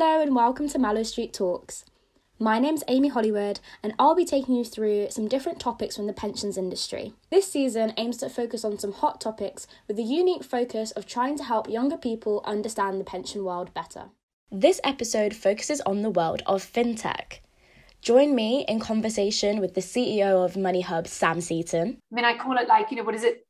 Hello 0.00 0.22
and 0.22 0.32
welcome 0.32 0.68
to 0.68 0.78
Mallow 0.78 1.02
Street 1.02 1.32
Talks. 1.32 1.84
My 2.38 2.60
name's 2.60 2.84
Amy 2.86 3.08
Hollywood, 3.08 3.58
and 3.82 3.94
I'll 3.98 4.14
be 4.14 4.24
taking 4.24 4.54
you 4.54 4.64
through 4.64 5.10
some 5.10 5.26
different 5.26 5.58
topics 5.58 5.96
from 5.96 6.06
the 6.06 6.12
pensions 6.12 6.56
industry. 6.56 7.14
This 7.30 7.50
season 7.50 7.94
aims 7.96 8.18
to 8.18 8.30
focus 8.30 8.64
on 8.64 8.78
some 8.78 8.92
hot 8.92 9.20
topics 9.20 9.66
with 9.88 9.96
the 9.96 10.04
unique 10.04 10.44
focus 10.44 10.92
of 10.92 11.04
trying 11.04 11.36
to 11.38 11.42
help 11.42 11.68
younger 11.68 11.96
people 11.96 12.44
understand 12.44 13.00
the 13.00 13.04
pension 13.04 13.42
world 13.42 13.74
better. 13.74 14.10
This 14.52 14.80
episode 14.84 15.34
focuses 15.34 15.80
on 15.80 16.02
the 16.02 16.10
world 16.10 16.44
of 16.46 16.62
fintech. 16.62 17.40
Join 18.00 18.36
me 18.36 18.64
in 18.68 18.78
conversation 18.78 19.58
with 19.58 19.74
the 19.74 19.80
CEO 19.80 20.44
of 20.44 20.56
Money 20.56 20.82
Hub, 20.82 21.08
Sam 21.08 21.40
Seaton. 21.40 21.98
I 22.12 22.14
mean, 22.14 22.24
I 22.24 22.38
call 22.38 22.56
it 22.56 22.68
like, 22.68 22.92
you 22.92 22.98
know, 22.98 23.02
what 23.02 23.16
is 23.16 23.24
it? 23.24 23.47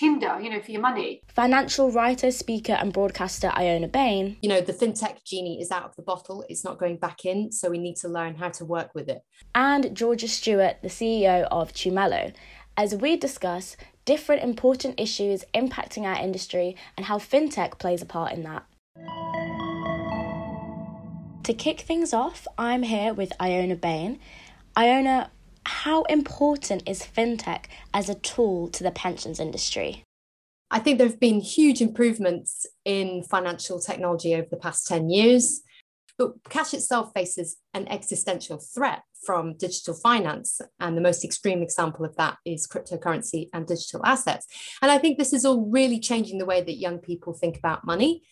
Tinder, 0.00 0.40
you 0.40 0.48
know, 0.48 0.62
for 0.62 0.70
your 0.70 0.80
money. 0.80 1.20
Financial 1.28 1.90
writer, 1.90 2.30
speaker, 2.30 2.72
and 2.72 2.90
broadcaster 2.90 3.52
Iona 3.54 3.86
Bain. 3.86 4.38
You 4.40 4.48
know, 4.48 4.62
the 4.62 4.72
fintech 4.72 5.22
genie 5.26 5.60
is 5.60 5.70
out 5.70 5.84
of 5.84 5.94
the 5.94 6.00
bottle, 6.00 6.42
it's 6.48 6.64
not 6.64 6.78
going 6.78 6.96
back 6.96 7.26
in, 7.26 7.52
so 7.52 7.68
we 7.68 7.76
need 7.76 7.96
to 7.96 8.08
learn 8.08 8.34
how 8.34 8.48
to 8.48 8.64
work 8.64 8.94
with 8.94 9.10
it. 9.10 9.20
And 9.54 9.94
Georgia 9.94 10.26
Stewart, 10.26 10.76
the 10.80 10.88
CEO 10.88 11.42
of 11.50 11.74
Tumelo, 11.74 12.32
as 12.78 12.94
we 12.94 13.18
discuss 13.18 13.76
different 14.06 14.42
important 14.42 14.98
issues 14.98 15.44
impacting 15.52 16.04
our 16.04 16.18
industry 16.18 16.76
and 16.96 17.04
how 17.04 17.18
fintech 17.18 17.78
plays 17.78 18.00
a 18.00 18.06
part 18.06 18.32
in 18.32 18.42
that. 18.44 18.64
To 21.42 21.52
kick 21.52 21.80
things 21.80 22.14
off, 22.14 22.46
I'm 22.56 22.84
here 22.84 23.12
with 23.12 23.34
Iona 23.38 23.76
Bain. 23.76 24.18
Iona, 24.78 25.30
how 25.64 26.02
important 26.04 26.88
is 26.88 27.02
fintech 27.02 27.64
as 27.92 28.08
a 28.08 28.14
tool 28.14 28.68
to 28.68 28.82
the 28.82 28.90
pensions 28.90 29.40
industry? 29.40 30.04
I 30.70 30.78
think 30.78 30.98
there 30.98 31.08
have 31.08 31.20
been 31.20 31.40
huge 31.40 31.80
improvements 31.80 32.66
in 32.84 33.24
financial 33.24 33.80
technology 33.80 34.34
over 34.34 34.46
the 34.50 34.56
past 34.56 34.86
10 34.86 35.10
years, 35.10 35.62
but 36.16 36.32
cash 36.48 36.74
itself 36.74 37.12
faces 37.12 37.56
an 37.74 37.88
existential 37.88 38.58
threat 38.58 39.02
from 39.24 39.56
digital 39.56 39.94
finance. 39.94 40.60
And 40.78 40.96
the 40.96 41.00
most 41.00 41.24
extreme 41.24 41.62
example 41.62 42.04
of 42.04 42.14
that 42.16 42.36
is 42.44 42.68
cryptocurrency 42.68 43.48
and 43.52 43.66
digital 43.66 44.04
assets. 44.04 44.46
And 44.80 44.90
I 44.90 44.98
think 44.98 45.18
this 45.18 45.32
is 45.32 45.44
all 45.44 45.68
really 45.70 45.98
changing 45.98 46.38
the 46.38 46.46
way 46.46 46.62
that 46.62 46.78
young 46.78 46.98
people 46.98 47.32
think 47.32 47.58
about 47.58 47.84
money. 47.84 48.22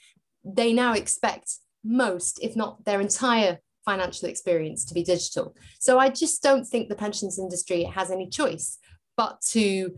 They 0.45 0.73
now 0.73 0.93
expect 0.95 1.57
most, 1.85 2.39
if 2.43 2.55
not 2.55 2.85
their 2.85 3.01
entire 3.01 3.59
financial 3.91 4.29
experience 4.29 4.85
to 4.85 4.95
be 4.95 5.03
digital. 5.03 5.55
So 5.79 5.99
I 5.99 6.09
just 6.11 6.43
don't 6.43 6.67
think 6.67 6.89
the 6.89 7.03
pensions 7.05 7.39
industry 7.39 7.85
has 7.85 8.11
any 8.11 8.29
choice 8.29 8.79
but 9.17 9.41
to 9.55 9.95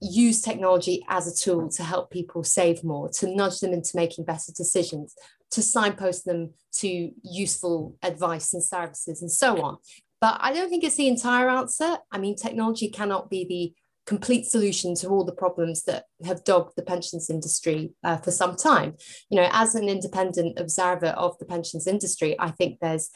use 0.00 0.40
technology 0.40 1.04
as 1.08 1.26
a 1.26 1.34
tool 1.34 1.68
to 1.70 1.82
help 1.82 2.10
people 2.10 2.44
save 2.44 2.84
more, 2.84 3.08
to 3.08 3.34
nudge 3.34 3.58
them 3.60 3.72
into 3.72 3.96
making 3.96 4.24
better 4.24 4.52
decisions, 4.56 5.14
to 5.50 5.62
signpost 5.62 6.24
them 6.24 6.52
to 6.80 7.10
useful 7.22 7.96
advice 8.02 8.52
and 8.54 8.62
services, 8.62 9.22
and 9.22 9.30
so 9.30 9.60
on. 9.62 9.78
But 10.20 10.38
I 10.40 10.52
don't 10.52 10.70
think 10.70 10.84
it's 10.84 10.96
the 10.96 11.08
entire 11.08 11.48
answer. 11.48 11.98
I 12.12 12.18
mean, 12.18 12.36
technology 12.36 12.88
cannot 12.88 13.28
be 13.28 13.44
the 13.44 13.74
complete 14.06 14.46
solution 14.46 14.94
to 14.94 15.08
all 15.08 15.24
the 15.24 15.32
problems 15.32 15.82
that 15.84 16.04
have 16.24 16.44
dogged 16.44 16.74
the 16.76 16.82
pensions 16.82 17.28
industry 17.28 17.92
uh, 18.04 18.16
for 18.16 18.30
some 18.30 18.54
time. 18.56 18.94
You 19.30 19.40
know, 19.40 19.48
as 19.52 19.74
an 19.74 19.88
independent 19.88 20.58
observer 20.58 21.08
of 21.08 21.36
the 21.38 21.44
pensions 21.44 21.86
industry, 21.86 22.36
I 22.38 22.52
think 22.52 22.78
there's 22.80 23.10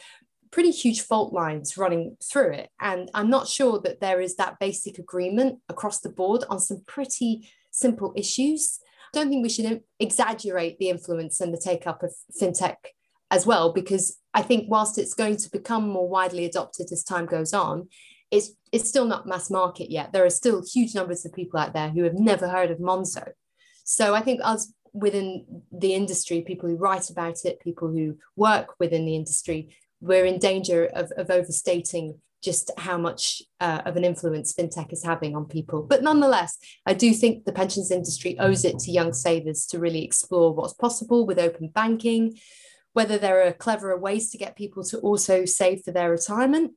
pretty 0.51 0.73
huge 0.73 1.03
fault 1.03 1.33
lines 1.33 1.77
running 1.77 2.17
through 2.23 2.53
it. 2.55 2.71
And 2.81 3.09
I'm 3.15 3.31
not 3.31 3.47
sure 3.47 3.81
that 3.85 4.01
there 4.01 4.21
is 4.21 4.37
that 4.37 4.59
basic 4.59 4.99
agreement 4.99 5.61
across 5.69 6.01
the 6.01 6.09
board 6.09 6.45
on 6.51 6.59
some 6.59 6.83
pretty 6.87 7.49
simple 7.71 8.13
issues. 8.17 8.81
I 9.15 9.19
don't 9.19 9.29
think 9.29 9.43
we 9.45 9.49
should 9.49 9.83
exaggerate 10.01 10.79
the 10.79 10.89
influence 10.89 11.41
and 11.41 11.55
the 11.55 11.59
take 11.59 11.87
up 11.87 12.03
of 12.03 12.13
fintech 12.41 12.77
as 13.31 13.47
well, 13.47 13.73
because 13.73 14.19
I 14.35 14.43
think 14.43 14.69
whilst 14.69 14.99
it's 14.99 15.15
going 15.15 15.37
to 15.37 15.51
become 15.51 15.89
more 15.89 16.09
widely 16.09 16.45
adopted 16.45 16.91
as 16.91 17.05
time 17.05 17.27
goes 17.27 17.53
on, 17.53 17.89
it's 18.31 18.51
it's 18.73 18.89
still 18.89 19.05
not 19.05 19.27
mass 19.27 19.51
market 19.51 19.91
yet. 19.91 20.13
There 20.13 20.25
are 20.25 20.31
still 20.31 20.63
huge 20.63 20.95
numbers 20.95 21.25
of 21.25 21.33
people 21.33 21.59
out 21.59 21.73
there 21.73 21.91
who 21.91 22.05
have 22.05 22.15
never 22.15 22.49
heard 22.49 22.71
of 22.71 22.79
Monzo. 22.79 23.33
So 23.85 24.15
I 24.15 24.21
think 24.21 24.41
us 24.45 24.73
within 24.93 25.63
the 25.73 25.95
industry, 25.95 26.43
people 26.43 26.69
who 26.69 26.77
write 26.77 27.11
about 27.11 27.45
it, 27.45 27.61
people 27.61 27.89
who 27.89 28.17
work 28.37 28.75
within 28.79 29.05
the 29.05 29.17
industry, 29.17 29.77
we're 30.01 30.25
in 30.25 30.39
danger 30.39 30.87
of, 30.87 31.11
of 31.17 31.31
overstating 31.31 32.21
just 32.43 32.71
how 32.79 32.97
much 32.97 33.43
uh, 33.61 33.83
of 33.85 33.97
an 33.97 34.05
influence 34.05 34.55
fintech 34.55 34.93
is 34.93 35.05
having 35.05 35.37
on 35.37 35.45
people. 35.45 35.83
But 35.83 36.03
nonetheless, 36.03 36.57
I 36.87 36.95
do 36.95 37.13
think 37.13 37.45
the 37.45 37.53
pensions 37.53 37.91
industry 37.91 38.39
owes 38.39 38.65
it 38.65 38.79
to 38.81 38.91
young 38.91 39.13
savers 39.13 39.67
to 39.67 39.79
really 39.79 40.05
explore 40.05 40.55
what's 40.55 40.73
possible 40.73 41.27
with 41.27 41.39
open 41.39 41.69
banking, 41.69 42.39
whether 42.95 43.19
there 43.19 43.47
are 43.47 43.53
cleverer 43.53 43.99
ways 43.99 44.31
to 44.31 44.39
get 44.39 44.57
people 44.57 44.83
to 44.85 44.99
also 44.99 45.45
save 45.45 45.83
for 45.83 45.91
their 45.91 46.11
retirement, 46.11 46.73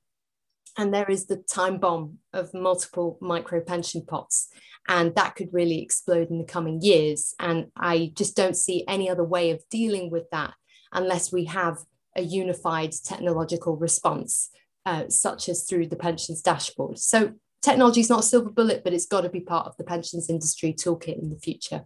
and 0.78 0.94
there 0.94 1.10
is 1.10 1.28
the 1.28 1.38
time 1.38 1.78
bomb 1.78 2.18
of 2.34 2.54
multiple 2.54 3.18
micro 3.22 3.62
pension 3.62 4.04
pots 4.06 4.50
and 4.88 5.16
that 5.16 5.36
could 5.36 5.54
really 5.54 5.82
explode 5.82 6.30
in 6.30 6.40
the 6.40 6.44
coming 6.44 6.82
years. 6.82 7.34
And 7.40 7.68
i 7.76 8.12
just 8.16 8.36
don't 8.36 8.58
see 8.58 8.84
any 8.88 9.10
other 9.10 9.24
way 9.24 9.52
of 9.52 9.64
dealing 9.70 10.10
with 10.10 10.30
that 10.32 10.54
unless 10.92 11.32
we 11.32 11.46
have 11.46 11.78
a 12.16 12.22
unified 12.22 12.94
technological 13.04 13.76
response 13.76 14.50
uh, 14.86 15.08
such 15.10 15.50
as 15.50 15.64
through 15.64 15.88
the 15.88 15.96
pensions 15.96 16.42
dashboard. 16.42 17.00
So 17.00 17.34
technology 17.62 18.02
is 18.02 18.10
not 18.10 18.20
a 18.20 18.24
silver 18.24 18.50
bullet 18.50 18.84
but 18.84 18.94
it's 18.94 19.06
got 19.06 19.22
to 19.22 19.30
be 19.30 19.40
part 19.40 19.68
of 19.68 19.78
the 19.78 19.84
pensions 19.84 20.30
industry 20.30 20.74
toolkit 20.74 21.22
in 21.22 21.30
the 21.30 21.40
future. 21.40 21.86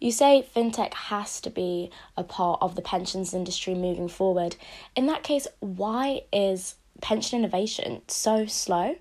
You 0.00 0.12
say 0.12 0.46
fintech 0.54 0.94
has 0.94 1.40
to 1.40 1.50
be 1.50 1.90
a 2.16 2.22
part 2.22 2.60
of 2.62 2.76
the 2.76 2.82
pensions 2.82 3.34
industry 3.34 3.74
moving 3.74 4.06
forward. 4.06 4.54
In 4.94 5.06
that 5.06 5.24
case, 5.24 5.48
why 5.58 6.22
is 6.32 6.76
pension 7.00 7.38
innovation 7.38 8.02
so 8.08 8.46
slow? 8.46 8.96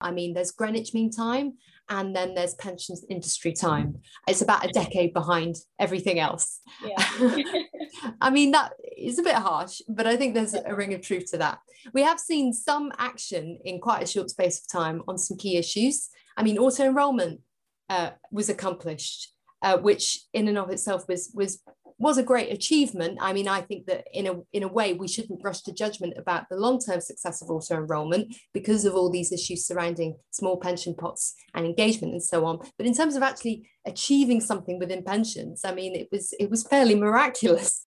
I 0.00 0.10
mean, 0.10 0.34
there's 0.34 0.50
Greenwich 0.50 0.94
Mean 0.94 1.10
Time 1.10 1.54
and 1.88 2.14
then 2.14 2.34
there's 2.34 2.54
pensions 2.54 3.04
industry 3.08 3.52
time. 3.52 3.98
It's 4.26 4.42
about 4.42 4.64
a 4.64 4.72
decade 4.72 5.12
behind 5.12 5.56
everything 5.78 6.18
else. 6.18 6.60
Yeah. 6.84 7.36
I 8.20 8.30
mean, 8.30 8.52
that 8.52 8.72
is 8.96 9.18
a 9.18 9.22
bit 9.22 9.34
harsh, 9.34 9.80
but 9.88 10.06
I 10.06 10.16
think 10.16 10.34
there's 10.34 10.54
a 10.54 10.74
ring 10.74 10.94
of 10.94 11.02
truth 11.02 11.30
to 11.32 11.38
that. 11.38 11.58
We 11.92 12.02
have 12.02 12.18
seen 12.18 12.52
some 12.52 12.92
action 12.98 13.58
in 13.64 13.80
quite 13.80 14.02
a 14.02 14.06
short 14.06 14.30
space 14.30 14.60
of 14.60 14.68
time 14.68 15.02
on 15.08 15.18
some 15.18 15.36
key 15.36 15.56
issues. 15.56 16.08
I 16.36 16.42
mean, 16.42 16.58
auto 16.58 16.84
enrolment 16.84 17.40
uh, 17.88 18.10
was 18.30 18.48
accomplished, 18.48 19.32
uh, 19.60 19.78
which 19.78 20.20
in 20.32 20.48
and 20.48 20.58
of 20.58 20.70
itself 20.70 21.06
was 21.08 21.30
was 21.34 21.62
was 21.98 22.18
a 22.18 22.22
great 22.22 22.52
achievement. 22.52 23.18
I 23.20 23.32
mean, 23.32 23.48
I 23.48 23.60
think 23.60 23.86
that 23.86 24.04
in 24.12 24.26
a 24.26 24.34
in 24.52 24.62
a 24.62 24.68
way 24.68 24.92
we 24.94 25.08
shouldn't 25.08 25.42
rush 25.42 25.62
to 25.62 25.72
judgment 25.72 26.14
about 26.16 26.48
the 26.48 26.56
long-term 26.56 27.00
success 27.00 27.42
of 27.42 27.50
auto 27.50 27.76
enrollment 27.76 28.34
because 28.52 28.84
of 28.84 28.94
all 28.94 29.10
these 29.10 29.32
issues 29.32 29.66
surrounding 29.66 30.16
small 30.30 30.56
pension 30.58 30.94
pots 30.94 31.34
and 31.54 31.66
engagement 31.66 32.12
and 32.12 32.22
so 32.22 32.44
on. 32.44 32.58
But 32.76 32.86
in 32.86 32.94
terms 32.94 33.16
of 33.16 33.22
actually 33.22 33.68
achieving 33.86 34.40
something 34.40 34.78
within 34.78 35.02
pensions, 35.02 35.62
I 35.64 35.74
mean, 35.74 35.94
it 35.94 36.08
was 36.10 36.34
it 36.38 36.50
was 36.50 36.66
fairly 36.66 36.94
miraculous. 36.94 37.86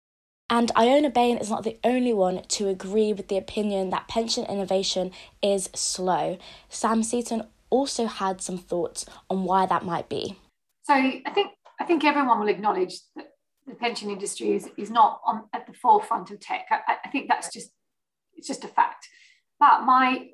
And 0.50 0.70
Iona 0.76 1.08
Bain 1.08 1.38
is 1.38 1.48
not 1.48 1.64
the 1.64 1.78
only 1.82 2.12
one 2.12 2.42
to 2.48 2.68
agree 2.68 3.14
with 3.14 3.28
the 3.28 3.38
opinion 3.38 3.88
that 3.88 4.06
pension 4.06 4.44
innovation 4.44 5.10
is 5.42 5.70
slow. 5.74 6.36
Sam 6.68 7.02
Seaton 7.02 7.44
also 7.70 8.04
had 8.04 8.42
some 8.42 8.58
thoughts 8.58 9.06
on 9.30 9.44
why 9.44 9.64
that 9.64 9.84
might 9.84 10.10
be. 10.10 10.36
So 10.84 10.92
I 10.92 11.22
think 11.34 11.52
I 11.80 11.84
think 11.84 12.04
everyone 12.04 12.38
will 12.38 12.48
acknowledge 12.48 12.94
that 13.16 13.31
the 13.66 13.74
pension 13.74 14.10
industry 14.10 14.52
is, 14.52 14.68
is 14.76 14.90
not 14.90 15.20
on 15.24 15.44
at 15.52 15.66
the 15.66 15.72
forefront 15.72 16.30
of 16.30 16.40
tech. 16.40 16.66
I, 16.70 16.96
I 17.04 17.08
think 17.08 17.28
that's 17.28 17.52
just 17.52 17.70
it's 18.34 18.48
just 18.48 18.64
a 18.64 18.68
fact. 18.68 19.08
But 19.60 19.82
my 19.82 20.28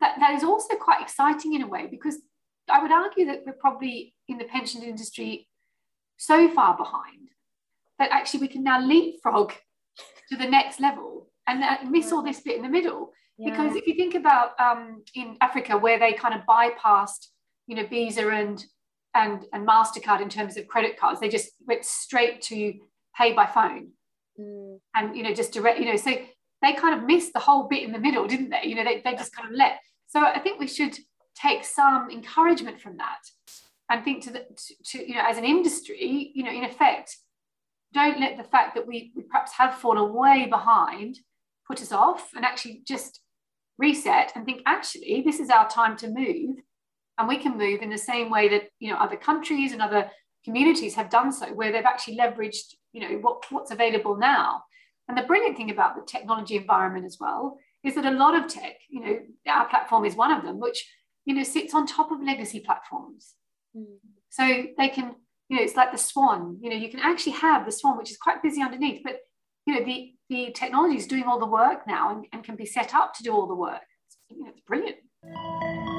that, 0.00 0.16
that 0.20 0.34
is 0.34 0.44
also 0.44 0.76
quite 0.76 1.02
exciting 1.02 1.54
in 1.54 1.62
a 1.62 1.66
way 1.66 1.86
because 1.90 2.18
I 2.70 2.82
would 2.82 2.92
argue 2.92 3.26
that 3.26 3.42
we're 3.46 3.52
probably 3.54 4.14
in 4.28 4.38
the 4.38 4.44
pension 4.44 4.82
industry 4.82 5.48
so 6.16 6.48
far 6.50 6.76
behind 6.76 7.30
that 7.98 8.10
actually 8.10 8.40
we 8.40 8.48
can 8.48 8.62
now 8.62 8.80
leapfrog 8.80 9.52
to 10.28 10.36
the 10.36 10.48
next 10.48 10.80
level 10.80 11.28
and 11.46 11.90
miss 11.90 12.12
all 12.12 12.22
this 12.22 12.40
bit 12.40 12.56
in 12.56 12.62
the 12.62 12.68
middle. 12.68 13.12
Yeah. 13.38 13.50
Because 13.50 13.76
if 13.76 13.86
you 13.86 13.94
think 13.94 14.14
about 14.14 14.58
um, 14.60 15.02
in 15.14 15.36
Africa 15.40 15.76
where 15.76 15.98
they 15.98 16.12
kind 16.12 16.34
of 16.34 16.40
bypassed, 16.46 17.28
you 17.66 17.76
know, 17.76 17.86
Visa 17.86 18.28
and 18.28 18.64
and, 19.16 19.44
and 19.52 19.66
MasterCard 19.66 20.20
in 20.20 20.28
terms 20.28 20.56
of 20.56 20.68
credit 20.68 20.98
cards. 20.98 21.20
They 21.20 21.28
just 21.28 21.50
went 21.66 21.84
straight 21.84 22.42
to 22.42 22.74
pay 23.16 23.32
by 23.32 23.46
phone. 23.46 23.92
Mm. 24.38 24.78
And, 24.94 25.16
you 25.16 25.22
know, 25.22 25.34
just 25.34 25.52
direct, 25.52 25.78
you 25.78 25.86
know, 25.86 25.96
so 25.96 26.12
they 26.62 26.74
kind 26.74 26.98
of 26.98 27.06
missed 27.06 27.32
the 27.32 27.40
whole 27.40 27.68
bit 27.68 27.82
in 27.82 27.92
the 27.92 27.98
middle, 27.98 28.26
didn't 28.26 28.50
they? 28.50 28.64
You 28.64 28.74
know, 28.74 28.84
they, 28.84 29.00
they 29.02 29.14
just 29.14 29.34
kind 29.34 29.48
of 29.48 29.56
let. 29.56 29.80
So 30.06 30.20
I 30.20 30.38
think 30.38 30.60
we 30.60 30.68
should 30.68 30.96
take 31.34 31.64
some 31.64 32.10
encouragement 32.10 32.80
from 32.80 32.96
that 32.98 33.18
and 33.90 34.04
think 34.04 34.24
to 34.24 34.32
the, 34.32 34.40
to, 34.40 34.74
to 34.84 35.08
you 35.08 35.14
know, 35.14 35.22
as 35.26 35.38
an 35.38 35.44
industry, 35.44 36.32
you 36.34 36.42
know, 36.44 36.52
in 36.52 36.64
effect, 36.64 37.16
don't 37.92 38.20
let 38.20 38.36
the 38.36 38.44
fact 38.44 38.74
that 38.74 38.86
we, 38.86 39.12
we 39.14 39.22
perhaps 39.22 39.52
have 39.52 39.76
fallen 39.76 40.12
way 40.12 40.46
behind 40.50 41.18
put 41.66 41.80
us 41.80 41.92
off 41.92 42.30
and 42.34 42.44
actually 42.44 42.82
just 42.86 43.20
reset 43.78 44.32
and 44.34 44.44
think, 44.44 44.62
actually, 44.66 45.22
this 45.24 45.40
is 45.40 45.50
our 45.50 45.68
time 45.68 45.96
to 45.98 46.08
move 46.08 46.56
and 47.18 47.28
we 47.28 47.38
can 47.38 47.56
move 47.56 47.80
in 47.82 47.90
the 47.90 47.98
same 47.98 48.30
way 48.30 48.48
that 48.48 48.64
you 48.78 48.90
know 48.90 48.96
other 48.96 49.16
countries 49.16 49.72
and 49.72 49.82
other 49.82 50.10
communities 50.44 50.94
have 50.94 51.10
done 51.10 51.32
so 51.32 51.46
where 51.54 51.72
they've 51.72 51.84
actually 51.84 52.16
leveraged 52.16 52.74
you 52.92 53.00
know 53.00 53.18
what, 53.18 53.44
what's 53.50 53.70
available 53.70 54.16
now 54.16 54.62
And 55.08 55.16
the 55.16 55.22
brilliant 55.22 55.56
thing 55.56 55.70
about 55.70 55.94
the 55.94 56.02
technology 56.02 56.56
environment 56.56 57.06
as 57.06 57.18
well 57.20 57.58
is 57.84 57.94
that 57.94 58.04
a 58.04 58.10
lot 58.10 58.34
of 58.34 58.48
tech, 58.48 58.76
you 58.88 59.00
know, 59.00 59.18
our 59.46 59.68
platform 59.68 60.04
is 60.04 60.16
one 60.16 60.32
of 60.32 60.42
them, 60.42 60.58
which, 60.58 60.84
you 61.24 61.34
know, 61.34 61.44
sits 61.44 61.74
on 61.74 61.86
top 61.86 62.10
of 62.10 62.22
legacy 62.22 62.60
platforms. 62.60 63.34
Mm. 63.76 63.98
So 64.30 64.64
they 64.76 64.88
can, 64.88 65.14
you 65.48 65.56
know, 65.56 65.62
it's 65.62 65.76
like 65.76 65.92
the 65.92 65.98
swan, 65.98 66.58
you 66.60 66.70
know, 66.70 66.76
you 66.76 66.90
can 66.90 67.00
actually 67.00 67.32
have 67.32 67.64
the 67.64 67.72
swan, 67.72 67.96
which 67.96 68.10
is 68.10 68.16
quite 68.16 68.42
busy 68.42 68.60
underneath, 68.60 69.02
but, 69.04 69.18
you 69.66 69.74
know, 69.74 69.84
the, 69.84 70.12
the 70.28 70.52
technology 70.52 70.96
is 70.96 71.06
doing 71.06 71.24
all 71.24 71.38
the 71.38 71.46
work 71.46 71.86
now 71.86 72.10
and, 72.10 72.26
and 72.32 72.42
can 72.42 72.56
be 72.56 72.66
set 72.66 72.94
up 72.94 73.14
to 73.14 73.22
do 73.22 73.32
all 73.32 73.46
the 73.46 73.54
work. 73.54 73.82
It's, 74.06 74.16
you 74.28 74.42
know, 74.42 74.50
it's 74.50 74.60
brilliant. 74.60 75.95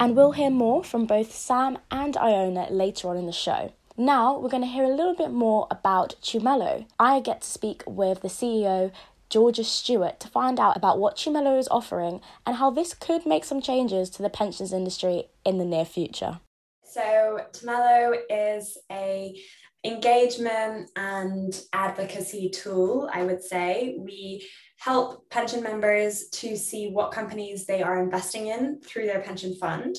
And 0.00 0.14
we'll 0.14 0.32
hear 0.32 0.50
more 0.50 0.84
from 0.84 1.06
both 1.06 1.34
Sam 1.34 1.78
and 1.90 2.16
Iona 2.16 2.68
later 2.70 3.08
on 3.08 3.16
in 3.16 3.26
the 3.26 3.32
show. 3.32 3.72
Now 3.96 4.38
we're 4.38 4.48
going 4.48 4.62
to 4.62 4.68
hear 4.68 4.84
a 4.84 4.94
little 4.94 5.16
bit 5.16 5.32
more 5.32 5.66
about 5.72 6.14
Tumelo. 6.22 6.86
I 7.00 7.18
get 7.18 7.40
to 7.40 7.48
speak 7.48 7.82
with 7.84 8.22
the 8.22 8.28
CEO, 8.28 8.92
Georgia 9.28 9.64
Stewart, 9.64 10.20
to 10.20 10.28
find 10.28 10.60
out 10.60 10.76
about 10.76 11.00
what 11.00 11.16
Tumelo 11.16 11.58
is 11.58 11.66
offering 11.68 12.20
and 12.46 12.56
how 12.56 12.70
this 12.70 12.94
could 12.94 13.26
make 13.26 13.44
some 13.44 13.60
changes 13.60 14.08
to 14.10 14.22
the 14.22 14.30
pensions 14.30 14.72
industry 14.72 15.24
in 15.44 15.58
the 15.58 15.64
near 15.64 15.84
future. 15.84 16.38
So 16.84 17.40
Tumelo 17.52 18.16
is 18.30 18.78
a 18.92 19.36
engagement 19.84 20.90
and 20.94 21.60
advocacy 21.72 22.50
tool, 22.50 23.10
I 23.12 23.24
would 23.24 23.42
say. 23.42 23.96
We 23.98 24.46
help 24.78 25.28
pension 25.28 25.62
members 25.62 26.28
to 26.28 26.56
see 26.56 26.90
what 26.90 27.12
companies 27.12 27.66
they 27.66 27.82
are 27.82 28.02
investing 28.02 28.46
in 28.46 28.80
through 28.80 29.06
their 29.06 29.20
pension 29.20 29.54
fund 29.56 29.96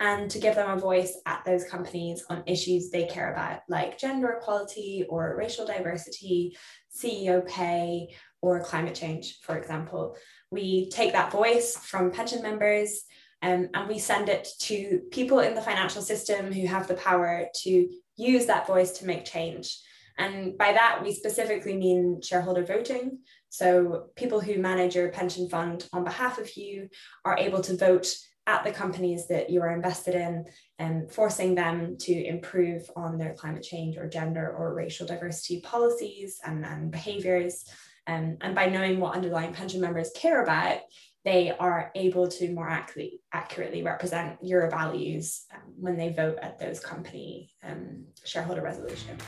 and 0.00 0.30
to 0.30 0.38
give 0.38 0.54
them 0.54 0.70
a 0.70 0.80
voice 0.80 1.18
at 1.26 1.44
those 1.44 1.64
companies 1.64 2.24
on 2.30 2.44
issues 2.46 2.90
they 2.90 3.06
care 3.06 3.32
about, 3.32 3.60
like 3.68 3.98
gender 3.98 4.28
equality 4.38 5.04
or 5.08 5.34
racial 5.36 5.66
diversity, 5.66 6.56
CEO 6.96 7.44
pay, 7.46 8.08
or 8.40 8.60
climate 8.60 8.94
change, 8.94 9.38
for 9.42 9.56
example. 9.56 10.16
We 10.50 10.88
take 10.90 11.12
that 11.12 11.32
voice 11.32 11.76
from 11.76 12.12
pension 12.12 12.42
members 12.42 13.02
um, 13.42 13.68
and 13.74 13.88
we 13.88 13.98
send 13.98 14.28
it 14.28 14.48
to 14.60 15.02
people 15.10 15.40
in 15.40 15.54
the 15.54 15.62
financial 15.62 16.02
system 16.02 16.52
who 16.52 16.66
have 16.66 16.86
the 16.86 16.94
power 16.94 17.46
to 17.62 17.88
use 18.16 18.46
that 18.46 18.66
voice 18.66 18.92
to 18.98 19.06
make 19.06 19.24
change. 19.24 19.78
And 20.16 20.58
by 20.58 20.72
that, 20.72 21.00
we 21.02 21.12
specifically 21.12 21.76
mean 21.76 22.20
shareholder 22.22 22.64
voting. 22.64 23.18
So 23.50 24.10
people 24.16 24.40
who 24.40 24.58
manage 24.58 24.94
your 24.94 25.08
pension 25.10 25.48
fund 25.48 25.88
on 25.92 26.04
behalf 26.04 26.38
of 26.38 26.56
you 26.56 26.88
are 27.24 27.38
able 27.38 27.60
to 27.62 27.76
vote 27.76 28.14
at 28.46 28.64
the 28.64 28.72
companies 28.72 29.28
that 29.28 29.50
you 29.50 29.60
are 29.60 29.74
invested 29.74 30.14
in 30.14 30.46
and 30.78 31.10
forcing 31.12 31.54
them 31.54 31.96
to 31.98 32.12
improve 32.12 32.90
on 32.96 33.18
their 33.18 33.34
climate 33.34 33.62
change 33.62 33.98
or 33.98 34.08
gender 34.08 34.54
or 34.56 34.74
racial 34.74 35.06
diversity 35.06 35.60
policies 35.60 36.40
and, 36.46 36.64
and 36.64 36.90
behaviors. 36.90 37.64
Um, 38.06 38.38
and 38.40 38.54
by 38.54 38.66
knowing 38.66 39.00
what 39.00 39.14
underlying 39.14 39.52
pension 39.52 39.82
members 39.82 40.10
care 40.14 40.42
about, 40.42 40.78
they 41.26 41.50
are 41.50 41.90
able 41.94 42.26
to 42.26 42.50
more 42.54 42.70
accurately, 42.70 43.20
accurately 43.34 43.82
represent 43.82 44.38
your 44.42 44.70
values 44.70 45.44
um, 45.54 45.74
when 45.78 45.98
they 45.98 46.10
vote 46.10 46.38
at 46.40 46.58
those 46.58 46.80
company 46.80 47.50
um, 47.62 48.06
shareholder 48.24 48.62
resolutions. 48.62 49.20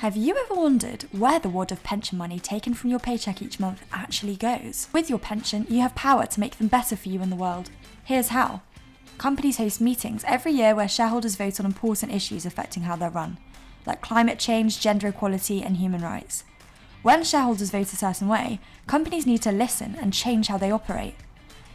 Have 0.00 0.16
you 0.16 0.34
ever 0.34 0.58
wondered 0.58 1.04
where 1.12 1.38
the 1.38 1.50
wad 1.50 1.70
of 1.70 1.82
pension 1.82 2.16
money 2.16 2.40
taken 2.40 2.72
from 2.72 2.88
your 2.88 2.98
paycheck 2.98 3.42
each 3.42 3.60
month 3.60 3.84
actually 3.92 4.34
goes? 4.34 4.88
With 4.94 5.10
your 5.10 5.18
pension, 5.18 5.66
you 5.68 5.82
have 5.82 5.94
power 5.94 6.24
to 6.24 6.40
make 6.40 6.56
them 6.56 6.68
better 6.68 6.96
for 6.96 7.10
you 7.10 7.20
and 7.20 7.30
the 7.30 7.36
world. 7.36 7.68
Here's 8.02 8.28
how. 8.28 8.62
Companies 9.18 9.58
host 9.58 9.78
meetings 9.78 10.24
every 10.26 10.52
year 10.52 10.74
where 10.74 10.88
shareholders 10.88 11.36
vote 11.36 11.60
on 11.60 11.66
important 11.66 12.14
issues 12.14 12.46
affecting 12.46 12.84
how 12.84 12.96
they're 12.96 13.10
run, 13.10 13.36
like 13.84 14.00
climate 14.00 14.38
change, 14.38 14.80
gender 14.80 15.06
equality, 15.08 15.62
and 15.62 15.76
human 15.76 16.00
rights. 16.00 16.44
When 17.02 17.22
shareholders 17.22 17.70
vote 17.70 17.92
a 17.92 17.96
certain 17.96 18.26
way, 18.26 18.58
companies 18.86 19.26
need 19.26 19.42
to 19.42 19.52
listen 19.52 19.98
and 20.00 20.14
change 20.14 20.46
how 20.46 20.56
they 20.56 20.70
operate. 20.70 21.16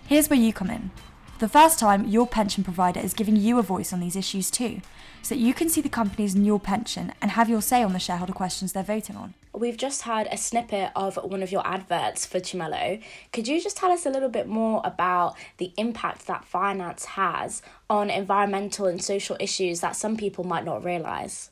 Here's 0.07 0.31
where 0.31 0.39
you 0.39 0.51
come 0.51 0.71
in. 0.71 0.89
For 1.33 1.41
the 1.41 1.47
first 1.47 1.77
time, 1.77 2.07
your 2.07 2.25
pension 2.25 2.63
provider 2.63 3.01
is 3.01 3.13
giving 3.13 3.35
you 3.35 3.59
a 3.59 3.61
voice 3.61 3.93
on 3.93 3.99
these 3.99 4.15
issues 4.15 4.49
too, 4.49 4.81
so 5.25 5.33
that 5.33 5.41
you 5.41 5.55
can 5.55 5.69
see 5.69 5.81
the 5.81 5.89
companies 5.89 6.35
in 6.35 6.45
your 6.45 6.59
pension 6.59 7.11
and 7.19 7.31
have 7.31 7.49
your 7.49 7.59
say 7.59 7.81
on 7.81 7.93
the 7.93 7.99
shareholder 7.99 8.31
questions 8.31 8.73
they're 8.73 8.83
voting 8.83 9.15
on. 9.15 9.33
We've 9.55 9.75
just 9.75 10.03
had 10.03 10.27
a 10.29 10.37
snippet 10.37 10.91
of 10.95 11.15
one 11.15 11.41
of 11.41 11.51
your 11.51 11.65
adverts 11.65 12.27
for 12.27 12.39
Tumelo. 12.39 13.01
Could 13.33 13.47
you 13.47 13.59
just 13.59 13.75
tell 13.75 13.91
us 13.91 14.05
a 14.05 14.11
little 14.11 14.29
bit 14.29 14.47
more 14.47 14.83
about 14.85 15.35
the 15.57 15.73
impact 15.77 16.27
that 16.27 16.45
finance 16.45 17.05
has 17.05 17.63
on 17.89 18.11
environmental 18.11 18.85
and 18.85 19.03
social 19.03 19.35
issues 19.39 19.79
that 19.79 19.95
some 19.95 20.15
people 20.15 20.43
might 20.43 20.63
not 20.63 20.85
realise? 20.85 21.49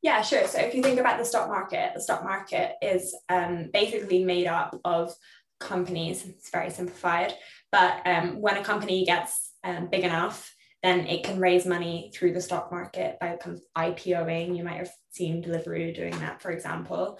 Yeah, 0.00 0.22
sure. 0.22 0.46
So 0.46 0.60
if 0.60 0.74
you 0.74 0.82
think 0.82 0.98
about 0.98 1.18
the 1.18 1.26
stock 1.26 1.48
market, 1.48 1.92
the 1.94 2.00
stock 2.00 2.24
market 2.24 2.76
is 2.80 3.14
um, 3.28 3.68
basically 3.74 4.24
made 4.24 4.46
up 4.46 4.80
of 4.86 5.14
companies. 5.60 6.24
It's 6.24 6.48
very 6.48 6.70
simplified, 6.70 7.34
but 7.70 8.00
um, 8.06 8.40
when 8.40 8.56
a 8.56 8.64
company 8.64 9.04
gets 9.04 9.52
um, 9.64 9.88
big 9.88 10.02
enough, 10.02 10.54
then 10.82 11.06
it 11.06 11.24
can 11.24 11.38
raise 11.38 11.64
money 11.64 12.10
through 12.14 12.32
the 12.32 12.40
stock 12.40 12.70
market 12.72 13.18
by 13.20 13.38
IPOing. 13.76 14.56
You 14.56 14.64
might 14.64 14.78
have 14.78 14.90
seen 15.10 15.42
Deliveroo 15.42 15.94
doing 15.94 16.18
that, 16.18 16.42
for 16.42 16.50
example. 16.50 17.18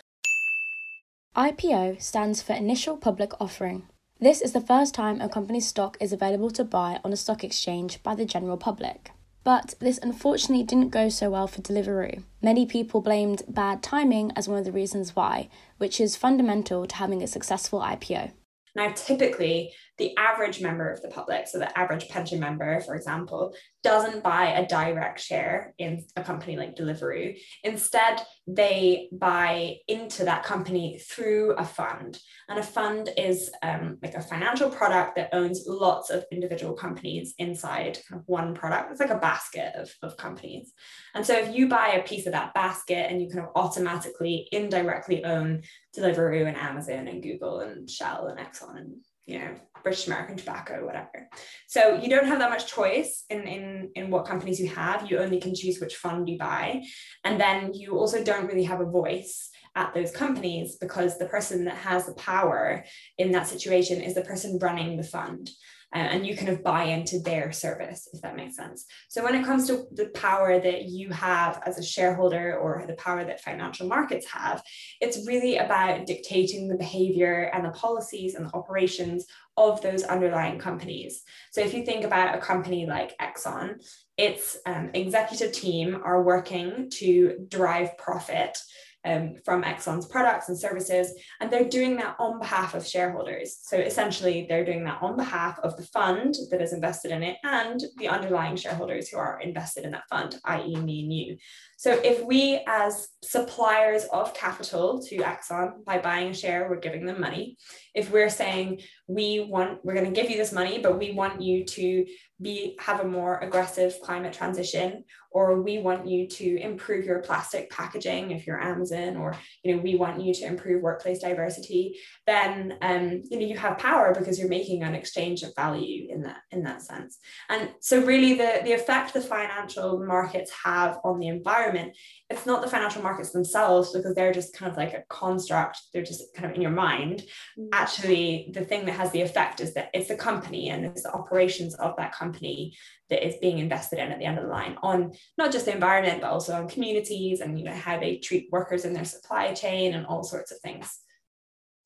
IPO 1.36 2.02
stands 2.02 2.42
for 2.42 2.52
Initial 2.52 2.96
Public 2.96 3.32
Offering. 3.40 3.88
This 4.20 4.40
is 4.40 4.52
the 4.52 4.60
first 4.60 4.94
time 4.94 5.20
a 5.20 5.28
company's 5.28 5.66
stock 5.66 5.96
is 6.00 6.12
available 6.12 6.50
to 6.50 6.64
buy 6.64 7.00
on 7.04 7.12
a 7.12 7.16
stock 7.16 7.42
exchange 7.42 8.02
by 8.02 8.14
the 8.14 8.24
general 8.24 8.56
public. 8.56 9.10
But 9.44 9.74
this 9.80 9.98
unfortunately 9.98 10.64
didn't 10.64 10.90
go 10.90 11.08
so 11.08 11.30
well 11.30 11.48
for 11.48 11.62
Deliveroo. 11.62 12.22
Many 12.40 12.66
people 12.66 13.00
blamed 13.00 13.42
bad 13.48 13.82
timing 13.82 14.32
as 14.36 14.48
one 14.48 14.58
of 14.58 14.64
the 14.64 14.72
reasons 14.72 15.16
why, 15.16 15.48
which 15.78 16.00
is 16.00 16.14
fundamental 16.14 16.86
to 16.86 16.96
having 16.96 17.22
a 17.22 17.26
successful 17.26 17.80
IPO. 17.80 18.32
Now, 18.74 18.92
typically, 18.92 19.72
the 20.02 20.16
average 20.16 20.60
member 20.60 20.90
of 20.90 21.00
the 21.00 21.08
public, 21.08 21.46
so 21.46 21.60
the 21.60 21.78
average 21.78 22.08
pension 22.08 22.40
member, 22.40 22.80
for 22.80 22.96
example, 22.96 23.54
doesn't 23.84 24.24
buy 24.24 24.46
a 24.46 24.66
direct 24.66 25.20
share 25.20 25.74
in 25.78 26.04
a 26.16 26.24
company 26.24 26.56
like 26.56 26.74
Deliveroo. 26.74 27.38
Instead, 27.62 28.20
they 28.48 29.08
buy 29.12 29.76
into 29.86 30.24
that 30.24 30.42
company 30.42 30.98
through 30.98 31.52
a 31.52 31.64
fund. 31.64 32.18
And 32.48 32.58
a 32.58 32.64
fund 32.64 33.10
is 33.16 33.52
um, 33.62 33.98
like 34.02 34.14
a 34.14 34.20
financial 34.20 34.70
product 34.70 35.14
that 35.14 35.30
owns 35.32 35.66
lots 35.68 36.10
of 36.10 36.24
individual 36.32 36.74
companies 36.74 37.34
inside 37.38 38.00
kind 38.08 38.20
of 38.20 38.26
one 38.26 38.54
product. 38.54 38.90
It's 38.90 39.00
like 39.00 39.10
a 39.10 39.18
basket 39.18 39.72
of, 39.76 39.88
of 40.02 40.16
companies. 40.16 40.72
And 41.14 41.24
so 41.24 41.38
if 41.38 41.54
you 41.54 41.68
buy 41.68 41.90
a 41.90 42.02
piece 42.02 42.26
of 42.26 42.32
that 42.32 42.54
basket 42.54 43.06
and 43.08 43.22
you 43.22 43.28
kind 43.28 43.46
of 43.46 43.52
automatically, 43.54 44.48
indirectly 44.50 45.24
own 45.24 45.62
Deliveroo 45.96 46.48
and 46.48 46.56
Amazon 46.56 47.06
and 47.06 47.22
Google 47.22 47.60
and 47.60 47.88
Shell 47.88 48.26
and 48.26 48.40
Exxon 48.40 48.78
and 48.78 48.96
you 49.26 49.38
know 49.38 49.54
british 49.82 50.06
american 50.06 50.36
tobacco 50.36 50.84
whatever. 50.84 51.28
So 51.66 51.94
you 51.94 52.08
don't 52.08 52.26
have 52.26 52.38
that 52.40 52.50
much 52.50 52.66
choice 52.66 53.24
in 53.30 53.42
in 53.42 53.90
in 53.94 54.10
what 54.10 54.26
companies 54.26 54.60
you 54.60 54.68
have. 54.68 55.10
You 55.10 55.18
only 55.18 55.40
can 55.40 55.54
choose 55.54 55.80
which 55.80 55.96
fund 55.96 56.28
you 56.28 56.38
buy. 56.38 56.82
And 57.24 57.40
then 57.40 57.72
you 57.74 57.98
also 57.98 58.22
don't 58.22 58.46
really 58.46 58.64
have 58.64 58.80
a 58.80 58.90
voice 59.02 59.50
at 59.74 59.94
those 59.94 60.10
companies 60.10 60.76
because 60.76 61.18
the 61.18 61.26
person 61.26 61.64
that 61.64 61.76
has 61.76 62.06
the 62.06 62.14
power 62.14 62.84
in 63.18 63.32
that 63.32 63.46
situation 63.46 64.00
is 64.00 64.14
the 64.14 64.22
person 64.22 64.58
running 64.60 64.96
the 64.96 65.02
fund 65.02 65.50
and 65.92 66.26
you 66.26 66.36
kind 66.36 66.48
of 66.48 66.62
buy 66.62 66.84
into 66.84 67.20
their 67.20 67.52
service, 67.52 68.08
if 68.12 68.22
that 68.22 68.36
makes 68.36 68.56
sense. 68.56 68.86
So 69.08 69.22
when 69.22 69.34
it 69.34 69.44
comes 69.44 69.66
to 69.66 69.84
the 69.92 70.08
power 70.14 70.58
that 70.58 70.84
you 70.84 71.10
have 71.10 71.62
as 71.66 71.78
a 71.78 71.84
shareholder 71.84 72.58
or 72.58 72.84
the 72.86 72.94
power 72.94 73.24
that 73.24 73.42
financial 73.42 73.86
markets 73.86 74.26
have, 74.30 74.62
it's 75.00 75.26
really 75.26 75.58
about 75.58 76.06
dictating 76.06 76.68
the 76.68 76.76
behavior 76.76 77.50
and 77.52 77.64
the 77.64 77.70
policies 77.70 78.34
and 78.34 78.46
the 78.46 78.54
operations 78.54 79.26
of 79.56 79.82
those 79.82 80.02
underlying 80.04 80.58
companies. 80.58 81.22
So 81.50 81.60
if 81.60 81.74
you 81.74 81.84
think 81.84 82.04
about 82.04 82.34
a 82.34 82.40
company 82.40 82.86
like 82.86 83.16
Exxon, 83.18 83.84
its 84.16 84.56
um, 84.64 84.90
executive 84.94 85.52
team 85.52 86.00
are 86.02 86.22
working 86.22 86.88
to 86.94 87.46
drive 87.48 87.98
profit 87.98 88.58
um, 89.04 89.34
from 89.44 89.62
Exxon's 89.62 90.06
products 90.06 90.48
and 90.48 90.58
services, 90.58 91.12
and 91.40 91.50
they're 91.50 91.68
doing 91.68 91.96
that 91.96 92.16
on 92.18 92.38
behalf 92.38 92.74
of 92.74 92.86
shareholders. 92.86 93.58
So 93.62 93.76
essentially, 93.76 94.46
they're 94.48 94.64
doing 94.64 94.84
that 94.84 95.02
on 95.02 95.16
behalf 95.16 95.58
of 95.60 95.76
the 95.76 95.84
fund 95.84 96.34
that 96.50 96.62
is 96.62 96.72
invested 96.72 97.10
in 97.10 97.22
it 97.22 97.38
and 97.42 97.82
the 97.96 98.08
underlying 98.08 98.56
shareholders 98.56 99.08
who 99.08 99.18
are 99.18 99.40
invested 99.40 99.84
in 99.84 99.92
that 99.92 100.08
fund, 100.08 100.38
i.e., 100.44 100.76
me 100.76 101.02
and 101.02 101.12
you. 101.12 101.36
So 101.76 102.00
if 102.04 102.24
we, 102.24 102.62
as 102.68 103.08
suppliers 103.22 104.04
of 104.12 104.34
capital 104.34 105.02
to 105.02 105.16
Exxon, 105.16 105.84
by 105.84 105.98
buying 105.98 106.28
a 106.28 106.34
share, 106.34 106.68
we're 106.68 106.76
giving 106.78 107.06
them 107.06 107.20
money. 107.20 107.56
If 107.94 108.10
we're 108.10 108.30
saying 108.30 108.82
we 109.06 109.40
want, 109.40 109.84
we're 109.84 109.94
going 109.94 110.12
to 110.12 110.20
give 110.20 110.30
you 110.30 110.36
this 110.36 110.52
money, 110.52 110.78
but 110.78 110.98
we 110.98 111.12
want 111.12 111.40
you 111.42 111.64
to 111.64 112.06
be 112.42 112.76
have 112.80 113.00
a 113.00 113.04
more 113.04 113.38
aggressive 113.38 114.00
climate 114.02 114.32
transition 114.32 115.04
or 115.30 115.62
we 115.62 115.78
want 115.78 116.06
you 116.06 116.26
to 116.26 116.60
improve 116.60 117.06
your 117.06 117.20
plastic 117.20 117.70
packaging 117.70 118.30
if 118.32 118.46
you're 118.46 118.60
Amazon 118.60 119.16
or 119.16 119.34
you 119.62 119.74
know 119.74 119.82
we 119.82 119.96
want 119.96 120.20
you 120.20 120.34
to 120.34 120.44
improve 120.44 120.82
workplace 120.82 121.20
diversity 121.20 121.98
then 122.26 122.76
um, 122.82 123.22
you 123.30 123.38
know 123.38 123.46
you 123.46 123.56
have 123.56 123.78
power 123.78 124.14
because 124.14 124.38
you're 124.38 124.48
making 124.48 124.82
an 124.82 124.94
exchange 124.94 125.42
of 125.42 125.54
value 125.54 126.08
in 126.10 126.22
that 126.22 126.38
in 126.50 126.62
that 126.64 126.82
sense 126.82 127.18
and 127.48 127.70
so 127.80 128.04
really 128.04 128.34
the 128.34 128.60
the 128.64 128.72
effect 128.72 129.14
the 129.14 129.20
financial 129.20 130.04
markets 130.04 130.50
have 130.64 130.98
on 131.04 131.18
the 131.18 131.28
environment 131.28 131.96
it's 132.28 132.46
not 132.46 132.62
the 132.62 132.68
financial 132.68 133.02
markets 133.02 133.30
themselves 133.30 133.92
because 133.92 134.14
they're 134.14 134.32
just 134.32 134.54
kind 134.54 134.70
of 134.70 134.76
like 134.76 134.94
a 134.94 135.04
construct 135.08 135.80
they're 135.92 136.02
just 136.02 136.34
kind 136.34 136.50
of 136.50 136.56
in 136.56 136.62
your 136.62 136.70
mind 136.70 137.22
mm. 137.58 137.68
Actually 137.82 138.50
the 138.52 138.64
thing 138.64 138.84
that 138.86 138.92
has 138.92 139.10
the 139.10 139.20
effect 139.20 139.60
is 139.60 139.74
that 139.74 139.90
it's 139.92 140.08
the 140.08 140.14
company 140.14 140.68
and 140.68 140.84
it's 140.84 141.02
the 141.02 141.12
operations 141.12 141.74
of 141.76 141.96
that 141.96 142.12
company 142.12 142.72
that 143.10 143.26
is 143.26 143.34
being 143.40 143.58
invested 143.58 143.98
in 143.98 144.12
at 144.12 144.18
the 144.18 144.24
end 144.24 144.38
of 144.38 144.44
the 144.44 144.50
line 144.50 144.76
on 144.82 145.12
not 145.36 145.50
just 145.50 145.66
the 145.66 145.74
environment 145.74 146.20
but 146.20 146.30
also 146.30 146.54
on 146.54 146.68
communities 146.68 147.40
and 147.40 147.58
you 147.58 147.64
know 147.64 147.74
how 147.74 147.98
they 147.98 148.16
treat 148.18 148.48
workers 148.52 148.84
in 148.84 148.92
their 148.92 149.04
supply 149.04 149.52
chain 149.52 149.94
and 149.94 150.06
all 150.06 150.22
sorts 150.22 150.52
of 150.52 150.58
things. 150.60 151.00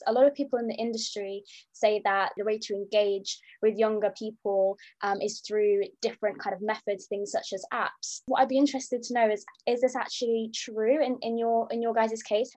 A 0.06 0.12
lot 0.12 0.26
of 0.26 0.34
people 0.34 0.58
in 0.58 0.68
the 0.68 0.74
industry 0.74 1.42
say 1.72 2.00
that 2.04 2.32
the 2.36 2.44
way 2.44 2.58
to 2.58 2.74
engage 2.74 3.40
with 3.62 3.78
younger 3.78 4.12
people 4.16 4.76
um, 5.02 5.20
is 5.20 5.40
through 5.40 5.80
different 6.02 6.38
kind 6.38 6.54
of 6.54 6.60
methods 6.62 7.06
things 7.06 7.32
such 7.32 7.48
as 7.54 7.64
apps. 7.72 8.20
What 8.26 8.42
i'd 8.42 8.48
be 8.48 8.58
interested 8.58 9.02
to 9.04 9.14
know 9.14 9.28
is 9.30 9.44
is 9.66 9.80
this 9.80 9.96
actually 9.96 10.50
true 10.54 11.02
in, 11.02 11.18
in 11.22 11.38
your 11.38 11.66
in 11.70 11.80
your 11.80 11.94
guys' 11.94 12.22
case? 12.22 12.52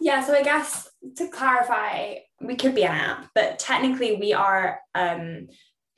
Yeah 0.00 0.24
so 0.24 0.32
i 0.34 0.42
guess 0.42 0.88
to 1.18 1.28
clarify 1.28 2.16
we 2.42 2.56
could 2.56 2.74
be 2.74 2.84
an 2.84 2.92
app 2.92 3.28
but 3.34 3.58
technically 3.58 4.16
we 4.16 4.32
are 4.32 4.80
um, 4.94 5.48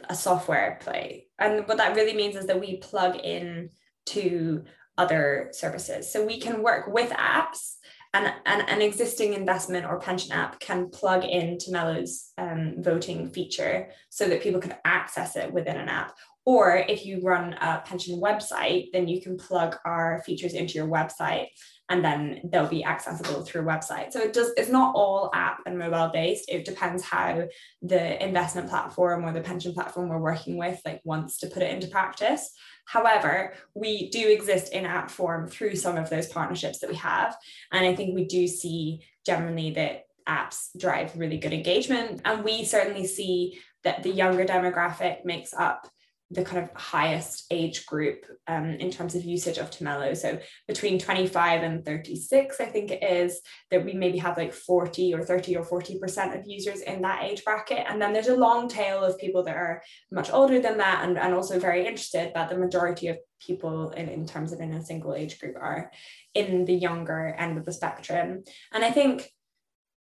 a 0.09 0.15
software 0.15 0.79
play 0.81 1.27
and 1.39 1.67
what 1.67 1.79
that 1.79 1.97
really 1.97 2.15
means 2.15 2.37
is 2.37 2.47
that 2.47 2.61
we 2.61 2.77
plug 2.77 3.17
in 3.17 3.71
to 4.07 4.65
other 4.97 5.49
services 5.53 6.13
so 6.13 6.25
we 6.25 6.39
can 6.39 6.63
work 6.63 6.87
with 6.87 7.11
apps 7.11 7.77
and, 8.15 8.33
an, 8.47 8.61
an 8.69 8.81
existing 8.81 9.35
investment 9.35 9.87
or 9.87 9.99
pension 9.99 10.33
app 10.33 10.61
can 10.61 10.89
plug 10.89 11.25
into 11.25 11.73
Mello's 11.73 12.31
um, 12.39 12.77
voting 12.79 13.29
feature 13.29 13.91
so 14.09 14.29
that 14.29 14.41
people 14.41 14.61
can 14.61 14.77
access 14.85 15.35
it 15.35 15.53
within 15.53 15.77
an 15.77 15.89
app. 15.89 16.15
Or 16.47 16.77
if 16.77 17.07
you 17.07 17.21
run 17.23 17.55
a 17.55 17.83
pension 17.87 18.21
website, 18.21 18.93
then 18.93 19.09
you 19.09 19.21
can 19.21 19.39
plug 19.39 19.77
our 19.85 20.23
features 20.27 20.53
into 20.53 20.75
your 20.75 20.89
website 20.89 21.49
and 21.91 22.05
then 22.05 22.41
they'll 22.51 22.69
be 22.69 22.85
accessible 22.85 23.45
through 23.45 23.65
website. 23.65 24.13
So 24.13 24.21
it 24.21 24.33
does 24.33 24.53
it's 24.57 24.71
not 24.71 24.95
all 24.95 25.31
app 25.35 25.61
and 25.67 25.79
mobile 25.79 26.11
based. 26.13 26.49
It 26.49 26.65
depends 26.65 27.03
how 27.03 27.45
the 27.83 28.25
investment 28.25 28.69
platform 28.69 29.25
or 29.25 29.33
the 29.33 29.41
pension 29.41 29.75
platform 29.75 30.09
we're 30.09 30.19
working 30.19 30.57
with 30.57 30.81
like 30.85 31.01
wants 31.05 31.39
to 31.39 31.47
put 31.47 31.63
it 31.63 31.73
into 31.73 31.89
practice. 31.89 32.51
However, 32.87 33.55
we 33.75 34.11
do 34.11 34.29
exist 34.29 34.73
in 34.73 34.87
app 34.87 35.11
form 35.11 35.49
through 35.49 35.77
some 35.77 35.97
of 35.97 36.11
those 36.11 36.27
partnerships 36.27 36.81
that 36.81 36.91
we 36.91 36.97
have. 36.97 37.37
And 37.73 37.87
I 37.87 37.95
think 37.95 38.15
we 38.15 38.25
do 38.27 38.47
see 38.47 39.03
generally 39.27 39.71
that 39.73 40.05
apps 40.29 40.69
drive 40.79 41.17
really 41.17 41.39
good 41.39 41.53
engagement. 41.53 42.23
And 42.25 42.45
we 42.45 42.65
certainly 42.65 43.07
see 43.07 43.59
that 43.83 44.03
the 44.03 44.11
younger 44.11 44.45
demographic 44.45 45.25
makes 45.25 45.53
up 45.53 45.87
the 46.31 46.45
kind 46.45 46.63
of 46.63 46.75
highest 46.75 47.45
age 47.51 47.87
group 47.87 48.25
um, 48.47 48.71
in 48.71 48.91
terms 48.91 49.15
of 49.15 49.25
usage 49.25 49.59
of 49.59 49.71
Tumelo. 49.71 50.17
So 50.17 50.39
between 50.67 50.99
25 50.99 51.63
and 51.63 51.85
36, 51.85 52.61
I 52.61 52.65
think 52.65 52.91
it 52.91 53.03
is 53.03 53.41
that 53.71 53.85
we 53.85 53.93
maybe 53.93 54.19
have 54.19 54.37
like 54.37 54.53
40 54.53 55.15
or 55.15 55.23
30 55.23 55.57
or 55.57 55.65
40% 55.65 56.39
of 56.39 56.47
users 56.47 56.81
in 56.81 57.03
that 57.03 57.25
age 57.25 57.45
bracket. 57.45 57.85
And 57.89 58.01
then 58.01 58.13
there's 58.13 58.29
a 58.29 58.37
long 58.37 58.69
tail 58.69 59.05
of 59.05 59.19
people 59.19 59.43
that 59.45 59.57
are 59.57 59.83
much 60.11 60.31
older 60.33 60.61
than 60.61 60.79
that 60.79 61.05
and, 61.05 61.19
and 61.19 61.35
also 61.35 61.59
very 61.59 61.87
interested, 61.87 62.33
but 62.35 62.49
the 62.49 62.59
majority 62.59 63.09
of 63.09 63.19
people 63.41 63.91
in, 63.91 64.09
in 64.09 64.27
terms 64.27 64.53
of 64.53 64.61
in 64.61 64.73
a 64.73 64.85
single 64.85 65.15
age 65.15 65.39
group 65.39 65.57
are 65.57 65.93
in 66.35 66.65
the 66.65 66.75
younger 66.75 67.35
end 67.39 67.59
of 67.59 67.67
the 67.67 67.73
spectrum. 67.73 68.45
And 68.73 68.85
I 68.85 68.91
think 68.91 69.31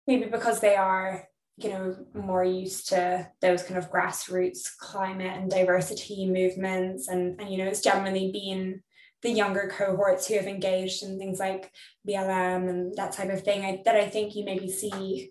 maybe 0.07 0.27
because 0.27 0.61
they 0.61 0.77
are 0.77 1.27
you 1.59 1.69
know 1.69 1.97
more 2.15 2.45
used 2.45 2.89
to 2.89 3.29
those 3.41 3.63
kind 3.63 3.79
of 3.79 3.91
grassroots 3.91 4.77
climate 4.79 5.37
and 5.37 5.51
diversity 5.51 6.27
movements 6.27 7.09
and, 7.09 7.39
and 7.41 7.51
you 7.51 7.59
know 7.59 7.67
it's 7.67 7.83
generally 7.83 8.33
been 8.33 8.83
the 9.23 9.31
younger 9.31 9.71
cohorts 9.73 10.27
who 10.27 10.35
have 10.35 10.47
engaged 10.47 11.03
in 11.03 11.19
things 11.19 11.39
like 11.39 11.71
BLM 12.09 12.69
and 12.69 12.95
that 12.97 13.13
type 13.13 13.31
of 13.31 13.43
thing 13.43 13.65
I, 13.65 13.81
that 13.85 13.97
I 13.97 14.09
think 14.09 14.35
you 14.35 14.45
maybe 14.45 14.71
see 14.71 15.31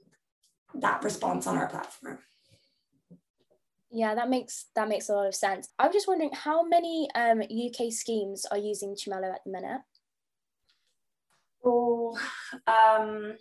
that 0.75 1.03
response 1.03 1.45
on 1.45 1.57
our 1.57 1.67
platform. 1.67 2.19
Yeah, 3.91 4.15
that 4.15 4.29
makes 4.29 4.67
that 4.75 4.87
makes 4.87 5.09
a 5.09 5.13
lot 5.13 5.27
of 5.27 5.35
sense. 5.35 5.67
I'm 5.77 5.91
just 5.91 6.07
wondering 6.07 6.31
how 6.33 6.63
many 6.63 7.09
um, 7.13 7.41
UK 7.41 7.91
schemes 7.91 8.45
are 8.49 8.57
using 8.57 8.95
Tumelo 8.95 9.33
at 9.33 9.41
the 9.45 9.51
minute? 9.51 9.81
Oh, 11.65 12.17
um, 12.65 13.35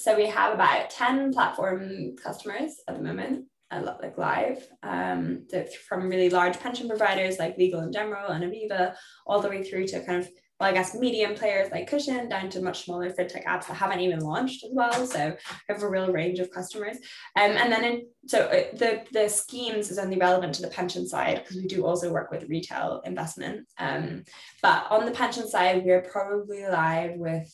so 0.00 0.16
we 0.16 0.26
have 0.26 0.54
about 0.54 0.90
10 0.90 1.32
platform 1.32 2.16
customers 2.16 2.76
at 2.88 2.96
the 2.96 3.02
moment 3.02 3.44
like 3.78 4.18
live 4.18 4.66
um, 4.82 5.46
from 5.88 6.08
really 6.08 6.30
large 6.30 6.58
pension 6.58 6.88
providers 6.88 7.38
like 7.38 7.56
Legal 7.56 7.80
and 7.80 7.92
General 7.92 8.30
and 8.30 8.44
Aviva, 8.44 8.94
all 9.26 9.40
the 9.40 9.48
way 9.48 9.62
through 9.62 9.86
to 9.88 10.04
kind 10.04 10.20
of, 10.20 10.28
well, 10.58 10.68
I 10.68 10.72
guess 10.72 10.94
medium 10.94 11.34
players 11.34 11.70
like 11.70 11.88
Cushon 11.88 12.28
down 12.28 12.50
to 12.50 12.60
much 12.60 12.84
smaller 12.84 13.10
fintech 13.10 13.46
apps 13.46 13.68
that 13.68 13.76
haven't 13.76 14.00
even 14.00 14.20
launched 14.20 14.64
as 14.64 14.70
well. 14.74 15.06
So 15.06 15.28
we 15.28 15.74
have 15.74 15.82
a 15.82 15.88
real 15.88 16.12
range 16.12 16.38
of 16.38 16.50
customers. 16.50 16.96
Um, 17.36 17.52
and 17.52 17.72
then 17.72 17.84
in, 17.84 18.06
so 18.26 18.40
uh, 18.40 18.76
the, 18.76 19.04
the 19.12 19.28
schemes 19.28 19.90
is 19.90 19.98
only 19.98 20.18
relevant 20.18 20.54
to 20.56 20.62
the 20.62 20.68
pension 20.68 21.08
side 21.08 21.42
because 21.42 21.56
we 21.56 21.66
do 21.66 21.86
also 21.86 22.12
work 22.12 22.30
with 22.30 22.48
retail 22.48 23.00
investment. 23.04 23.66
Um, 23.78 24.24
but 24.62 24.86
on 24.90 25.06
the 25.06 25.12
pension 25.12 25.48
side, 25.48 25.82
we're 25.84 26.02
probably 26.02 26.66
live 26.66 27.12
with 27.16 27.50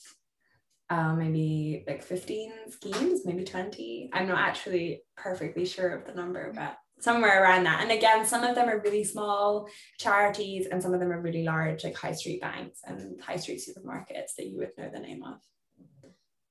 uh, 0.88 1.14
maybe 1.14 1.85
like 1.87 2.02
15 2.02 2.52
schemes, 2.71 3.23
maybe 3.25 3.45
20. 3.45 4.11
I'm 4.12 4.28
not 4.28 4.38
actually 4.38 5.02
perfectly 5.16 5.64
sure 5.64 5.90
of 5.90 6.07
the 6.07 6.14
number, 6.14 6.52
but 6.55 6.76
somewhere 7.00 7.43
around 7.43 7.64
that. 7.64 7.83
And 7.83 7.90
again, 7.90 8.25
some 8.25 8.45
of 8.45 8.55
them 8.55 8.69
are 8.69 8.81
really 8.81 9.05
small 9.05 9.69
charities, 9.99 10.66
and 10.66 10.83
some 10.83 10.95
of 10.95 11.00
them 11.00 11.12
are 11.12 11.21
really 11.21 11.45
large, 11.45 11.85
like 11.85 11.97
high 11.97 12.12
street 12.12 12.40
banks 12.40 12.81
and 12.85 13.21
high 13.21 13.37
street 13.37 13.61
supermarkets 13.61 14.35
that 14.37 14.47
you 14.47 14.59
would 14.59 14.71
know 14.78 14.90
the 14.93 15.00
name 15.00 15.23
of. 15.23 15.40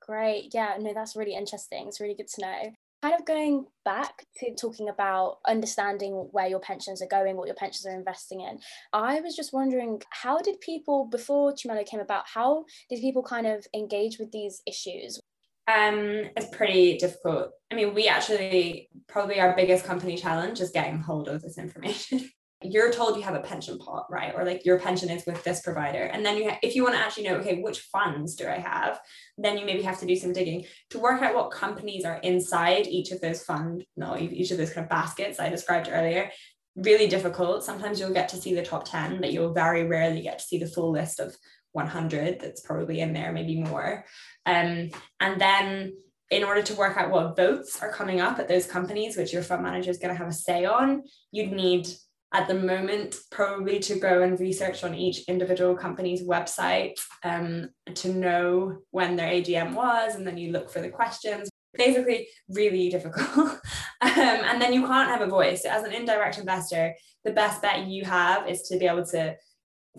Great. 0.01 0.51
Yeah, 0.54 0.75
no, 0.80 0.94
that's 0.94 1.15
really 1.15 1.34
interesting. 1.34 1.88
It's 1.88 2.00
really 2.00 2.15
good 2.15 2.27
to 2.27 2.42
know 2.42 2.72
kind 3.02 3.16
of 3.20 3.25
going 3.25 3.66
back 3.84 4.25
to 4.38 4.54
talking 4.56 4.90
about 4.90 5.38
understanding 5.48 6.28
where 6.32 6.48
your 6.48 6.60
pensions 6.60 7.02
are 7.02 7.08
going, 7.08 7.38
what 7.38 7.48
your 7.48 7.56
pensions 7.56 7.86
are 7.86 7.98
investing 7.98 8.42
in, 8.42 8.60
I 8.94 9.22
was 9.22 9.36
just 9.36 9.54
wondering 9.54 10.02
how 10.10 10.40
did 10.40 10.60
people, 10.62 11.06
before 11.06 11.54
Tumelo 11.54 11.86
came 11.86 12.00
about, 12.00 12.25
how 12.34 12.66
did 12.90 13.02
people 13.02 13.24
kind 13.24 13.48
of 13.48 13.66
engage 13.74 14.18
with 14.18 14.32
these 14.32 14.62
issues? 14.66 15.20
Um, 15.68 16.30
it's 16.38 16.56
pretty 16.56 16.98
difficult. 16.98 17.50
I 17.72 17.75
mean, 17.75 17.96
we 17.96 18.08
actually 18.08 18.90
probably 19.08 19.40
our 19.40 19.56
biggest 19.56 19.86
company 19.86 20.16
challenge 20.16 20.62
is 20.62 20.72
getting 20.72 21.00
hold 21.00 21.28
of 21.28 21.42
this 21.42 21.58
information. 21.58 22.30
you're 22.72 22.91
told 22.91 23.15
you 23.15 23.24
have 23.24 23.36
a 23.36 23.41
pension 23.41 23.77
pot, 23.77 24.05
right? 24.10 24.34
Or 24.36 24.43
like 24.43 24.65
your 24.65 24.79
pension 24.79 25.10
is 25.10 25.25
with 25.25 25.43
this 25.43 25.62
provider. 25.62 26.03
And 26.03 26.25
then 26.25 26.38
you, 26.38 26.50
ha- 26.50 26.60
if 26.62 26.75
you 26.75 26.84
want 26.84 26.95
to 26.95 27.01
actually 27.01 27.24
know, 27.24 27.36
okay, 27.36 27.62
which 27.62 27.79
funds 27.81 28.36
do 28.36 28.48
I 28.48 28.57
have? 28.57 29.00
Then 29.38 29.57
you 29.57 29.65
maybe 29.65 29.81
have 29.84 30.00
to 30.00 30.05
do 30.05 30.15
some 30.15 30.34
digging 30.34 30.65
to 30.91 31.00
work 31.00 31.22
out 31.22 31.36
what 31.36 31.51
companies 31.51 32.05
are 32.05 32.17
inside 32.17 32.88
each 32.88 33.12
of 33.12 33.22
those 33.22 33.43
fund, 33.43 33.86
no, 33.95 34.17
each 34.17 34.51
of 34.51 34.57
those 34.57 34.74
kind 34.74 34.86
of 34.86 34.89
baskets 34.89 35.39
I 35.39 35.50
described 35.50 35.89
earlier. 35.91 36.31
Really 36.75 37.07
difficult. 37.07 37.63
Sometimes 37.63 38.00
you'll 38.00 38.13
get 38.13 38.29
to 38.29 38.38
see 38.38 38.53
the 38.53 38.65
top 38.65 38.86
10, 38.86 39.22
but 39.22 39.31
you'll 39.31 39.53
very 39.53 39.86
rarely 39.86 40.22
get 40.22 40.39
to 40.39 40.45
see 40.45 40.57
the 40.57 40.67
full 40.67 40.91
list 40.91 41.19
of 41.19 41.36
100 41.72 42.39
that's 42.39 42.62
probably 42.62 43.00
in 43.00 43.13
there, 43.13 43.31
maybe 43.31 43.62
more. 43.62 44.05
Um, 44.45 44.89
and 45.19 45.39
then 45.39 45.93
in 46.31 46.43
order 46.43 46.63
to 46.63 46.74
work 46.75 46.98
out 46.98 47.12
what 47.12 47.36
votes 47.36 47.81
are 47.81 47.91
coming 47.91 48.19
up 48.19 48.39
at 48.39 48.48
those 48.48 48.65
companies, 48.65 49.15
which 49.15 49.31
your 49.31 49.43
fund 49.43 49.63
manager 49.63 49.91
is 49.91 50.00
going 50.00 50.13
to 50.13 50.17
have 50.17 50.27
a 50.27 50.34
say 50.34 50.65
on, 50.65 51.03
you'd 51.31 51.51
need 51.51 51.88
at 52.36 52.50
the 52.50 52.54
moment 52.54 53.15
probably 53.32 53.80
to 53.80 53.98
go 53.98 54.22
and 54.22 54.38
research 54.42 54.84
on 54.84 54.94
each 54.94 55.24
individual 55.30 55.74
company's 55.74 56.22
website 56.22 57.00
um, 57.24 57.70
to 57.94 58.10
know 58.10 58.77
when 58.92 59.15
their 59.15 59.32
AGM 59.32 59.74
was, 59.74 60.15
and 60.15 60.27
then 60.27 60.38
you 60.38 60.51
look 60.51 60.70
for 60.70 60.82
the 60.82 60.89
questions. 60.89 61.50
Basically, 61.74 62.27
really 62.50 62.89
difficult. 62.89 63.38
um, 63.38 63.60
and 64.01 64.62
then 64.62 64.74
you 64.74 64.86
can't 64.86 65.10
have 65.10 65.22
a 65.22 65.27
voice. 65.27 65.63
As 65.63 65.84
an 65.84 65.94
indirect 65.94 66.38
investor, 66.38 66.94
the 67.24 67.32
best 67.32 67.62
bet 67.62 67.88
you 67.88 68.04
have 68.04 68.50
is 68.50 68.63
to 68.63 68.77
be 68.77 68.86
able 68.86 69.06
to 69.06 69.36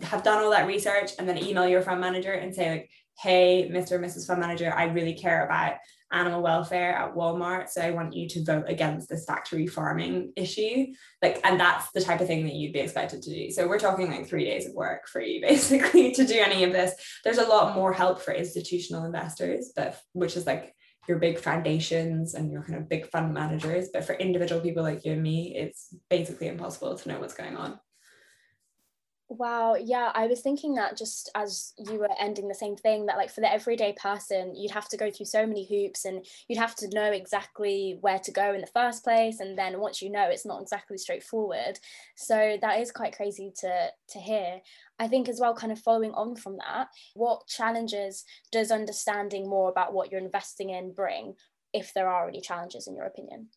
have 0.03 0.21
done 0.21 0.43
all 0.43 0.51
that 0.51 0.67
research 0.67 1.11
and 1.17 1.27
then 1.27 1.43
email 1.43 1.67
your 1.67 1.81
fund 1.81 1.99
manager 1.99 2.33
and 2.33 2.53
say, 2.53 2.69
like, 2.69 2.89
hey, 3.19 3.67
Mr. 3.73 3.95
and 3.95 4.05
Mrs. 4.05 4.27
Fund 4.27 4.39
Manager, 4.39 4.71
I 4.71 4.85
really 4.85 5.15
care 5.15 5.43
about 5.43 5.77
animal 6.11 6.41
welfare 6.41 6.93
at 6.93 7.15
Walmart. 7.15 7.69
So 7.69 7.81
I 7.81 7.91
want 7.91 8.13
you 8.13 8.27
to 8.29 8.43
vote 8.43 8.65
against 8.67 9.09
this 9.09 9.25
factory 9.25 9.67
farming 9.67 10.33
issue. 10.35 10.87
Like, 11.21 11.41
and 11.43 11.59
that's 11.59 11.91
the 11.91 12.01
type 12.01 12.21
of 12.21 12.27
thing 12.27 12.45
that 12.45 12.53
you'd 12.53 12.73
be 12.73 12.79
expected 12.79 13.21
to 13.23 13.29
do. 13.29 13.51
So 13.51 13.67
we're 13.67 13.79
talking 13.79 14.09
like 14.09 14.27
three 14.27 14.45
days 14.45 14.67
of 14.67 14.73
work 14.73 15.07
for 15.07 15.21
you 15.21 15.41
basically 15.47 16.11
to 16.13 16.25
do 16.25 16.39
any 16.39 16.63
of 16.63 16.71
this. 16.71 16.93
There's 17.23 17.37
a 17.37 17.47
lot 17.47 17.75
more 17.75 17.93
help 17.93 18.21
for 18.21 18.33
institutional 18.33 19.05
investors, 19.05 19.71
but 19.75 19.99
which 20.13 20.37
is 20.37 20.45
like 20.45 20.73
your 21.07 21.19
big 21.19 21.39
foundations 21.39 22.33
and 22.33 22.51
your 22.51 22.63
kind 22.63 22.77
of 22.77 22.89
big 22.89 23.09
fund 23.09 23.33
managers. 23.33 23.89
But 23.93 24.05
for 24.05 24.13
individual 24.13 24.61
people 24.61 24.83
like 24.83 25.05
you 25.05 25.13
and 25.13 25.23
me, 25.23 25.55
it's 25.55 25.93
basically 26.09 26.47
impossible 26.47 26.97
to 26.97 27.09
know 27.09 27.19
what's 27.19 27.33
going 27.33 27.55
on. 27.55 27.79
Wow, 29.29 29.75
yeah, 29.75 30.13
I 30.15 30.27
was 30.27 30.39
thinking 30.39 30.75
that 30.75 30.95
just 30.95 31.29
as 31.35 31.73
you 31.77 31.99
were 31.99 32.09
ending 32.17 32.47
the 32.47 32.55
same 32.55 32.77
thing, 32.77 33.07
that 33.07 33.17
like 33.17 33.29
for 33.29 33.41
the 33.41 33.51
everyday 33.51 33.93
person, 34.01 34.55
you'd 34.55 34.71
have 34.71 34.87
to 34.87 34.95
go 34.97 35.11
through 35.11 35.25
so 35.25 35.45
many 35.45 35.65
hoops 35.67 36.05
and 36.05 36.25
you'd 36.47 36.59
have 36.59 36.75
to 36.75 36.89
know 36.93 37.11
exactly 37.11 37.97
where 37.99 38.19
to 38.19 38.31
go 38.31 38.53
in 38.53 38.61
the 38.61 38.67
first 38.67 39.03
place. 39.03 39.41
And 39.41 39.57
then 39.57 39.81
once 39.81 40.01
you 40.01 40.09
know, 40.09 40.29
it's 40.29 40.45
not 40.45 40.61
exactly 40.61 40.97
straightforward. 40.97 41.77
So 42.15 42.57
that 42.61 42.79
is 42.79 42.91
quite 42.91 43.17
crazy 43.17 43.51
to 43.59 43.89
to 44.09 44.19
hear. 44.19 44.61
I 44.97 45.09
think 45.09 45.27
as 45.27 45.41
well, 45.41 45.53
kind 45.53 45.73
of 45.73 45.79
following 45.79 46.13
on 46.13 46.37
from 46.37 46.57
that, 46.59 46.87
what 47.13 47.47
challenges 47.47 48.23
does 48.53 48.71
understanding 48.71 49.49
more 49.49 49.69
about 49.69 49.93
what 49.93 50.09
you're 50.09 50.21
investing 50.21 50.69
in 50.69 50.93
bring, 50.93 51.35
if 51.73 51.93
there 51.93 52.07
are 52.07 52.29
any 52.29 52.39
challenges 52.39 52.87
in 52.87 52.95
your 52.95 53.05
opinion? 53.05 53.49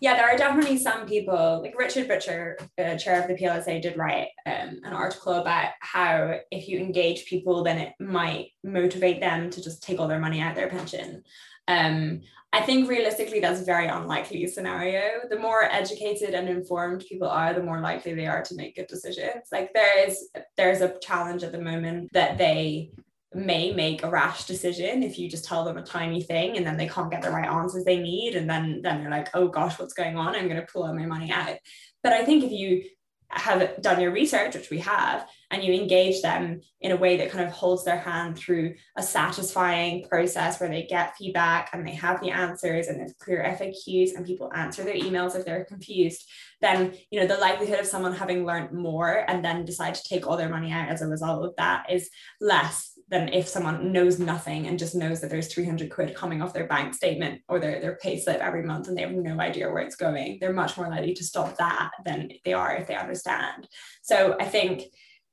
Yeah, 0.00 0.16
there 0.16 0.26
are 0.26 0.36
definitely 0.36 0.78
some 0.78 1.06
people, 1.06 1.60
like 1.62 1.78
Richard 1.78 2.08
Butcher, 2.08 2.58
uh, 2.78 2.96
chair 2.96 3.22
of 3.22 3.28
the 3.28 3.34
PLSA, 3.34 3.80
did 3.80 3.96
write 3.96 4.28
um, 4.46 4.80
an 4.84 4.92
article 4.92 5.34
about 5.34 5.70
how 5.80 6.38
if 6.50 6.68
you 6.68 6.78
engage 6.78 7.26
people, 7.26 7.64
then 7.64 7.78
it 7.78 7.94
might 7.98 8.48
motivate 8.62 9.20
them 9.20 9.48
to 9.50 9.62
just 9.62 9.82
take 9.82 9.98
all 9.98 10.08
their 10.08 10.18
money 10.18 10.40
out 10.40 10.50
of 10.50 10.56
their 10.56 10.68
pension. 10.68 11.22
Um, 11.68 12.20
I 12.52 12.60
think 12.60 12.90
realistically, 12.90 13.40
that's 13.40 13.62
a 13.62 13.64
very 13.64 13.86
unlikely 13.86 14.46
scenario. 14.46 15.26
The 15.30 15.38
more 15.38 15.64
educated 15.64 16.34
and 16.34 16.50
informed 16.50 17.06
people 17.08 17.28
are, 17.28 17.54
the 17.54 17.62
more 17.62 17.80
likely 17.80 18.12
they 18.12 18.26
are 18.26 18.42
to 18.42 18.54
make 18.54 18.76
good 18.76 18.88
decisions. 18.88 19.48
Like 19.50 19.72
there 19.72 20.06
is, 20.06 20.28
there's 20.58 20.82
a 20.82 20.98
challenge 20.98 21.44
at 21.44 21.52
the 21.52 21.60
moment 21.60 22.10
that 22.12 22.36
they 22.36 22.90
may 23.34 23.72
make 23.72 24.02
a 24.02 24.10
rash 24.10 24.44
decision 24.44 25.02
if 25.02 25.18
you 25.18 25.28
just 25.28 25.44
tell 25.44 25.64
them 25.64 25.78
a 25.78 25.82
tiny 25.82 26.22
thing 26.22 26.56
and 26.56 26.66
then 26.66 26.76
they 26.76 26.88
can't 26.88 27.10
get 27.10 27.22
the 27.22 27.30
right 27.30 27.48
answers 27.48 27.84
they 27.84 27.98
need. 27.98 28.34
And 28.34 28.48
then 28.48 28.80
then 28.82 29.00
they're 29.00 29.10
like 29.10 29.28
oh 29.34 29.48
gosh 29.48 29.78
what's 29.78 29.94
going 29.94 30.16
on? 30.16 30.34
I'm 30.34 30.48
going 30.48 30.60
to 30.60 30.66
pull 30.72 30.84
all 30.84 30.94
my 30.94 31.06
money 31.06 31.30
out. 31.30 31.56
But 32.02 32.12
i 32.12 32.24
think 32.24 32.44
if 32.44 32.52
you 32.52 32.82
have 33.32 33.80
done 33.80 34.00
your 34.00 34.12
research 34.12 34.54
which 34.54 34.68
we 34.68 34.78
have 34.78 35.26
and 35.50 35.64
you 35.64 35.72
engage 35.72 36.20
them 36.20 36.60
in 36.80 36.92
a 36.92 36.96
way 36.96 37.16
that 37.16 37.30
kind 37.30 37.44
of 37.44 37.50
holds 37.50 37.82
their 37.82 37.98
hand 37.98 38.36
through 38.36 38.74
a 38.96 39.02
satisfying 39.02 40.06
process 40.06 40.60
where 40.60 40.68
they 40.68 40.82
get 40.82 41.16
feedback 41.16 41.70
and 41.72 41.86
they 41.86 41.94
have 41.94 42.20
the 42.20 42.30
answers 42.30 42.88
and 42.88 43.00
there's 43.00 43.14
clear 43.14 43.42
FAQs 43.58 44.14
and 44.14 44.26
people 44.26 44.52
answer 44.54 44.84
their 44.84 44.94
emails 44.94 45.34
if 45.34 45.46
they're 45.46 45.64
confused 45.64 46.28
then 46.60 46.94
you 47.10 47.20
know 47.20 47.26
the 47.26 47.40
likelihood 47.40 47.80
of 47.80 47.86
someone 47.86 48.14
having 48.14 48.44
learned 48.44 48.70
more 48.72 49.24
and 49.28 49.42
then 49.42 49.64
decide 49.64 49.94
to 49.94 50.04
take 50.04 50.26
all 50.26 50.36
their 50.36 50.50
money 50.50 50.70
out 50.70 50.88
as 50.88 51.00
a 51.00 51.08
result 51.08 51.42
of 51.44 51.56
that 51.56 51.90
is 51.90 52.10
less 52.40 52.91
than 53.12 53.28
if 53.28 53.46
someone 53.46 53.92
knows 53.92 54.18
nothing 54.18 54.66
and 54.66 54.78
just 54.78 54.94
knows 54.94 55.20
that 55.20 55.28
there's 55.28 55.52
300 55.52 55.90
quid 55.90 56.14
coming 56.14 56.40
off 56.40 56.54
their 56.54 56.66
bank 56.66 56.94
statement 56.94 57.42
or 57.46 57.60
their, 57.60 57.78
their 57.78 57.96
pay 57.96 58.18
slip 58.18 58.40
every 58.40 58.62
month 58.62 58.88
and 58.88 58.96
they 58.96 59.02
have 59.02 59.12
no 59.12 59.38
idea 59.38 59.70
where 59.70 59.82
it's 59.82 59.96
going. 59.96 60.38
They're 60.40 60.54
much 60.54 60.78
more 60.78 60.88
likely 60.88 61.12
to 61.12 61.22
stop 61.22 61.58
that 61.58 61.90
than 62.06 62.30
they 62.46 62.54
are 62.54 62.74
if 62.74 62.86
they 62.86 62.96
understand. 62.96 63.68
So 64.00 64.34
I 64.40 64.46
think 64.46 64.84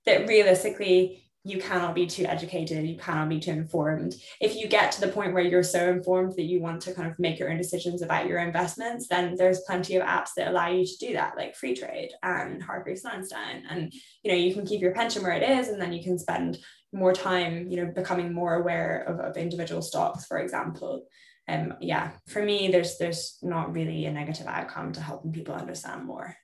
that 0.05 0.27
realistically, 0.27 1.23
you 1.45 1.61
cannot 1.61 1.95
be 1.95 2.05
too 2.05 2.25
educated, 2.25 2.85
you 2.85 2.97
cannot 2.97 3.29
be 3.29 3.39
too 3.39 3.51
informed. 3.51 4.13
If 4.41 4.57
you 4.57 4.67
get 4.67 4.91
to 4.91 5.01
the 5.01 5.07
point 5.07 5.33
where 5.33 5.41
you're 5.41 5.63
so 5.63 5.89
informed 5.89 6.33
that 6.35 6.43
you 6.43 6.59
want 6.59 6.81
to 6.81 6.93
kind 6.93 7.09
of 7.09 7.17
make 7.17 7.39
your 7.39 7.49
own 7.49 7.57
decisions 7.57 8.01
about 8.01 8.27
your 8.27 8.39
investments, 8.39 9.07
then 9.07 9.35
there's 9.37 9.61
plenty 9.61 9.95
of 9.95 10.03
apps 10.03 10.31
that 10.35 10.49
allow 10.49 10.67
you 10.67 10.85
to 10.85 10.97
do 10.99 11.13
that, 11.13 11.37
like 11.37 11.57
Freetrade 11.57 12.09
and 12.23 12.61
Hargreaves 12.61 13.05
Lansdown. 13.05 13.63
And 13.69 13.93
you 14.21 14.31
know, 14.31 14.37
you 14.37 14.53
can 14.53 14.65
keep 14.65 14.81
your 14.81 14.93
pension 14.93 15.23
where 15.23 15.31
it 15.31 15.49
is, 15.49 15.69
and 15.69 15.81
then 15.81 15.93
you 15.93 16.03
can 16.03 16.19
spend 16.19 16.57
more 16.91 17.13
time, 17.13 17.67
you 17.69 17.77
know, 17.77 17.91
becoming 17.91 18.33
more 18.33 18.55
aware 18.55 19.03
of, 19.07 19.19
of 19.19 19.37
individual 19.37 19.81
stocks, 19.81 20.25
for 20.25 20.39
example. 20.39 21.05
Um, 21.47 21.75
yeah, 21.79 22.11
for 22.27 22.43
me, 22.43 22.69
there's 22.69 22.97
there's 22.97 23.37
not 23.41 23.73
really 23.73 24.05
a 24.05 24.11
negative 24.11 24.47
outcome 24.47 24.93
to 24.93 25.01
helping 25.01 25.31
people 25.31 25.55
understand 25.55 26.05
more. 26.05 26.35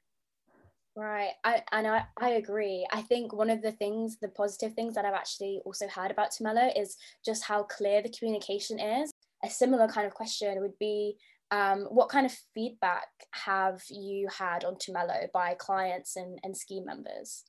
Right. 0.96 1.32
I, 1.44 1.62
and 1.74 1.88
I, 1.88 2.06
I 2.18 2.30
agree. 2.32 2.88
I 2.92 3.02
think 3.02 3.34
one 3.34 3.50
of 3.50 3.62
the 3.62 3.74
things, 3.74 4.18
the 4.22 4.30
positive 4.30 4.74
things 4.74 4.96
that 4.96 5.04
I've 5.04 5.14
actually 5.14 5.60
also 5.66 5.90
heard 5.90 6.10
about 6.10 6.32
Tumelo 6.32 6.72
is 6.80 6.96
just 7.24 7.44
how 7.44 7.64
clear 7.64 8.02
the 8.02 8.14
communication 8.18 8.80
is. 8.80 9.12
A 9.44 9.50
similar 9.50 9.90
kind 9.90 10.08
of 10.08 10.14
question 10.14 10.62
would 10.62 10.80
be 10.80 11.18
um, 11.52 11.82
what 11.90 12.08
kind 12.08 12.26
of 12.26 12.36
feedback 12.54 13.08
have 13.32 13.84
you 13.90 14.30
had 14.30 14.64
on 14.64 14.76
Tumelo 14.76 15.30
by 15.34 15.56
clients 15.56 16.16
and, 16.16 16.40
and 16.44 16.56
scheme 16.56 16.86
members? 16.86 17.44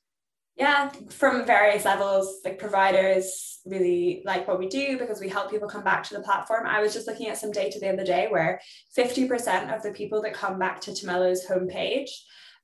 Yeah 0.57 0.89
from 1.09 1.45
various 1.45 1.85
levels 1.85 2.39
like 2.43 2.57
providers 2.57 3.59
really 3.69 4.21
like 4.25 4.47
what 4.47 4.59
we 4.59 4.67
do 4.67 4.97
because 4.97 5.19
we 5.19 5.29
help 5.29 5.51
people 5.51 5.67
come 5.67 5.83
back 5.83 6.03
to 6.03 6.13
the 6.13 6.21
platform. 6.21 6.65
I 6.65 6.81
was 6.81 6.93
just 6.93 7.07
looking 7.07 7.27
at 7.27 7.37
some 7.37 7.51
data 7.51 7.79
the 7.79 7.91
other 7.91 8.05
day 8.05 8.27
where 8.29 8.59
50% 8.97 9.75
of 9.75 9.83
the 9.83 9.91
people 9.91 10.21
that 10.21 10.33
come 10.33 10.57
back 10.57 10.81
to 10.81 10.91
Tumelo's 10.91 11.45
homepage 11.45 12.09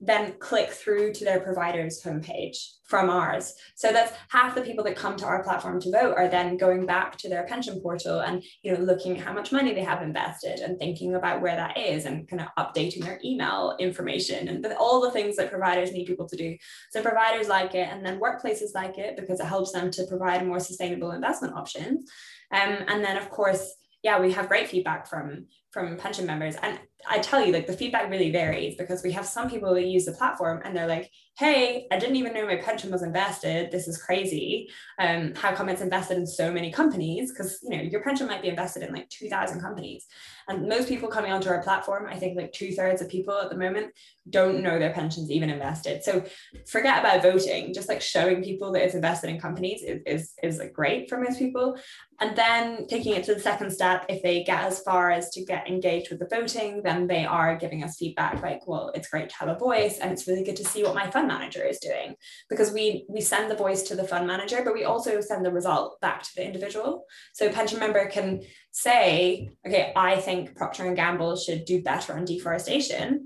then 0.06 0.34
click 0.40 0.70
through 0.70 1.14
to 1.14 1.24
their 1.24 1.40
provider's 1.40 2.02
homepage 2.04 2.58
from 2.84 3.10
ours. 3.10 3.54
So 3.76 3.92
that's 3.92 4.12
half 4.30 4.54
the 4.54 4.62
people 4.62 4.84
that 4.84 4.98
come 4.98 5.16
to 5.18 5.26
our 5.26 5.42
platform 5.44 5.80
to 5.82 5.92
vote 5.92 6.16
are 6.18 6.28
then 6.28 6.58
going 6.58 6.86
back 6.86 7.16
to 7.18 7.30
their 7.30 7.46
pension 7.46 7.80
portal 7.82 8.20
and 8.20 8.44
you 8.62 8.74
know 8.74 8.80
looking 8.80 9.18
at 9.18 9.24
how 9.24 9.34
much 9.34 9.52
money 9.52 9.74
they 9.74 9.84
have 9.84 10.02
invested 10.02 10.60
and 10.60 10.78
thinking 10.78 11.16
about 11.16 11.42
where 11.42 11.56
that 11.56 11.78
is 11.78 12.06
and 12.06 12.28
kind 12.28 12.42
of 12.42 12.50
updating 12.60 13.04
their 13.04 13.20
email 13.24 13.76
information 13.80 14.50
and 14.50 14.66
all 14.78 15.00
the 15.00 15.12
things 15.12 15.38
that 15.38 15.50
providers 15.50 15.94
need 15.94 16.06
people 16.06 16.28
to 16.28 16.36
do. 16.36 16.58
So 16.92 17.02
providers 17.02 17.48
like 17.48 17.74
it 17.74 17.88
and 17.90 18.06
then 18.06 18.20
workplaces 18.20 18.76
like 18.76 18.98
it 18.98 19.16
because 19.16 19.40
it 19.40 19.46
helps 19.46 19.72
them 19.72 19.90
to 19.92 20.06
provide 20.06 20.46
more 20.46 20.60
sustainable 20.60 21.12
investment 21.12 21.56
options. 21.56 22.12
Um, 22.52 22.78
and 22.88 23.04
then 23.04 23.18
of 23.18 23.30
course 23.30 23.74
yeah, 24.04 24.20
we 24.20 24.34
have 24.34 24.50
great 24.50 24.68
feedback 24.68 25.08
from 25.08 25.48
from 25.72 25.98
pension 25.98 26.26
members. 26.26 26.56
And 26.62 26.78
I 27.10 27.20
tell 27.20 27.46
you, 27.46 27.52
like 27.52 27.68
the 27.68 27.78
feedback 27.78 28.10
really 28.10 28.32
varies 28.32 28.76
because 28.76 29.04
we 29.04 29.12
have 29.12 29.26
some 29.26 29.50
people 29.50 29.74
that 29.74 29.86
use 29.86 30.06
the 30.06 30.14
platform 30.14 30.62
and 30.64 30.76
they're 30.76 30.88
like, 30.88 31.12
hey, 31.38 31.88
I 31.92 31.98
didn't 31.98 32.18
even 32.18 32.34
know 32.34 32.46
my 32.46 32.58
pension 32.58 32.92
was 32.92 33.02
invested. 33.02 33.72
This 33.72 33.88
is 33.88 33.98
crazy. 33.98 34.70
Um, 35.00 35.34
how 35.34 35.56
come 35.56 35.68
it's 35.68 35.82
invested 35.82 36.18
in 36.18 36.28
so 36.28 36.52
many 36.52 36.72
companies? 36.72 37.32
Because 37.32 37.60
you 37.64 37.76
know, 37.76 37.82
your 37.82 38.04
pension 38.04 38.28
might 38.28 38.44
be 38.44 38.50
invested 38.50 38.84
in 38.84 38.94
like 38.94 39.10
2,000 39.10 39.60
companies. 39.60 40.06
And 40.48 40.68
most 40.68 40.88
people 40.88 41.10
coming 41.10 41.32
onto 41.32 41.50
our 41.50 41.64
platform, 41.64 42.06
I 42.08 42.18
think 42.18 42.38
like 42.38 42.52
two 42.52 42.74
thirds 42.74 43.02
of 43.02 43.10
people 43.10 43.34
at 43.34 43.50
the 43.50 43.58
moment 43.58 43.94
don't 44.30 44.62
know 44.62 44.78
their 44.78 44.94
pensions 44.94 45.32
even 45.32 45.50
invested. 45.50 46.04
So 46.04 46.24
forget 46.68 47.00
about 47.00 47.24
voting, 47.24 47.74
just 47.74 47.90
like 47.90 48.02
showing 48.02 48.44
people 48.44 48.72
that 48.74 48.84
it's 48.84 48.96
invested 48.96 49.30
in 49.30 49.40
companies 49.40 49.82
is, 49.82 50.02
is, 50.06 50.34
is 50.44 50.60
like 50.60 50.74
great 50.74 51.10
for 51.10 51.18
most 51.18 51.40
people. 51.40 51.78
And 52.20 52.36
then 52.38 52.86
taking 52.88 53.16
it 53.16 53.24
to 53.26 53.34
the 53.34 53.40
second 53.40 53.72
step, 53.72 54.06
if 54.08 54.22
they 54.22 54.44
get 54.44 54.64
as 54.66 54.82
far 54.82 55.12
as 55.12 55.30
to 55.32 55.44
get 55.44 55.68
engaged 55.68 56.10
with 56.10 56.20
the 56.20 56.28
voting, 56.28 56.82
then 56.84 56.93
they 57.02 57.26
are 57.26 57.58
giving 57.58 57.84
us 57.84 57.98
feedback 57.98 58.42
like, 58.42 58.68
well, 58.68 58.92
it's 58.96 59.10
great 59.10 59.30
to 59.30 59.36
have 59.36 59.50
a 59.50 59.58
voice 59.58 59.98
and 60.00 60.12
it's 60.12 60.28
really 60.28 60.44
good 60.44 60.56
to 60.58 60.66
see 60.66 60.84
what 60.84 60.96
my 60.96 61.10
fund 61.10 61.28
manager 61.28 61.64
is 61.64 61.80
doing. 61.80 62.16
Because 62.50 62.72
we 62.72 63.06
we 63.10 63.22
send 63.22 63.50
the 63.50 63.56
voice 63.56 63.84
to 63.84 63.96
the 63.96 64.04
fund 64.04 64.28
manager, 64.28 64.62
but 64.64 64.74
we 64.74 64.84
also 64.84 65.22
send 65.22 65.46
the 65.46 65.52
result 65.52 66.00
back 66.02 66.24
to 66.24 66.30
the 66.36 66.46
individual. 66.46 67.06
So 67.34 67.50
pension 67.50 67.80
member 67.80 68.08
can 68.08 68.42
say, 68.72 69.52
okay, 69.66 69.94
I 69.96 70.18
think 70.18 70.56
Procter 70.56 70.86
and 70.86 70.96
Gamble 70.96 71.36
should 71.36 71.66
do 71.66 71.82
better 71.84 72.14
on 72.14 72.26
deforestation, 72.26 73.23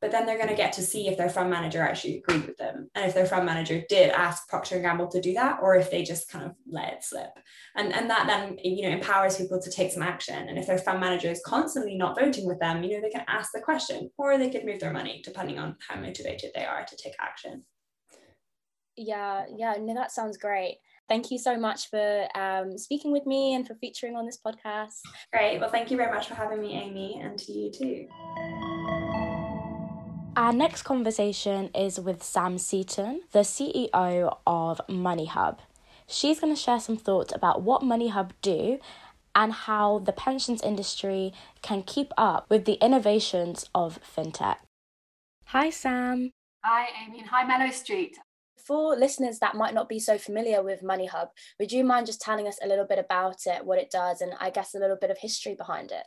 but 0.00 0.10
then 0.10 0.26
they're 0.26 0.36
going 0.36 0.48
to 0.48 0.54
get 0.54 0.72
to 0.74 0.82
see 0.82 1.08
if 1.08 1.16
their 1.16 1.28
fund 1.28 1.50
manager 1.50 1.82
actually 1.82 2.18
agreed 2.18 2.46
with 2.46 2.56
them, 2.56 2.90
and 2.94 3.06
if 3.06 3.14
their 3.14 3.26
fund 3.26 3.46
manager 3.46 3.82
did 3.88 4.10
ask 4.10 4.48
Procter 4.48 4.76
and 4.76 4.84
Gamble 4.84 5.08
to 5.08 5.20
do 5.20 5.34
that, 5.34 5.58
or 5.62 5.76
if 5.76 5.90
they 5.90 6.02
just 6.02 6.30
kind 6.30 6.44
of 6.44 6.52
let 6.70 6.92
it 6.92 7.04
slip, 7.04 7.30
and 7.76 7.92
and 7.92 8.10
that 8.10 8.26
then 8.26 8.58
you 8.62 8.82
know 8.82 8.94
empowers 8.94 9.36
people 9.36 9.60
to 9.60 9.70
take 9.70 9.92
some 9.92 10.02
action. 10.02 10.48
And 10.48 10.58
if 10.58 10.66
their 10.66 10.78
fund 10.78 11.00
manager 11.00 11.30
is 11.30 11.42
constantly 11.44 11.96
not 11.96 12.18
voting 12.18 12.46
with 12.46 12.58
them, 12.58 12.82
you 12.82 12.96
know 12.96 13.00
they 13.00 13.10
can 13.10 13.24
ask 13.28 13.50
the 13.52 13.60
question, 13.60 14.10
or 14.18 14.38
they 14.38 14.50
could 14.50 14.64
move 14.64 14.80
their 14.80 14.92
money 14.92 15.22
depending 15.24 15.58
on 15.58 15.76
how 15.88 16.00
motivated 16.00 16.50
they 16.54 16.64
are 16.64 16.84
to 16.84 16.96
take 16.96 17.14
action. 17.20 17.64
Yeah, 18.96 19.44
yeah, 19.56 19.74
no, 19.80 19.94
that 19.94 20.12
sounds 20.12 20.36
great 20.36 20.76
thank 21.10 21.30
you 21.32 21.38
so 21.38 21.58
much 21.58 21.90
for 21.90 22.28
um, 22.38 22.78
speaking 22.78 23.12
with 23.12 23.26
me 23.26 23.54
and 23.54 23.66
for 23.66 23.74
featuring 23.74 24.16
on 24.16 24.24
this 24.24 24.38
podcast. 24.42 25.00
Great. 25.32 25.58
Well, 25.60 25.68
thank 25.68 25.90
you 25.90 25.98
very 25.98 26.14
much 26.14 26.28
for 26.28 26.34
having 26.34 26.62
me, 26.62 26.80
Amy, 26.80 27.20
and 27.20 27.38
to 27.38 27.52
you 27.52 27.70
too. 27.70 28.78
Our 30.36 30.52
next 30.52 30.82
conversation 30.82 31.70
is 31.74 32.00
with 32.00 32.22
Sam 32.22 32.56
Seaton, 32.56 33.22
the 33.32 33.40
CEO 33.40 34.38
of 34.46 34.80
MoneyHub. 34.88 35.58
She's 36.06 36.40
going 36.40 36.54
to 36.54 36.60
share 36.60 36.80
some 36.80 36.96
thoughts 36.96 37.34
about 37.34 37.62
what 37.62 37.82
MoneyHub 37.82 38.30
do 38.40 38.78
and 39.34 39.52
how 39.52 39.98
the 39.98 40.12
pensions 40.12 40.62
industry 40.62 41.32
can 41.62 41.82
keep 41.82 42.12
up 42.16 42.48
with 42.48 42.64
the 42.64 42.78
innovations 42.84 43.68
of 43.74 43.98
fintech. 44.02 44.56
Hi, 45.46 45.70
Sam. 45.70 46.30
Hi, 46.64 46.88
Amy. 47.04 47.22
Hi, 47.24 47.44
Mallow 47.44 47.70
Street 47.70 48.16
for 48.70 48.94
listeners 48.94 49.40
that 49.40 49.56
might 49.56 49.74
not 49.74 49.88
be 49.88 49.98
so 49.98 50.16
familiar 50.16 50.62
with 50.62 50.80
MoneyHub, 50.80 51.30
would 51.58 51.72
you 51.72 51.82
mind 51.82 52.06
just 52.06 52.20
telling 52.20 52.46
us 52.46 52.56
a 52.62 52.68
little 52.68 52.84
bit 52.84 53.00
about 53.00 53.38
it, 53.46 53.64
what 53.64 53.80
it 53.80 53.90
does, 53.90 54.20
and 54.20 54.34
I 54.38 54.50
guess 54.50 54.74
a 54.74 54.78
little 54.78 54.96
bit 55.00 55.10
of 55.10 55.18
history 55.18 55.56
behind 55.56 55.90
it? 55.90 56.04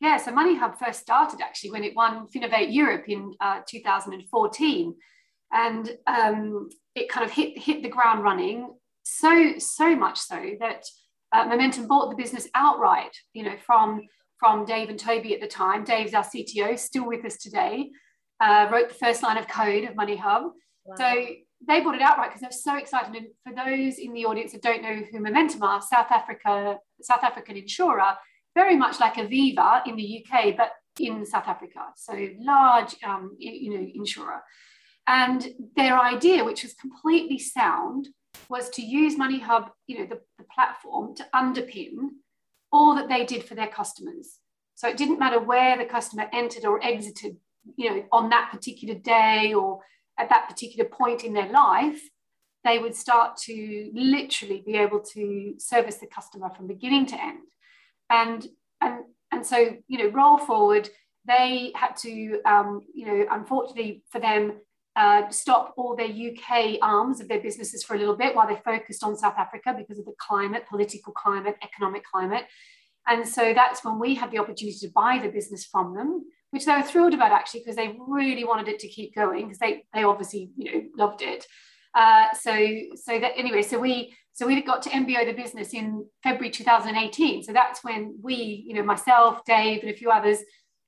Yeah, 0.00 0.16
so 0.16 0.32
MoneyHub 0.32 0.78
first 0.78 1.00
started 1.00 1.40
actually 1.40 1.72
when 1.72 1.84
it 1.84 1.96
won 1.96 2.28
Finovate 2.28 2.72
Europe 2.72 3.08
in 3.08 3.34
uh, 3.40 3.60
2014, 3.66 4.94
and 5.52 5.90
um, 6.06 6.68
it 6.94 7.08
kind 7.08 7.26
of 7.26 7.32
hit 7.32 7.58
hit 7.58 7.82
the 7.82 7.88
ground 7.88 8.22
running. 8.22 8.74
So 9.02 9.54
so 9.58 9.96
much 9.96 10.18
so 10.18 10.52
that 10.60 10.84
uh, 11.32 11.44
Momentum 11.44 11.86
bought 11.86 12.10
the 12.10 12.16
business 12.16 12.48
outright, 12.54 13.16
you 13.32 13.42
know, 13.42 13.56
from, 13.64 14.02
from 14.38 14.64
Dave 14.64 14.88
and 14.88 14.98
Toby 14.98 15.34
at 15.34 15.40
the 15.40 15.46
time. 15.46 15.84
Dave's 15.84 16.14
our 16.14 16.24
CTO, 16.24 16.78
still 16.78 17.06
with 17.06 17.24
us 17.24 17.36
today, 17.36 17.90
uh, 18.40 18.68
wrote 18.72 18.88
the 18.88 18.94
first 18.94 19.22
line 19.22 19.36
of 19.36 19.48
code 19.48 19.84
of 19.84 19.96
Money 19.96 20.16
Hub. 20.16 20.52
Wow. 20.84 20.94
So 20.96 21.26
they 21.66 21.80
bought 21.80 21.96
it 21.96 22.00
outright 22.00 22.30
because 22.30 22.40
they're 22.40 22.50
so 22.52 22.78
excited. 22.78 23.14
And 23.14 23.26
for 23.44 23.52
those 23.54 23.98
in 23.98 24.14
the 24.14 24.24
audience 24.24 24.52
that 24.52 24.62
don't 24.62 24.82
know 24.82 25.02
who 25.10 25.20
Momentum 25.20 25.62
are, 25.62 25.82
South 25.82 26.10
Africa, 26.10 26.78
South 27.02 27.24
African 27.24 27.56
insurer, 27.56 28.14
very 28.62 28.76
much 28.84 28.98
like 28.98 29.14
Aviva 29.14 29.86
in 29.86 29.94
the 29.94 30.08
UK, 30.18 30.56
but 30.56 30.72
in 30.98 31.24
South 31.24 31.46
Africa. 31.46 31.82
So 31.96 32.12
large, 32.40 32.96
um, 33.04 33.36
you 33.38 33.70
know, 33.74 33.86
insurer. 33.94 34.40
And 35.06 35.40
their 35.76 35.96
idea, 36.14 36.44
which 36.44 36.64
was 36.64 36.74
completely 36.74 37.38
sound, 37.38 38.08
was 38.48 38.68
to 38.70 38.82
use 38.82 39.16
Money 39.16 39.38
Hub, 39.38 39.70
you 39.86 39.98
know, 39.98 40.06
the, 40.06 40.20
the 40.38 40.44
platform 40.54 41.14
to 41.16 41.26
underpin 41.42 41.94
all 42.72 42.96
that 42.96 43.08
they 43.08 43.24
did 43.24 43.44
for 43.44 43.54
their 43.54 43.68
customers. 43.68 44.40
So 44.74 44.88
it 44.88 44.96
didn't 44.96 45.20
matter 45.20 45.40
where 45.40 45.78
the 45.78 45.84
customer 45.84 46.26
entered 46.32 46.64
or 46.64 46.84
exited, 46.84 47.36
you 47.76 47.88
know, 47.88 48.04
on 48.10 48.28
that 48.30 48.50
particular 48.52 48.94
day 48.94 49.54
or 49.54 49.80
at 50.18 50.30
that 50.30 50.48
particular 50.48 50.88
point 50.88 51.22
in 51.22 51.32
their 51.32 51.50
life, 51.50 52.00
they 52.64 52.78
would 52.78 52.96
start 52.96 53.36
to 53.48 53.90
literally 53.94 54.62
be 54.66 54.74
able 54.76 55.00
to 55.14 55.54
service 55.58 55.98
the 55.98 56.06
customer 56.06 56.50
from 56.50 56.66
beginning 56.66 57.06
to 57.06 57.22
end. 57.30 57.38
And 58.10 58.46
and 58.80 59.04
and 59.30 59.46
so 59.46 59.76
you 59.86 59.98
know, 59.98 60.10
roll 60.10 60.38
forward, 60.38 60.88
they 61.26 61.72
had 61.74 61.96
to 61.98 62.40
um, 62.44 62.82
you 62.94 63.06
know, 63.06 63.26
unfortunately 63.30 64.02
for 64.10 64.20
them, 64.20 64.60
uh, 64.96 65.28
stop 65.30 65.74
all 65.76 65.94
their 65.94 66.08
UK 66.08 66.78
arms 66.82 67.20
of 67.20 67.28
their 67.28 67.40
businesses 67.40 67.84
for 67.84 67.94
a 67.94 67.98
little 67.98 68.16
bit 68.16 68.34
while 68.34 68.48
they 68.48 68.60
focused 68.64 69.04
on 69.04 69.16
South 69.16 69.36
Africa 69.38 69.74
because 69.76 69.98
of 69.98 70.04
the 70.04 70.14
climate, 70.18 70.64
political 70.68 71.12
climate, 71.12 71.56
economic 71.62 72.02
climate. 72.04 72.44
And 73.06 73.26
so 73.26 73.54
that's 73.54 73.84
when 73.84 73.98
we 73.98 74.14
had 74.14 74.30
the 74.30 74.38
opportunity 74.38 74.78
to 74.80 74.92
buy 74.92 75.18
the 75.22 75.30
business 75.30 75.64
from 75.64 75.94
them, 75.94 76.24
which 76.50 76.66
they 76.66 76.74
were 76.74 76.82
thrilled 76.82 77.14
about 77.14 77.32
actually 77.32 77.60
because 77.60 77.76
they 77.76 77.96
really 78.06 78.44
wanted 78.44 78.68
it 78.68 78.78
to 78.80 78.88
keep 78.88 79.14
going 79.14 79.44
because 79.44 79.58
they 79.58 79.84
they 79.94 80.02
obviously 80.02 80.50
you 80.56 80.72
know 80.72 80.82
loved 80.96 81.22
it. 81.22 81.46
Uh, 81.94 82.26
so 82.34 82.52
so 82.94 83.18
that 83.18 83.32
anyway, 83.36 83.62
so 83.62 83.78
we 83.78 84.14
so 84.32 84.46
we 84.46 84.60
got 84.62 84.82
to 84.82 84.90
MBO 84.90 85.26
the 85.26 85.32
business 85.32 85.74
in 85.74 86.06
February 86.22 86.50
2018. 86.50 87.42
So 87.42 87.52
that's 87.52 87.82
when 87.82 88.18
we, 88.22 88.64
you 88.66 88.74
know, 88.74 88.84
myself, 88.84 89.44
Dave, 89.44 89.82
and 89.82 89.90
a 89.90 89.96
few 89.96 90.10
others 90.10 90.38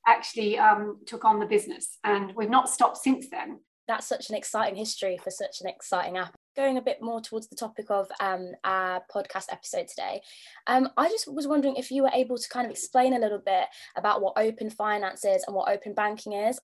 actually 0.06 0.58
um, 0.58 0.98
took 1.06 1.24
on 1.24 1.40
the 1.40 1.46
business, 1.46 1.98
and 2.04 2.32
we've 2.34 2.50
not 2.50 2.68
stopped 2.68 2.98
since 2.98 3.28
then 3.28 3.58
that's 3.90 4.06
such 4.06 4.30
an 4.30 4.36
exciting 4.36 4.76
history 4.76 5.18
for 5.22 5.30
such 5.30 5.60
an 5.60 5.68
exciting 5.68 6.16
app. 6.16 6.36
Going 6.56 6.78
a 6.78 6.82
bit 6.82 6.98
more 7.02 7.20
towards 7.20 7.48
the 7.48 7.56
topic 7.56 7.86
of 7.90 8.08
um, 8.20 8.52
our 8.62 9.02
podcast 9.12 9.46
episode 9.50 9.88
today, 9.88 10.22
um, 10.68 10.88
I 10.96 11.08
just 11.08 11.32
was 11.32 11.48
wondering 11.48 11.74
if 11.74 11.90
you 11.90 12.04
were 12.04 12.12
able 12.14 12.38
to 12.38 12.48
kind 12.48 12.64
of 12.64 12.70
explain 12.70 13.14
a 13.14 13.18
little 13.18 13.42
bit 13.44 13.64
about 13.96 14.22
what 14.22 14.34
open 14.36 14.70
finance 14.70 15.24
is 15.24 15.42
and 15.44 15.56
what 15.56 15.68
open 15.68 15.94
banking 15.94 16.34
is. 16.34 16.60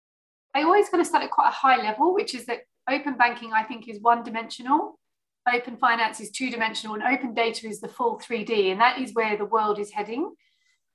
I 0.54 0.62
always 0.62 0.88
kind 0.88 1.00
of 1.00 1.06
start 1.06 1.24
at 1.24 1.32
quite 1.32 1.48
a 1.48 1.52
high 1.52 1.78
level, 1.78 2.14
which 2.14 2.32
is 2.32 2.46
that 2.46 2.60
open 2.88 3.16
banking, 3.16 3.52
I 3.52 3.62
think, 3.62 3.88
is 3.88 4.00
one 4.00 4.22
dimensional. 4.22 4.98
Open 5.52 5.76
finance 5.76 6.20
is 6.20 6.30
two 6.30 6.50
dimensional, 6.50 6.94
and 6.94 7.04
open 7.04 7.34
data 7.34 7.68
is 7.68 7.80
the 7.80 7.88
full 7.88 8.18
3D, 8.18 8.72
and 8.72 8.80
that 8.80 8.98
is 8.98 9.14
where 9.14 9.36
the 9.36 9.44
world 9.44 9.78
is 9.78 9.92
heading. 9.92 10.34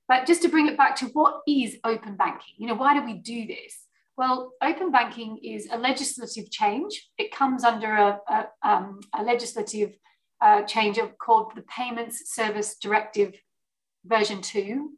But 0.08 0.26
just 0.26 0.42
to 0.42 0.48
bring 0.48 0.68
it 0.68 0.76
back 0.76 0.96
to 0.96 1.06
what 1.06 1.40
is 1.48 1.78
open 1.84 2.16
banking, 2.16 2.54
you 2.58 2.66
know, 2.66 2.74
why 2.74 2.92
do 2.92 3.04
we 3.04 3.14
do 3.14 3.46
this? 3.46 3.86
Well, 4.16 4.52
open 4.62 4.90
banking 4.90 5.38
is 5.42 5.68
a 5.72 5.78
legislative 5.78 6.50
change. 6.50 7.08
It 7.16 7.32
comes 7.32 7.64
under 7.64 7.94
a, 7.94 8.20
a, 8.28 8.46
um, 8.62 9.00
a 9.14 9.22
legislative 9.22 9.96
uh, 10.42 10.62
change 10.62 10.98
of, 10.98 11.16
called 11.18 11.52
the 11.54 11.62
Payments 11.62 12.34
Service 12.34 12.76
Directive 12.76 13.34
version 14.04 14.42
2, 14.42 14.90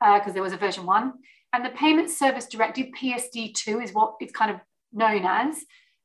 because 0.00 0.30
uh, 0.30 0.32
there 0.32 0.42
was 0.42 0.52
a 0.52 0.58
version 0.58 0.86
1. 0.86 1.12
And 1.52 1.64
the 1.64 1.70
Payments 1.70 2.16
Service 2.16 2.46
Directive, 2.46 2.88
PSD2, 3.00 3.82
is 3.82 3.92
what 3.92 4.14
it's 4.20 4.32
kind 4.32 4.52
of 4.52 4.60
known 4.92 5.24
as. 5.24 5.56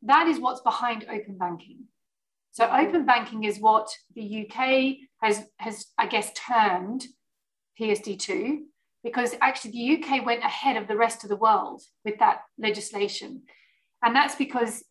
That 0.05 0.27
is 0.27 0.39
what's 0.39 0.61
behind 0.61 1.05
open 1.09 1.37
banking. 1.37 1.85
So 2.51 2.65
mm-hmm. 2.65 2.87
open 2.87 3.05
banking 3.05 3.43
is 3.43 3.59
what 3.59 3.89
the 4.15 4.47
UK 4.47 5.07
has, 5.21 5.45
has 5.57 5.87
I 5.97 6.07
guess, 6.07 6.31
termed 6.33 7.05
PSD2 7.79 8.59
because 9.03 9.35
actually 9.41 9.71
the 9.71 10.03
UK 10.03 10.25
went 10.25 10.43
ahead 10.43 10.77
of 10.77 10.87
the 10.87 10.97
rest 10.97 11.23
of 11.23 11.29
the 11.29 11.35
world 11.35 11.83
with 12.03 12.17
that 12.19 12.41
legislation. 12.57 13.43
And 14.01 14.15
that's 14.15 14.35
because 14.35 14.83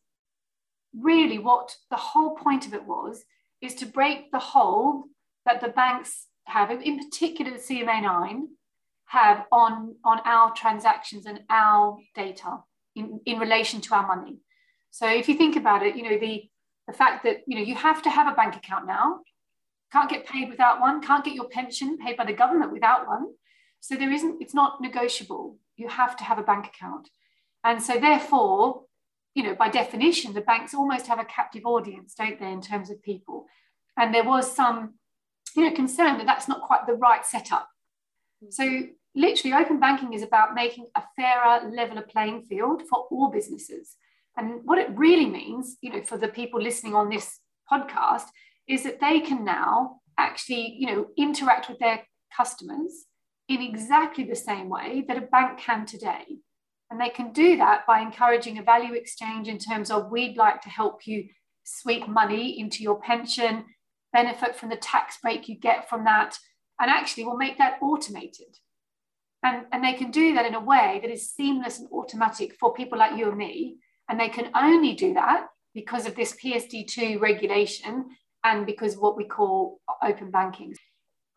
really 0.96 1.38
what 1.38 1.74
the 1.90 1.96
whole 1.96 2.36
point 2.36 2.66
of 2.66 2.74
it 2.74 2.84
was 2.84 3.24
is 3.60 3.74
to 3.76 3.86
break 3.86 4.30
the 4.30 4.38
hold 4.38 5.06
that 5.46 5.60
the 5.60 5.68
banks 5.68 6.26
have, 6.46 6.70
in 6.70 6.98
particular 6.98 7.50
the 7.50 7.58
CMA9, 7.58 8.42
have 9.06 9.46
on, 9.50 9.96
on 10.04 10.20
our 10.24 10.52
transactions 10.54 11.26
and 11.26 11.40
our 11.50 11.98
data 12.14 12.58
in, 12.94 13.20
in 13.26 13.38
relation 13.38 13.80
to 13.80 13.94
our 13.94 14.06
money. 14.06 14.38
So 14.94 15.08
if 15.08 15.28
you 15.28 15.34
think 15.34 15.56
about 15.56 15.84
it, 15.84 15.96
you 15.96 16.04
know, 16.04 16.16
the, 16.16 16.48
the 16.86 16.92
fact 16.92 17.24
that, 17.24 17.42
you 17.48 17.56
know, 17.56 17.64
you 17.64 17.74
have 17.74 18.00
to 18.02 18.10
have 18.10 18.32
a 18.32 18.36
bank 18.36 18.54
account 18.54 18.86
now, 18.86 19.22
can't 19.90 20.08
get 20.08 20.24
paid 20.24 20.48
without 20.48 20.80
one, 20.80 21.02
can't 21.02 21.24
get 21.24 21.34
your 21.34 21.48
pension 21.48 21.98
paid 21.98 22.16
by 22.16 22.24
the 22.24 22.32
government 22.32 22.70
without 22.70 23.08
one. 23.08 23.26
So 23.80 23.96
there 23.96 24.12
isn't, 24.12 24.40
it's 24.40 24.54
not 24.54 24.80
negotiable. 24.80 25.58
You 25.74 25.88
have 25.88 26.16
to 26.18 26.22
have 26.22 26.38
a 26.38 26.44
bank 26.44 26.68
account. 26.68 27.10
And 27.64 27.82
so 27.82 27.98
therefore, 27.98 28.84
you 29.34 29.42
know, 29.42 29.56
by 29.56 29.68
definition, 29.68 30.32
the 30.32 30.42
banks 30.42 30.74
almost 30.74 31.08
have 31.08 31.18
a 31.18 31.24
captive 31.24 31.66
audience, 31.66 32.14
don't 32.14 32.38
they, 32.38 32.52
in 32.52 32.60
terms 32.60 32.88
of 32.88 33.02
people. 33.02 33.46
And 33.96 34.14
there 34.14 34.22
was 34.22 34.54
some, 34.54 34.94
you 35.56 35.64
know, 35.64 35.74
concern 35.74 36.18
that 36.18 36.26
that's 36.26 36.46
not 36.46 36.62
quite 36.62 36.86
the 36.86 36.94
right 36.94 37.26
setup. 37.26 37.68
So 38.48 38.84
literally 39.16 39.56
open 39.56 39.80
banking 39.80 40.12
is 40.12 40.22
about 40.22 40.54
making 40.54 40.86
a 40.94 41.02
fairer, 41.16 41.68
level 41.68 41.98
of 41.98 42.06
playing 42.06 42.42
field 42.42 42.82
for 42.88 43.08
all 43.10 43.28
businesses. 43.28 43.96
And 44.36 44.60
what 44.64 44.78
it 44.78 44.96
really 44.96 45.26
means, 45.26 45.76
you 45.80 45.90
know, 45.90 46.02
for 46.02 46.18
the 46.18 46.28
people 46.28 46.60
listening 46.60 46.94
on 46.94 47.08
this 47.08 47.40
podcast, 47.70 48.26
is 48.68 48.82
that 48.84 49.00
they 49.00 49.20
can 49.20 49.44
now 49.44 50.00
actually, 50.18 50.76
you 50.78 50.86
know, 50.86 51.06
interact 51.16 51.68
with 51.68 51.78
their 51.78 52.02
customers 52.36 53.06
in 53.48 53.60
exactly 53.62 54.24
the 54.24 54.34
same 54.34 54.68
way 54.68 55.04
that 55.06 55.18
a 55.18 55.22
bank 55.22 55.58
can 55.58 55.86
today. 55.86 56.24
And 56.90 57.00
they 57.00 57.10
can 57.10 57.32
do 57.32 57.56
that 57.56 57.86
by 57.86 58.00
encouraging 58.00 58.58
a 58.58 58.62
value 58.62 58.94
exchange 58.94 59.48
in 59.48 59.58
terms 59.58 59.90
of 59.90 60.10
we'd 60.10 60.36
like 60.36 60.60
to 60.62 60.68
help 60.68 61.06
you 61.06 61.28
sweep 61.64 62.06
money 62.08 62.58
into 62.58 62.82
your 62.82 63.00
pension, 63.00 63.64
benefit 64.12 64.54
from 64.54 64.68
the 64.68 64.76
tax 64.76 65.18
break 65.22 65.48
you 65.48 65.56
get 65.56 65.88
from 65.88 66.04
that, 66.04 66.38
and 66.80 66.90
actually 66.90 67.24
we'll 67.24 67.36
make 67.36 67.58
that 67.58 67.78
automated. 67.82 68.58
And, 69.42 69.66
and 69.72 69.84
they 69.84 69.92
can 69.92 70.10
do 70.10 70.34
that 70.34 70.46
in 70.46 70.54
a 70.54 70.60
way 70.60 71.00
that 71.02 71.10
is 71.10 71.30
seamless 71.30 71.78
and 71.78 71.88
automatic 71.92 72.54
for 72.58 72.72
people 72.72 72.98
like 72.98 73.18
you 73.18 73.28
and 73.28 73.36
me. 73.36 73.76
And 74.08 74.20
they 74.20 74.28
can 74.28 74.50
only 74.54 74.94
do 74.94 75.14
that 75.14 75.46
because 75.74 76.06
of 76.06 76.14
this 76.14 76.34
PSD2 76.34 77.20
regulation 77.20 78.06
and 78.44 78.66
because 78.66 78.94
of 78.94 79.00
what 79.00 79.16
we 79.16 79.24
call 79.24 79.80
open 80.02 80.30
banking. 80.30 80.74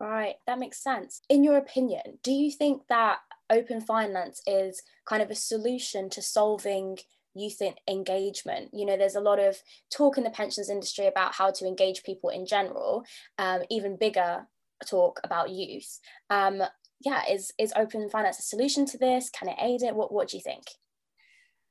Right, 0.00 0.36
that 0.46 0.60
makes 0.60 0.82
sense. 0.82 1.22
In 1.28 1.42
your 1.42 1.56
opinion, 1.56 2.18
do 2.22 2.30
you 2.30 2.52
think 2.52 2.82
that 2.88 3.18
open 3.50 3.80
finance 3.80 4.40
is 4.46 4.82
kind 5.06 5.22
of 5.22 5.30
a 5.30 5.34
solution 5.34 6.08
to 6.10 6.22
solving 6.22 6.98
youth 7.34 7.60
engagement? 7.88 8.70
You 8.72 8.86
know, 8.86 8.96
there's 8.96 9.16
a 9.16 9.20
lot 9.20 9.40
of 9.40 9.56
talk 9.90 10.16
in 10.16 10.24
the 10.24 10.30
pensions 10.30 10.70
industry 10.70 11.06
about 11.06 11.34
how 11.34 11.50
to 11.50 11.66
engage 11.66 12.04
people 12.04 12.30
in 12.30 12.46
general, 12.46 13.04
um, 13.38 13.62
even 13.70 13.96
bigger 13.96 14.46
talk 14.86 15.20
about 15.24 15.50
youth. 15.50 15.98
Um, 16.30 16.62
yeah, 17.00 17.22
is 17.28 17.52
is 17.58 17.72
open 17.74 18.08
finance 18.08 18.38
a 18.38 18.42
solution 18.42 18.86
to 18.86 18.98
this? 18.98 19.30
Can 19.30 19.48
it 19.48 19.56
aid 19.60 19.82
it? 19.82 19.96
What 19.96 20.12
what 20.12 20.28
do 20.28 20.36
you 20.36 20.42
think? 20.42 20.64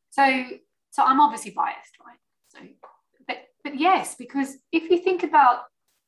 So 0.10 0.44
so 0.92 1.04
I'm 1.04 1.20
obviously 1.20 1.52
biased, 1.52 1.98
right? 2.06 2.18
So 2.50 2.60
but 3.28 3.38
but 3.64 3.80
yes, 3.80 4.16
because 4.16 4.58
if 4.72 4.90
you 4.90 4.98
think 4.98 5.24
about 5.24 5.64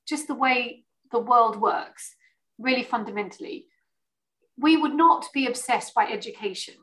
just 0.07 0.27
the 0.27 0.35
way 0.35 0.85
the 1.11 1.19
world 1.19 1.59
works, 1.59 2.15
really 2.57 2.83
fundamentally, 2.83 3.67
we 4.57 4.77
would 4.77 4.93
not 4.93 5.27
be 5.33 5.47
obsessed 5.47 5.93
by 5.93 6.05
education 6.05 6.75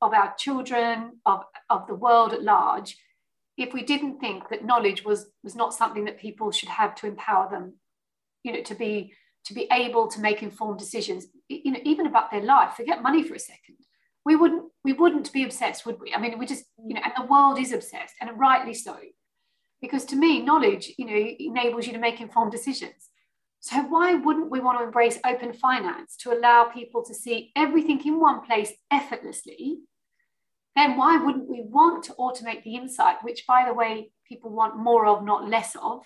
of 0.00 0.14
our 0.14 0.34
children, 0.38 1.18
of, 1.26 1.42
of 1.68 1.86
the 1.86 1.94
world 1.94 2.32
at 2.32 2.42
large, 2.42 2.96
if 3.56 3.74
we 3.74 3.82
didn't 3.82 4.18
think 4.18 4.48
that 4.48 4.64
knowledge 4.64 5.04
was, 5.04 5.30
was 5.42 5.54
not 5.54 5.74
something 5.74 6.04
that 6.04 6.18
people 6.18 6.50
should 6.50 6.68
have 6.68 6.94
to 6.94 7.06
empower 7.06 7.50
them, 7.50 7.74
you 8.42 8.52
know, 8.52 8.62
to 8.62 8.74
be 8.74 9.12
to 9.42 9.54
be 9.54 9.66
able 9.72 10.06
to 10.06 10.20
make 10.20 10.42
informed 10.42 10.78
decisions, 10.78 11.26
you 11.48 11.72
know, 11.72 11.80
even 11.82 12.06
about 12.06 12.30
their 12.30 12.42
life. 12.42 12.74
Forget 12.74 13.02
money 13.02 13.22
for 13.22 13.34
a 13.34 13.38
second. 13.38 13.76
We 14.30 14.36
wouldn't 14.36 14.66
we 14.84 14.92
wouldn't 14.92 15.32
be 15.32 15.42
obsessed, 15.42 15.84
would 15.84 15.98
we? 16.00 16.14
I 16.14 16.20
mean, 16.20 16.38
we 16.38 16.46
just, 16.46 16.64
you 16.86 16.94
know, 16.94 17.00
and 17.02 17.12
the 17.16 17.30
world 17.32 17.58
is 17.58 17.72
obsessed, 17.72 18.14
and 18.20 18.38
rightly 18.38 18.74
so. 18.74 18.96
Because 19.82 20.04
to 20.04 20.14
me, 20.14 20.40
knowledge, 20.40 20.92
you 20.98 21.06
know, 21.06 21.16
enables 21.50 21.88
you 21.88 21.92
to 21.94 21.98
make 21.98 22.20
informed 22.20 22.52
decisions. 22.52 23.08
So, 23.58 23.82
why 23.82 24.14
wouldn't 24.14 24.48
we 24.48 24.60
want 24.60 24.78
to 24.78 24.84
embrace 24.84 25.18
open 25.26 25.52
finance 25.52 26.16
to 26.18 26.32
allow 26.32 26.70
people 26.72 27.02
to 27.06 27.12
see 27.12 27.50
everything 27.56 28.00
in 28.06 28.20
one 28.20 28.40
place 28.46 28.72
effortlessly? 28.92 29.80
Then, 30.76 30.96
why 30.96 31.16
wouldn't 31.16 31.48
we 31.48 31.62
want 31.62 32.04
to 32.04 32.12
automate 32.12 32.62
the 32.62 32.76
insight, 32.76 33.24
which, 33.24 33.48
by 33.48 33.64
the 33.66 33.74
way, 33.74 34.12
people 34.28 34.50
want 34.52 34.78
more 34.78 35.06
of, 35.06 35.24
not 35.24 35.48
less 35.48 35.74
of? 35.74 36.04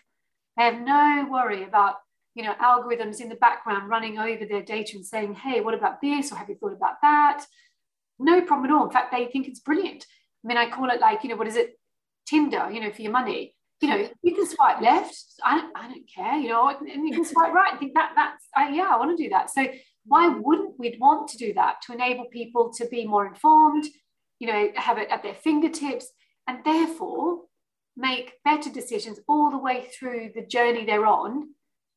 They 0.56 0.64
have 0.64 0.80
no 0.80 1.28
worry 1.30 1.62
about 1.62 1.96
you 2.34 2.42
know, 2.42 2.54
algorithms 2.54 3.20
in 3.20 3.28
the 3.28 3.36
background 3.36 3.88
running 3.88 4.18
over 4.18 4.44
their 4.44 4.62
data 4.62 4.96
and 4.96 5.06
saying, 5.06 5.34
hey, 5.34 5.60
what 5.60 5.74
about 5.74 6.00
this? 6.00 6.32
Or 6.32 6.36
have 6.36 6.48
you 6.48 6.56
thought 6.56 6.72
about 6.72 6.96
that? 7.02 7.44
No 8.18 8.40
problem 8.42 8.70
at 8.70 8.74
all. 8.74 8.86
In 8.86 8.92
fact, 8.92 9.12
they 9.12 9.26
think 9.26 9.48
it's 9.48 9.60
brilliant. 9.60 10.06
I 10.44 10.48
mean, 10.48 10.56
I 10.56 10.70
call 10.70 10.90
it 10.90 11.00
like, 11.00 11.24
you 11.24 11.30
know, 11.30 11.36
what 11.36 11.48
is 11.48 11.56
it? 11.56 11.78
Tinder, 12.26 12.70
you 12.70 12.80
know, 12.80 12.92
for 12.92 13.02
your 13.02 13.12
money. 13.12 13.54
You 13.80 13.88
know, 13.88 14.08
you 14.22 14.34
can 14.34 14.46
swipe 14.46 14.80
left. 14.80 15.14
I 15.44 15.58
don't, 15.58 15.76
I 15.76 15.88
don't 15.88 16.08
care, 16.08 16.36
you 16.36 16.48
know, 16.48 16.68
and 16.68 17.06
you 17.06 17.12
can 17.12 17.24
swipe 17.32 17.52
right 17.52 17.72
and 17.72 17.78
think 17.78 17.94
that 17.94 18.12
that's, 18.16 18.46
I, 18.56 18.70
yeah, 18.70 18.88
I 18.90 18.96
want 18.96 19.16
to 19.16 19.22
do 19.22 19.28
that. 19.30 19.50
So 19.50 19.66
why 20.06 20.28
wouldn't 20.28 20.78
we 20.78 20.96
want 20.98 21.28
to 21.30 21.36
do 21.36 21.52
that 21.54 21.76
to 21.82 21.92
enable 21.92 22.26
people 22.26 22.72
to 22.74 22.86
be 22.86 23.06
more 23.06 23.26
informed, 23.26 23.86
you 24.38 24.46
know, 24.46 24.68
have 24.76 24.98
it 24.98 25.10
at 25.10 25.22
their 25.22 25.34
fingertips 25.34 26.10
and 26.46 26.64
therefore 26.64 27.42
make 27.96 28.34
better 28.44 28.70
decisions 28.70 29.20
all 29.28 29.50
the 29.50 29.58
way 29.58 29.86
through 29.92 30.30
the 30.34 30.46
journey 30.46 30.84
they're 30.84 31.06
on 31.06 31.48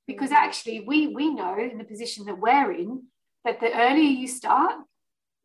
because 0.08 0.30
mm. 0.30 0.36
actually 0.36 0.82
we 0.82 1.08
we 1.08 1.34
know 1.34 1.58
in 1.58 1.78
the 1.78 1.84
position 1.84 2.26
that 2.26 2.40
we're 2.40 2.72
in 2.72 3.04
that 3.44 3.60
the 3.60 3.74
earlier 3.76 4.10
you 4.10 4.28
start 4.28 4.76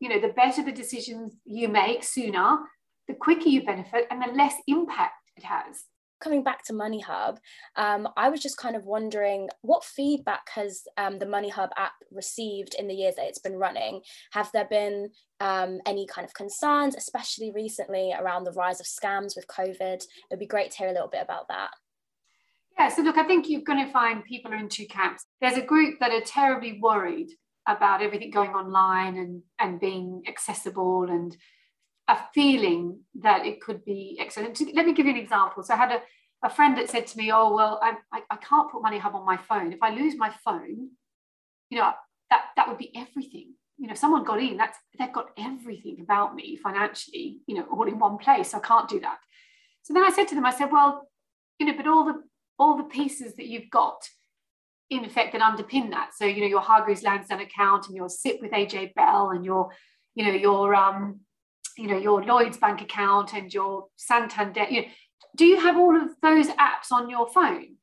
you 0.02 0.08
know 0.08 0.20
the 0.20 0.34
better 0.34 0.64
the 0.64 0.72
decisions 0.72 1.36
you 1.44 1.68
make 1.68 2.02
sooner 2.02 2.58
the 3.06 3.14
quicker 3.14 3.48
you 3.48 3.64
benefit 3.64 4.06
and 4.10 4.20
the 4.20 4.32
less 4.32 4.54
impact 4.66 5.14
it 5.36 5.44
has. 5.44 5.84
Coming 6.20 6.42
back 6.42 6.64
to 6.64 6.72
money 6.72 7.00
hub 7.00 7.38
um, 7.76 8.08
i 8.16 8.28
was 8.28 8.40
just 8.40 8.56
kind 8.56 8.76
of 8.76 8.84
wondering 8.84 9.48
what 9.62 9.84
feedback 9.84 10.48
has 10.54 10.82
um, 10.96 11.18
the 11.18 11.26
money 11.26 11.48
hub 11.48 11.70
app 11.76 11.92
received 12.10 12.74
in 12.78 12.88
the 12.88 12.94
years 12.94 13.14
that 13.14 13.26
it's 13.26 13.38
been 13.38 13.56
running? 13.56 14.00
Have 14.32 14.50
there 14.52 14.66
been 14.68 15.10
um, 15.38 15.80
any 15.86 16.06
kind 16.06 16.24
of 16.24 16.34
concerns 16.34 16.96
especially 16.96 17.52
recently 17.52 18.12
around 18.12 18.44
the 18.44 18.52
rise 18.52 18.80
of 18.80 18.86
scams 18.86 19.36
with 19.36 19.46
covid? 19.46 20.02
It'd 20.30 20.40
be 20.40 20.46
great 20.46 20.72
to 20.72 20.78
hear 20.78 20.88
a 20.88 20.92
little 20.92 21.08
bit 21.08 21.22
about 21.22 21.46
that. 21.48 21.70
Yeah, 22.76 22.88
so 22.88 23.02
look, 23.02 23.18
I 23.18 23.24
think 23.24 23.48
you're 23.48 23.60
going 23.60 23.84
to 23.84 23.92
find 23.92 24.24
people 24.24 24.52
are 24.52 24.56
in 24.56 24.68
two 24.68 24.86
camps. 24.86 25.26
There's 25.40 25.58
a 25.58 25.62
group 25.62 26.00
that 26.00 26.10
are 26.10 26.22
terribly 26.22 26.80
worried 26.80 27.28
about 27.66 28.03
everything 28.03 28.31
going 28.31 28.51
online 28.51 29.16
and, 29.16 29.42
and 29.59 29.81
being 29.81 30.22
accessible 30.27 31.05
and 31.05 31.37
a 32.09 32.18
feeling 32.35 33.01
that 33.20 33.46
it 33.46 33.61
could 33.61 33.85
be 33.85 34.16
excellent. 34.20 34.61
Let 34.75 34.87
me 34.87 34.92
give 34.92 35.07
you 35.07 35.12
an 35.12 35.18
example. 35.18 35.62
So 35.62 35.75
I 35.75 35.77
had 35.77 35.92
a, 35.92 36.03
a 36.42 36.51
friend 36.51 36.77
that 36.77 36.90
said 36.90 37.07
to 37.09 37.18
me, 37.18 37.31
Oh, 37.33 37.55
well, 37.55 37.79
I, 37.83 37.94
I, 38.12 38.22
I 38.31 38.37
can't 38.37 38.70
put 38.70 38.83
Money 38.83 38.98
Hub 38.98 39.14
on 39.14 39.25
my 39.25 39.37
phone. 39.37 39.72
If 39.72 39.83
I 39.83 39.90
lose 39.90 40.16
my 40.16 40.33
phone, 40.44 40.90
you 41.70 41.79
know, 41.79 41.92
that, 42.31 42.46
that 42.57 42.68
would 42.68 42.79
be 42.79 42.92
everything. 42.96 43.55
You 43.79 43.88
know, 43.88 43.94
someone 43.94 44.25
got 44.25 44.40
in, 44.40 44.57
that's 44.57 44.79
they've 44.98 45.12
got 45.12 45.31
everything 45.38 45.98
about 46.01 46.35
me 46.35 46.57
financially, 46.57 47.40
you 47.46 47.55
know, 47.55 47.66
all 47.70 47.88
in 47.88 47.98
one 47.98 48.18
place. 48.18 48.51
So 48.51 48.59
I 48.59 48.61
can't 48.61 48.88
do 48.88 49.01
that. 49.01 49.18
So 49.83 49.94
then 49.94 50.05
I 50.05 50.11
said 50.11 50.29
to 50.29 50.35
them, 50.35 50.46
I 50.46 50.53
said, 50.53 50.70
Well, 50.70 51.09
you 51.59 51.66
know, 51.66 51.75
but 51.77 51.87
all 51.87 52.05
the 52.05 52.22
all 52.59 52.77
the 52.77 52.85
pieces 52.85 53.35
that 53.37 53.46
you've 53.46 53.70
got 53.70 54.09
in 54.92 55.05
effect 55.05 55.33
that 55.33 55.40
underpin 55.40 55.90
that. 55.90 56.11
So, 56.14 56.24
you 56.24 56.42
know, 56.42 56.46
your 56.46 56.61
Hargreaves 56.61 57.02
Lansdown 57.02 57.40
account 57.40 57.87
and 57.87 57.96
your 57.96 58.09
SIPP 58.09 58.42
with 58.42 58.52
AJ 58.52 58.94
Bell 58.94 59.31
and 59.31 59.44
your, 59.44 59.70
you 60.14 60.26
know, 60.26 60.33
your 60.33 60.74
um, 60.74 61.20
you 61.78 61.88
know, 61.88 61.96
your 61.96 62.22
Lloyd's 62.22 62.59
bank 62.59 62.83
account 62.83 63.33
and 63.33 63.52
your 63.52 63.87
Santander, 63.96 64.66
you 64.68 64.83
know, 64.83 64.88
do 65.35 65.46
you 65.46 65.59
have 65.59 65.78
all 65.78 65.96
of 65.96 66.11
those 66.20 66.48
apps 66.48 66.92
on 66.92 67.09
your 67.09 67.26
phone? 67.28 67.76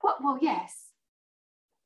What 0.00 0.22
well, 0.22 0.38
yes. 0.40 0.74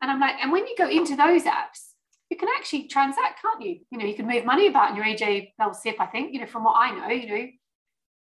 And 0.00 0.10
I'm 0.10 0.20
like, 0.20 0.36
and 0.40 0.52
when 0.52 0.66
you 0.66 0.74
go 0.78 0.88
into 0.88 1.16
those 1.16 1.42
apps, 1.42 1.90
you 2.30 2.36
can 2.36 2.48
actually 2.56 2.86
transact, 2.86 3.40
can't 3.42 3.62
you? 3.62 3.80
You 3.90 3.98
know, 3.98 4.04
you 4.04 4.14
can 4.14 4.26
move 4.26 4.44
money 4.44 4.68
about 4.68 4.90
in 4.90 4.96
your 4.96 5.04
AJ 5.04 5.52
Bell 5.58 5.74
SIPP, 5.74 6.00
I 6.00 6.06
think, 6.06 6.32
you 6.32 6.40
know, 6.40 6.46
from 6.46 6.64
what 6.64 6.76
I 6.76 6.90
know, 6.92 7.08
you 7.08 7.26
know. 7.26 7.34
And 7.34 7.50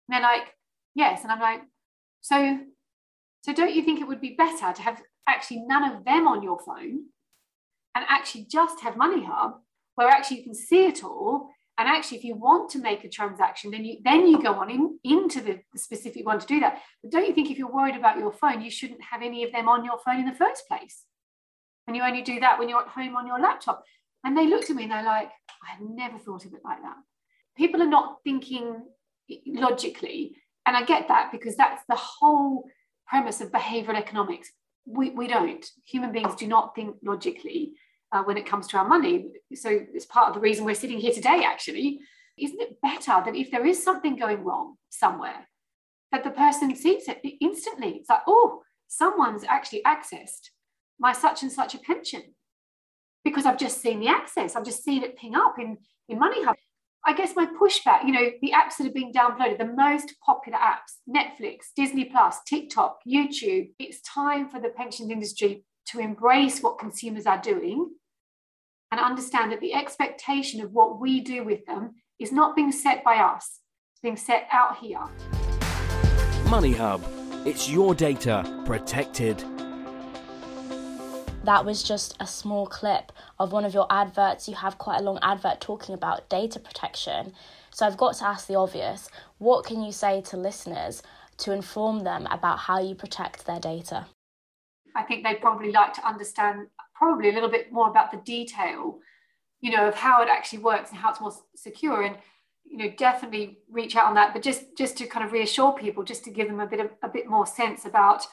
they're 0.10 0.22
like, 0.22 0.54
yes. 0.96 1.24
And 1.24 1.32
I'm 1.32 1.40
like, 1.40 1.62
so 2.22 2.60
so 3.44 3.54
don't 3.54 3.76
you 3.76 3.84
think 3.84 4.02
it 4.02 4.08
would 4.08 4.22
be 4.22 4.34
better 4.36 4.74
to 4.74 4.82
have 4.82 5.00
actually 5.28 5.62
none 5.62 5.84
of 5.92 6.06
them 6.06 6.28
on 6.28 6.44
your 6.44 6.60
phone 6.60 7.06
and 7.96 8.06
actually 8.10 8.46
just 8.50 8.82
have 8.82 8.98
Money 8.98 9.24
Hub 9.24 9.60
where 9.96 10.10
actually 10.10 10.38
you 10.38 10.44
can 10.44 10.54
see 10.54 10.86
it 10.86 11.04
all. 11.04 11.50
And 11.78 11.88
actually 11.90 12.20
if 12.20 12.24
you 12.24 12.36
want 12.36 12.70
to 12.72 12.80
make 12.80 13.04
a 13.04 13.10
transaction 13.10 13.72
then 13.72 13.84
you 13.84 13.98
then 14.04 14.28
you 14.28 14.42
go 14.42 14.54
on 14.54 14.70
in, 14.70 15.00
into 15.04 15.42
the, 15.42 15.60
the 15.74 15.80
specific 15.80 16.26
one 16.26 16.40
to 16.40 16.46
do 16.46 16.60
that. 16.60 16.82
But 17.02 17.12
don't 17.12 17.28
you 17.28 17.34
think 17.34 17.50
if 17.50 17.58
you're 17.58 17.72
worried 17.72 17.96
about 17.96 18.20
your 18.20 18.32
phone 18.32 18.62
you 18.62 18.72
shouldn't 18.72 19.02
have 19.12 19.22
any 19.22 19.44
of 19.44 19.52
them 19.52 19.68
on 19.68 19.84
your 19.84 19.98
phone 20.06 20.20
in 20.20 20.26
the 20.26 20.34
first 20.34 20.68
place? 20.68 21.04
And 21.88 21.96
you 21.96 22.04
only 22.04 22.22
do 22.22 22.40
that 22.40 22.60
when 22.60 22.70
you're 22.70 22.82
at 22.82 22.88
home 22.88 23.16
on 23.16 23.28
your 23.28 23.40
laptop. 23.40 23.84
And 24.24 24.38
they 24.38 24.48
looked 24.48 24.70
at 24.70 24.76
me 24.76 24.84
and 24.84 24.92
they're 24.92 25.04
like 25.04 25.32
i 25.64 25.72
have 25.72 25.82
never 25.82 26.18
thought 26.18 26.46
of 26.46 26.54
it 26.54 26.62
like 26.64 26.82
that. 26.82 26.98
People 27.58 27.82
are 27.82 27.88
not 27.88 28.18
thinking 28.24 28.84
logically. 29.46 30.36
And 30.66 30.76
i 30.76 30.84
get 30.84 31.08
that 31.10 31.32
because 31.32 31.56
that's 31.56 31.84
the 31.88 31.96
whole 31.96 32.66
premise 33.08 33.42
of 33.42 33.52
behavioral 33.52 33.98
economics. 33.98 34.52
We, 34.86 35.10
we 35.12 35.28
don't. 35.28 35.66
Human 35.86 36.12
beings 36.12 36.36
do 36.36 36.48
not 36.48 36.76
think 36.76 36.96
logically 37.04 37.74
uh, 38.12 38.24
when 38.24 38.38
it 38.38 38.46
comes 38.46 38.68
to 38.68 38.78
our 38.78 38.88
money. 38.88 39.28
So 39.54 39.70
it's 39.94 40.06
part 40.06 40.30
of 40.30 40.36
the 40.36 40.40
reason 40.40 40.66
we're 40.66 40.76
sitting 40.76 41.00
here 41.00 41.14
today, 41.14 41.44
actually. 41.46 42.00
Isn't 42.38 42.62
it 42.62 42.82
better 42.82 43.24
that 43.26 43.36
if 43.36 43.52
there 43.52 43.66
is 43.66 43.84
something 43.84 44.16
going 44.16 44.44
wrong 44.44 44.76
somewhere, 44.90 45.48
that 46.12 46.24
the 46.24 46.32
person 46.32 46.76
sees 46.76 47.08
it 47.08 47.22
instantly? 47.42 47.92
It's 47.92 48.10
like, 48.10 48.22
oh, 48.28 48.62
someone's 48.88 49.44
actually 49.44 49.82
accessed 49.84 50.50
my 51.00 51.14
such 51.14 51.44
and 51.44 51.52
such 51.52 51.76
a 51.76 51.80
pension 51.80 52.22
because 53.24 53.46
I've 53.46 53.58
just 53.58 53.82
seen 53.82 54.00
the 54.00 54.08
access. 54.08 54.56
I've 54.56 54.66
just 54.66 54.84
seen 54.84 55.04
it 55.04 55.18
ping 55.18 55.36
up 55.36 55.56
in, 55.60 55.78
in 56.08 56.20
Money 56.20 56.44
Hub. 56.44 56.56
I 57.08 57.14
guess 57.14 57.36
my 57.36 57.46
pushback, 57.46 58.04
you 58.04 58.12
know, 58.12 58.32
the 58.42 58.52
apps 58.52 58.78
that 58.78 58.88
are 58.88 58.92
being 58.92 59.14
downloaded, 59.14 59.60
the 59.60 59.66
most 59.66 60.16
popular 60.26 60.58
apps, 60.58 60.98
Netflix, 61.08 61.66
Disney 61.76 62.06
Plus, 62.06 62.40
TikTok, 62.48 62.98
YouTube, 63.08 63.70
it's 63.78 64.02
time 64.02 64.50
for 64.50 64.60
the 64.60 64.70
pensions 64.70 65.12
industry 65.12 65.64
to 65.90 66.00
embrace 66.00 66.62
what 66.62 66.80
consumers 66.80 67.28
are 67.28 67.40
doing 67.40 67.92
and 68.92 69.00
understand 69.00 69.52
that 69.52 69.60
the 69.60 69.76
expectation 69.76 70.62
of 70.62 70.72
what 70.72 71.00
we 71.00 71.22
do 71.22 71.44
with 71.44 71.64
them 71.68 71.94
is 72.20 72.32
not 72.32 72.56
being 72.56 72.72
set 72.72 73.04
by 73.04 73.18
us, 73.18 73.60
it's 73.94 74.02
being 74.02 74.18
set 74.18 74.48
out 74.52 74.78
here. 74.78 75.02
Money 76.50 76.74
Hub. 76.74 77.04
It's 77.46 77.70
your 77.70 77.94
data 77.94 78.64
protected 78.66 79.44
that 81.46 81.66
was 81.66 81.84
just 81.84 82.16
a 82.20 82.28
small 82.28 82.68
clip 82.68 83.12
of 83.40 83.52
one 83.52 83.66
of 83.66 83.74
your 83.74 83.88
adverts. 83.90 84.48
You 84.48 84.56
have 84.56 84.78
quite 84.78 85.00
a 85.00 85.04
long 85.04 85.20
advert 85.22 85.62
talking 85.62 85.96
about 85.96 86.30
data 86.30 86.60
protection. 86.60 87.34
So 87.72 87.86
I've 87.86 87.98
got 87.98 88.16
to 88.18 88.26
ask 88.26 88.48
the 88.48 88.56
obvious 88.56 89.10
what 89.38 89.66
can 89.66 89.82
you 89.82 89.92
say 89.92 90.22
to 90.22 90.38
listeners 90.38 91.04
to 91.38 91.52
inform 91.52 92.04
them 92.04 92.28
about 92.32 92.60
how 92.60 92.80
you 92.80 92.96
protect 92.96 93.46
their 93.46 93.60
data? 93.60 94.08
I 94.96 95.04
think 95.04 95.24
they'd 95.24 95.42
probably 95.42 95.72
like 95.72 95.94
to 95.94 96.08
understand 96.08 96.68
probably 96.94 97.30
a 97.30 97.34
little 97.34 97.50
bit 97.50 97.72
more 97.72 97.90
about 97.90 98.12
the 98.12 98.18
detail, 98.18 99.00
you 99.60 99.72
know, 99.72 99.88
of 99.88 99.96
how 99.96 100.22
it 100.22 100.30
actually 100.30 100.60
works 100.60 100.90
and 100.92 101.00
how 101.00 101.10
it's 101.10 101.20
more 101.20 101.34
secure. 101.56 102.04
And 102.04 102.16
you 102.64 102.78
know, 102.78 102.94
definitely 102.98 103.60
reach 103.70 103.96
out 103.96 104.08
on 104.08 104.16
that. 104.16 104.34
But 104.34 104.42
just 104.42 104.78
just 104.78 104.98
to 104.98 105.06
kind 105.06 105.26
of 105.26 105.32
reassure 105.32 105.74
people, 105.74 106.04
just 106.04 106.24
to 106.24 106.32
give 106.32 106.48
them 106.48 106.60
a 106.60 106.66
bit 106.66 106.80
of 106.80 106.92
a 107.04 107.10
bit 107.10 107.28
more 107.28 107.46
sense 107.46 107.86
about 107.86 108.26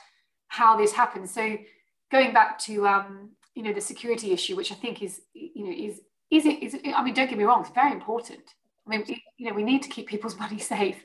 how 0.48 0.76
this 0.76 0.92
happens. 0.92 1.32
So 1.32 1.58
going 2.12 2.32
back 2.32 2.58
to 2.60 2.86
um, 2.86 3.30
you 3.54 3.62
know 3.64 3.72
the 3.72 3.80
security 3.80 4.30
issue, 4.30 4.54
which 4.54 4.70
I 4.70 4.76
think 4.76 5.02
is 5.02 5.22
you 5.34 5.64
know 5.64 5.72
is 5.72 6.00
is 6.30 6.46
it 6.46 6.62
is 6.62 6.76
I 6.94 7.02
mean 7.02 7.14
don't 7.14 7.28
get 7.28 7.38
me 7.38 7.44
wrong, 7.44 7.62
it's 7.62 7.70
very 7.70 7.92
important. 7.92 8.42
I 8.86 8.90
mean 8.90 9.04
you 9.38 9.48
know 9.48 9.54
we 9.54 9.64
need 9.64 9.82
to 9.82 9.88
keep 9.88 10.06
people's 10.06 10.38
money 10.44 10.58
safe, 10.58 11.02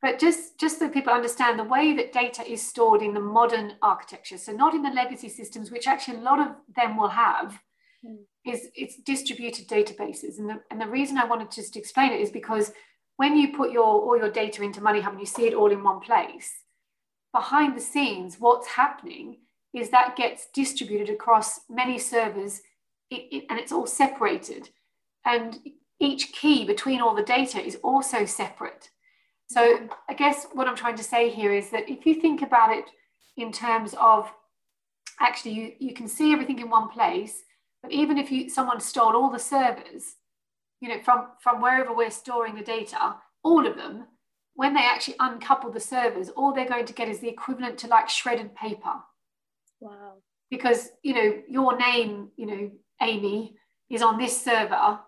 but 0.00 0.20
just 0.20 0.60
just 0.60 0.78
so 0.78 0.88
people 0.88 1.12
understand 1.12 1.58
the 1.58 1.64
way 1.64 1.96
that 1.96 2.12
data 2.12 2.48
is 2.48 2.64
stored 2.64 3.02
in 3.02 3.14
the 3.14 3.20
modern 3.20 3.72
architecture, 3.82 4.38
so 4.38 4.52
not 4.52 4.74
in 4.74 4.82
the 4.82 4.90
legacy 4.90 5.28
systems, 5.28 5.72
which 5.72 5.88
actually 5.88 6.18
a 6.18 6.20
lot 6.20 6.38
of 6.38 6.54
them 6.76 6.96
will 6.96 7.08
have. 7.08 7.58
Mm. 8.06 8.18
Is 8.44 8.68
it's 8.74 8.96
distributed 8.96 9.68
databases, 9.68 10.38
and 10.38 10.50
the, 10.50 10.60
and 10.70 10.80
the 10.80 10.88
reason 10.88 11.16
I 11.16 11.26
wanted 11.26 11.52
to 11.52 11.60
just 11.60 11.76
explain 11.76 12.12
it 12.12 12.20
is 12.20 12.30
because 12.30 12.72
when 13.16 13.36
you 13.36 13.56
put 13.56 13.70
your 13.70 13.84
all 13.84 14.18
your 14.18 14.30
data 14.30 14.64
into 14.64 14.80
Money 14.80 15.00
Hub 15.00 15.12
and 15.12 15.20
you 15.20 15.26
see 15.26 15.46
it 15.46 15.54
all 15.54 15.70
in 15.70 15.84
one 15.84 16.00
place, 16.00 16.50
behind 17.32 17.76
the 17.76 17.80
scenes, 17.80 18.40
what's 18.40 18.66
happening 18.66 19.36
is 19.74 19.90
that 19.90 20.16
gets 20.16 20.48
distributed 20.54 21.08
across 21.08 21.60
many 21.68 21.98
servers 21.98 22.60
it, 23.10 23.28
it, 23.30 23.44
and 23.50 23.58
it's 23.58 23.72
all 23.72 23.86
separated. 23.86 24.70
And 25.24 25.58
each 26.00 26.32
key 26.32 26.64
between 26.64 27.00
all 27.00 27.14
the 27.14 27.22
data 27.22 27.60
is 27.60 27.76
also 27.82 28.24
separate. 28.24 28.90
So 29.46 29.88
I 30.08 30.14
guess 30.14 30.46
what 30.52 30.66
I'm 30.66 30.76
trying 30.76 30.96
to 30.96 31.04
say 31.04 31.30
here 31.30 31.52
is 31.52 31.70
that 31.70 31.88
if 31.88 32.06
you 32.06 32.14
think 32.14 32.42
about 32.42 32.74
it 32.74 32.86
in 33.36 33.52
terms 33.52 33.94
of 34.00 34.32
actually 35.20 35.52
you, 35.52 35.72
you 35.78 35.94
can 35.94 36.08
see 36.08 36.32
everything 36.32 36.58
in 36.58 36.70
one 36.70 36.88
place, 36.88 37.42
but 37.82 37.92
even 37.92 38.18
if 38.18 38.30
you 38.32 38.48
someone 38.48 38.80
stole 38.80 39.14
all 39.14 39.30
the 39.30 39.38
servers, 39.38 40.16
you 40.80 40.88
know, 40.88 41.00
from, 41.04 41.26
from 41.40 41.60
wherever 41.60 41.94
we're 41.94 42.10
storing 42.10 42.54
the 42.54 42.62
data, 42.62 43.16
all 43.44 43.66
of 43.66 43.76
them, 43.76 44.04
when 44.54 44.74
they 44.74 44.80
actually 44.80 45.16
uncouple 45.20 45.70
the 45.70 45.80
servers, 45.80 46.28
all 46.30 46.52
they're 46.52 46.68
going 46.68 46.86
to 46.86 46.92
get 46.92 47.08
is 47.08 47.20
the 47.20 47.28
equivalent 47.28 47.78
to 47.78 47.86
like 47.86 48.08
shredded 48.08 48.54
paper. 48.54 48.94
Wow. 49.82 50.18
Because, 50.48 50.90
you 51.02 51.12
know, 51.12 51.42
your 51.48 51.76
name, 51.76 52.28
you 52.36 52.46
know, 52.46 52.70
Amy, 53.00 53.56
is 53.90 54.00
on 54.00 54.16
this 54.16 54.40
server, 54.40 55.00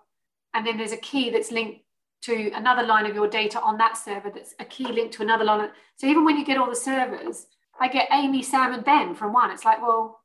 and 0.52 0.66
then 0.66 0.76
there's 0.76 0.92
a 0.92 0.96
key 0.96 1.30
that's 1.30 1.52
linked 1.52 1.82
to 2.22 2.50
another 2.50 2.82
line 2.82 3.06
of 3.06 3.14
your 3.14 3.28
data 3.28 3.60
on 3.60 3.78
that 3.78 3.96
server 3.96 4.30
that's 4.34 4.54
a 4.58 4.64
key 4.64 4.86
linked 4.86 5.14
to 5.14 5.22
another 5.22 5.44
line. 5.44 5.70
So 5.96 6.08
even 6.08 6.24
when 6.24 6.36
you 6.36 6.44
get 6.44 6.58
all 6.58 6.68
the 6.68 6.74
servers, 6.74 7.46
I 7.78 7.86
get 7.86 8.08
Amy, 8.10 8.42
Sam, 8.42 8.74
and 8.74 8.84
Ben 8.84 9.14
from 9.14 9.32
one. 9.32 9.52
It's 9.52 9.64
like, 9.64 9.80
well, 9.80 10.20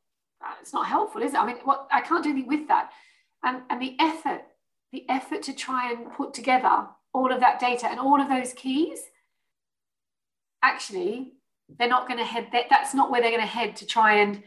it's 0.59 0.73
not 0.73 0.87
helpful, 0.87 1.21
is 1.21 1.33
it? 1.33 1.39
I 1.39 1.45
mean, 1.45 1.57
what 1.63 1.87
I 1.91 2.01
can't 2.01 2.23
do 2.23 2.31
anything 2.31 2.47
with 2.47 2.67
that. 2.69 2.89
And, 3.43 3.61
and 3.69 3.79
the 3.79 3.95
effort, 3.99 4.41
the 4.91 5.07
effort 5.09 5.43
to 5.43 5.53
try 5.53 5.91
and 5.91 6.11
put 6.11 6.33
together 6.33 6.87
all 7.13 7.31
of 7.31 7.39
that 7.41 7.59
data 7.59 7.87
and 7.87 7.99
all 7.99 8.19
of 8.19 8.29
those 8.29 8.53
keys, 8.53 8.99
actually, 10.63 11.33
they're 11.77 11.87
not 11.87 12.07
going 12.07 12.19
to 12.19 12.25
head 12.25 12.47
that, 12.51 12.65
that's 12.69 12.93
not 12.93 13.11
where 13.11 13.21
they're 13.21 13.31
going 13.31 13.41
to 13.41 13.47
head 13.47 13.75
to 13.77 13.85
try 13.85 14.15
and, 14.15 14.43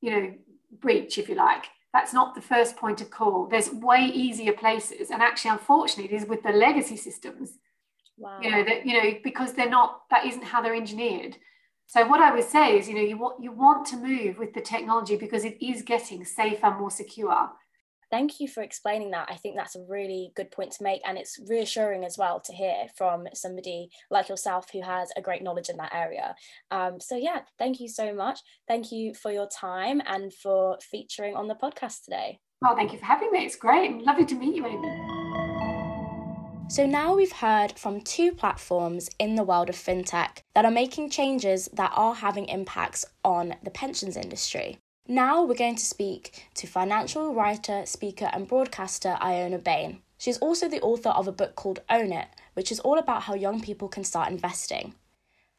you 0.00 0.10
know, 0.10 0.34
breach, 0.80 1.18
if 1.18 1.28
you 1.28 1.34
like. 1.34 1.64
That's 1.92 2.12
not 2.12 2.34
the 2.34 2.42
first 2.42 2.76
point 2.76 3.00
of 3.00 3.10
call. 3.10 3.46
There's 3.46 3.70
way 3.70 4.04
easier 4.04 4.52
places. 4.52 5.10
And 5.10 5.22
actually, 5.22 5.52
unfortunately, 5.52 6.14
it 6.14 6.22
is 6.22 6.28
with 6.28 6.42
the 6.42 6.52
legacy 6.52 6.96
systems. 6.96 7.54
Wow. 8.18 8.40
You 8.42 8.50
know, 8.50 8.64
that, 8.64 8.84
you 8.84 9.00
know, 9.00 9.18
because 9.24 9.54
they're 9.54 9.70
not, 9.70 10.02
that 10.10 10.26
isn't 10.26 10.44
how 10.44 10.60
they're 10.60 10.74
engineered. 10.74 11.36
So 11.88 12.06
what 12.06 12.20
I 12.20 12.34
would 12.34 12.44
say 12.44 12.78
is, 12.78 12.86
you 12.86 12.94
know, 12.94 13.00
you 13.00 13.16
want 13.16 13.42
you 13.42 13.50
want 13.50 13.86
to 13.86 13.96
move 13.96 14.38
with 14.38 14.52
the 14.52 14.60
technology 14.60 15.16
because 15.16 15.46
it 15.46 15.56
is 15.64 15.80
getting 15.80 16.22
safer, 16.22 16.70
more 16.70 16.90
secure. 16.90 17.48
Thank 18.10 18.40
you 18.40 18.48
for 18.48 18.62
explaining 18.62 19.10
that. 19.10 19.28
I 19.30 19.36
think 19.36 19.56
that's 19.56 19.76
a 19.76 19.84
really 19.86 20.32
good 20.34 20.50
point 20.50 20.72
to 20.72 20.82
make, 20.82 21.02
and 21.06 21.18
it's 21.18 21.38
reassuring 21.48 22.04
as 22.04 22.16
well 22.16 22.40
to 22.40 22.52
hear 22.52 22.86
from 22.96 23.26
somebody 23.34 23.90
like 24.10 24.28
yourself 24.28 24.66
who 24.72 24.82
has 24.82 25.10
a 25.16 25.22
great 25.22 25.42
knowledge 25.42 25.68
in 25.68 25.76
that 25.76 25.94
area. 25.94 26.34
Um, 26.70 27.00
so 27.00 27.16
yeah, 27.16 27.40
thank 27.58 27.80
you 27.80 27.88
so 27.88 28.14
much. 28.14 28.40
Thank 28.66 28.92
you 28.92 29.14
for 29.14 29.30
your 29.30 29.48
time 29.48 30.00
and 30.06 30.32
for 30.32 30.78
featuring 30.80 31.36
on 31.36 31.48
the 31.48 31.54
podcast 31.54 32.04
today. 32.04 32.40
Well, 32.62 32.74
thank 32.74 32.92
you 32.92 32.98
for 32.98 33.04
having 33.04 33.30
me. 33.30 33.44
It's 33.44 33.56
great. 33.56 34.02
Lovely 34.02 34.24
to 34.26 34.34
meet 34.34 34.56
you, 34.56 34.66
Amy. 34.66 35.18
So 36.70 36.84
now 36.86 37.14
we've 37.14 37.32
heard 37.32 37.78
from 37.78 38.02
two 38.02 38.32
platforms 38.32 39.08
in 39.18 39.36
the 39.36 39.42
world 39.42 39.70
of 39.70 39.74
fintech 39.74 40.40
that 40.54 40.64
are 40.64 40.70
making 40.70 41.10
changes 41.10 41.68
that 41.72 41.92
are 41.94 42.14
having 42.14 42.46
impacts 42.46 43.06
on 43.24 43.54
the 43.62 43.70
pensions 43.70 44.16
industry. 44.16 44.78
Now 45.10 45.42
we're 45.42 45.54
going 45.54 45.76
to 45.76 45.86
speak 45.86 46.50
to 46.56 46.66
financial 46.66 47.32
writer, 47.32 47.86
speaker, 47.86 48.28
and 48.30 48.46
broadcaster 48.46 49.16
Iona 49.22 49.56
Bain. 49.56 50.02
She's 50.18 50.36
also 50.36 50.68
the 50.68 50.82
author 50.82 51.08
of 51.08 51.26
a 51.26 51.32
book 51.32 51.54
called 51.54 51.80
Own 51.88 52.12
It, 52.12 52.26
which 52.52 52.70
is 52.70 52.78
all 52.80 52.98
about 52.98 53.22
how 53.22 53.32
young 53.32 53.62
people 53.62 53.88
can 53.88 54.04
start 54.04 54.30
investing. 54.30 54.94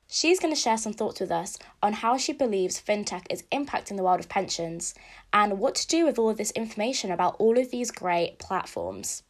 She's 0.07 0.39
going 0.39 0.53
to 0.53 0.59
share 0.59 0.77
some 0.77 0.93
thoughts 0.93 1.19
with 1.19 1.31
us 1.31 1.57
on 1.81 1.93
how 1.93 2.15
she 2.15 2.31
believes 2.31 2.79
fintech 2.79 3.25
is 3.31 3.43
impacting 3.51 3.97
the 3.97 4.03
world 4.03 4.19
of 4.19 4.29
pensions 4.29 4.93
and 5.33 5.57
what 5.57 5.73
to 5.75 5.87
do 5.87 6.05
with 6.05 6.19
all 6.19 6.29
of 6.29 6.37
this 6.37 6.51
information 6.51 7.09
about 7.09 7.35
all 7.39 7.57
of 7.57 7.71
these 7.71 7.89
great 7.89 8.37
platforms 8.37 9.23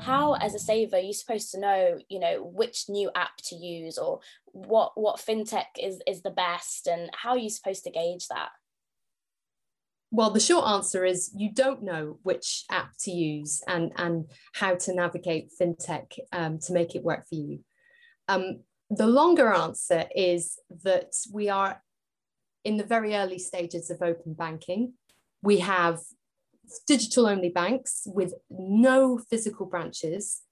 how 0.00 0.34
as 0.34 0.54
a 0.54 0.58
saver 0.58 0.98
you're 0.98 1.12
supposed 1.12 1.50
to 1.50 1.60
know 1.60 1.98
you 2.08 2.18
know 2.18 2.42
which 2.42 2.86
new 2.88 3.10
app 3.14 3.36
to 3.44 3.54
use 3.54 3.98
or 3.98 4.20
what 4.46 4.92
what 4.94 5.20
fintech 5.20 5.66
is 5.78 6.00
is 6.06 6.22
the 6.22 6.30
best 6.30 6.86
and 6.86 7.10
how 7.14 7.30
are 7.30 7.38
you 7.38 7.50
supposed 7.50 7.84
to 7.84 7.90
gauge 7.90 8.26
that? 8.28 8.50
Well 10.10 10.30
the 10.30 10.40
short 10.40 10.66
answer 10.66 11.04
is 11.04 11.30
you 11.36 11.52
don't 11.52 11.82
know 11.82 12.18
which 12.22 12.64
app 12.70 12.92
to 13.00 13.10
use 13.10 13.62
and 13.68 13.92
and 13.96 14.30
how 14.54 14.74
to 14.74 14.94
navigate 14.94 15.50
fintech 15.60 16.18
um, 16.32 16.58
to 16.60 16.72
make 16.72 16.94
it 16.94 17.04
work 17.04 17.28
for 17.28 17.36
you. 17.36 17.60
Um, 18.28 18.60
the 18.90 19.06
longer 19.06 19.52
answer 19.52 20.06
is 20.14 20.58
that 20.82 21.14
we 21.32 21.48
are 21.48 21.80
in 22.64 22.76
the 22.76 22.84
very 22.84 23.14
early 23.14 23.38
stages 23.38 23.90
of 23.90 24.02
open 24.02 24.34
banking. 24.34 24.94
We 25.42 25.58
have 25.58 26.00
digital 26.86 27.26
only 27.26 27.48
banks 27.48 28.02
with 28.06 28.34
no 28.50 29.18
physical 29.18 29.66
branches, 29.66 30.42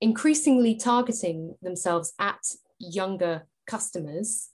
increasingly 0.00 0.76
targeting 0.76 1.56
themselves 1.62 2.12
at 2.18 2.40
younger 2.78 3.46
customers 3.66 4.50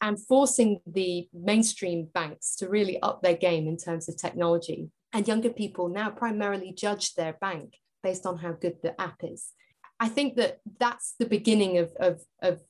and 0.00 0.20
forcing 0.20 0.80
the 0.86 1.28
mainstream 1.32 2.08
banks 2.12 2.56
to 2.56 2.68
really 2.68 3.00
up 3.00 3.22
their 3.22 3.36
game 3.36 3.66
in 3.66 3.76
terms 3.76 4.08
of 4.08 4.16
technology. 4.16 4.90
And 5.12 5.26
younger 5.26 5.50
people 5.50 5.88
now 5.88 6.10
primarily 6.10 6.72
judge 6.72 7.14
their 7.14 7.34
bank 7.40 7.76
based 8.02 8.26
on 8.26 8.38
how 8.38 8.52
good 8.52 8.76
the 8.82 9.00
app 9.00 9.20
is. 9.22 9.52
I 10.00 10.08
think 10.08 10.36
that 10.36 10.58
that's 10.78 11.14
the 11.18 11.26
beginning 11.26 11.78
of, 11.78 11.92
of, 11.98 12.20
of 12.42 12.60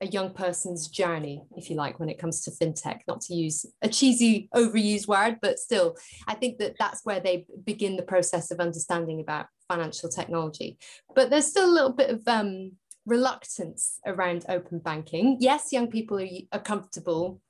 a 0.00 0.06
young 0.06 0.30
person's 0.30 0.88
journey, 0.88 1.42
if 1.56 1.70
you 1.70 1.76
like, 1.76 1.98
when 1.98 2.08
it 2.08 2.18
comes 2.18 2.42
to 2.42 2.50
fintech, 2.50 3.00
not 3.08 3.22
to 3.22 3.34
use 3.34 3.64
a 3.80 3.88
cheesy, 3.88 4.48
overused 4.54 5.08
word, 5.08 5.38
but 5.40 5.58
still, 5.58 5.96
I 6.26 6.34
think 6.34 6.58
that 6.58 6.76
that's 6.78 7.00
where 7.04 7.20
they 7.20 7.46
begin 7.64 7.96
the 7.96 8.02
process 8.02 8.50
of 8.50 8.60
understanding 8.60 9.20
about 9.20 9.46
financial 9.68 10.10
technology. 10.10 10.78
But 11.14 11.30
there's 11.30 11.46
still 11.46 11.70
a 11.70 11.72
little 11.72 11.92
bit 11.92 12.10
of 12.10 12.22
um, 12.28 12.72
reluctance 13.06 13.98
around 14.06 14.44
open 14.48 14.80
banking. 14.80 15.38
Yes, 15.40 15.72
young 15.72 15.88
people 15.88 16.20
are, 16.20 16.28
are 16.52 16.60
comfortable 16.60 17.40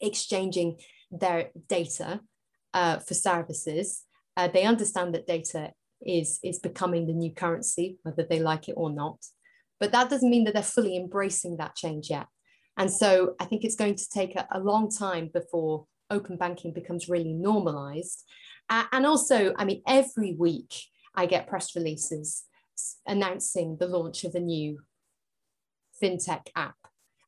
exchanging 0.00 0.78
their 1.10 1.50
data 1.68 2.20
uh, 2.72 2.98
for 2.98 3.14
services. 3.14 4.04
Uh, 4.36 4.46
they 4.46 4.62
understand 4.62 5.12
that 5.14 5.26
data 5.26 5.72
is, 6.06 6.38
is 6.44 6.60
becoming 6.60 7.06
the 7.06 7.12
new 7.12 7.32
currency, 7.32 7.98
whether 8.04 8.22
they 8.22 8.38
like 8.38 8.68
it 8.68 8.74
or 8.76 8.90
not. 8.90 9.18
But 9.80 9.92
that 9.92 10.10
doesn't 10.10 10.30
mean 10.30 10.44
that 10.44 10.54
they're 10.54 10.62
fully 10.62 10.96
embracing 10.96 11.56
that 11.56 11.74
change 11.74 12.10
yet. 12.10 12.26
And 12.76 12.92
so 12.92 13.34
I 13.40 13.46
think 13.46 13.64
it's 13.64 13.76
going 13.76 13.96
to 13.96 14.08
take 14.08 14.36
a, 14.36 14.46
a 14.52 14.60
long 14.60 14.90
time 14.90 15.30
before 15.32 15.86
open 16.10 16.36
banking 16.36 16.72
becomes 16.72 17.08
really 17.08 17.32
normalized. 17.32 18.24
Uh, 18.68 18.84
and 18.92 19.06
also, 19.06 19.54
I 19.56 19.64
mean, 19.64 19.82
every 19.86 20.34
week 20.34 20.74
I 21.14 21.26
get 21.26 21.48
press 21.48 21.74
releases 21.74 22.44
announcing 23.06 23.76
the 23.78 23.88
launch 23.88 24.24
of 24.24 24.34
a 24.34 24.40
new 24.40 24.80
fintech 26.02 26.48
app 26.56 26.76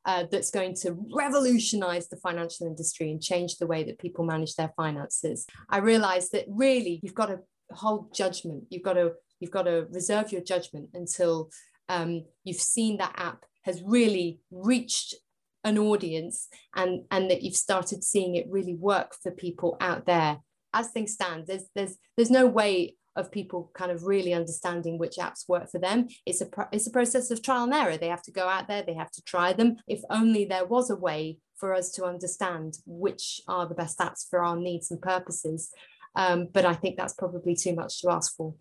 uh, 0.05 0.25
that's 0.31 0.51
going 0.51 0.75
to 0.75 0.97
revolutionize 1.13 2.09
the 2.09 2.17
financial 2.17 2.67
industry 2.67 3.11
and 3.11 3.21
change 3.21 3.57
the 3.57 3.67
way 3.67 3.83
that 3.83 3.99
people 3.99 4.25
manage 4.25 4.55
their 4.55 4.73
finances. 4.75 5.45
I 5.69 5.77
realize 5.77 6.29
that 6.29 6.45
really 6.47 6.99
you've 7.03 7.15
got 7.15 7.27
to 7.27 7.39
hold 7.71 8.13
judgment. 8.13 8.65
You've 8.69 8.83
got 8.83 8.93
to 8.93 9.13
you've 9.39 9.51
got 9.51 9.63
to 9.63 9.87
reserve 9.91 10.31
your 10.31 10.41
judgment 10.41 10.89
until 10.93 11.49
um, 11.89 12.25
you've 12.43 12.57
seen 12.57 12.97
that 12.97 13.13
app 13.15 13.45
has 13.63 13.81
really 13.83 14.39
reached 14.51 15.15
an 15.63 15.77
audience 15.77 16.47
and, 16.75 17.03
and 17.11 17.31
that 17.31 17.41
you've 17.41 17.55
started 17.55 18.03
seeing 18.03 18.35
it 18.35 18.45
really 18.49 18.75
work 18.75 19.15
for 19.21 19.31
people 19.31 19.77
out 19.79 20.05
there. 20.05 20.39
As 20.73 20.89
things 20.89 21.13
stand, 21.13 21.45
there's, 21.47 21.65
there's, 21.75 21.97
there's 22.17 22.31
no 22.31 22.47
way 22.47 22.95
of 23.15 23.31
people 23.31 23.71
kind 23.75 23.91
of 23.91 24.03
really 24.03 24.33
understanding 24.33 24.97
which 24.97 25.17
apps 25.17 25.47
work 25.47 25.69
for 25.69 25.79
them. 25.79 26.07
It's 26.25 26.41
a, 26.41 26.47
it's 26.71 26.87
a 26.87 26.91
process 26.91 27.29
of 27.31 27.41
trial 27.41 27.65
and 27.65 27.73
error. 27.73 27.95
They 27.95 28.07
have 28.07 28.23
to 28.23 28.31
go 28.31 28.47
out 28.47 28.67
there, 28.67 28.83
they 28.83 28.95
have 28.95 29.11
to 29.11 29.21
try 29.23 29.53
them. 29.53 29.77
If 29.87 30.01
only 30.09 30.45
there 30.45 30.65
was 30.65 30.89
a 30.89 30.95
way 30.95 31.37
for 31.55 31.73
us 31.73 31.91
to 31.91 32.05
understand 32.05 32.79
which 32.85 33.39
are 33.47 33.67
the 33.67 33.75
best 33.75 33.99
apps 33.99 34.27
for 34.29 34.43
our 34.43 34.57
needs 34.57 34.89
and 34.91 35.01
purposes. 35.01 35.71
Um, 36.15 36.47
but 36.51 36.65
I 36.65 36.73
think 36.73 36.97
that's 36.97 37.13
probably 37.13 37.55
too 37.55 37.73
much 37.73 38.01
to 38.01 38.09
ask 38.09 38.35
for. 38.35 38.55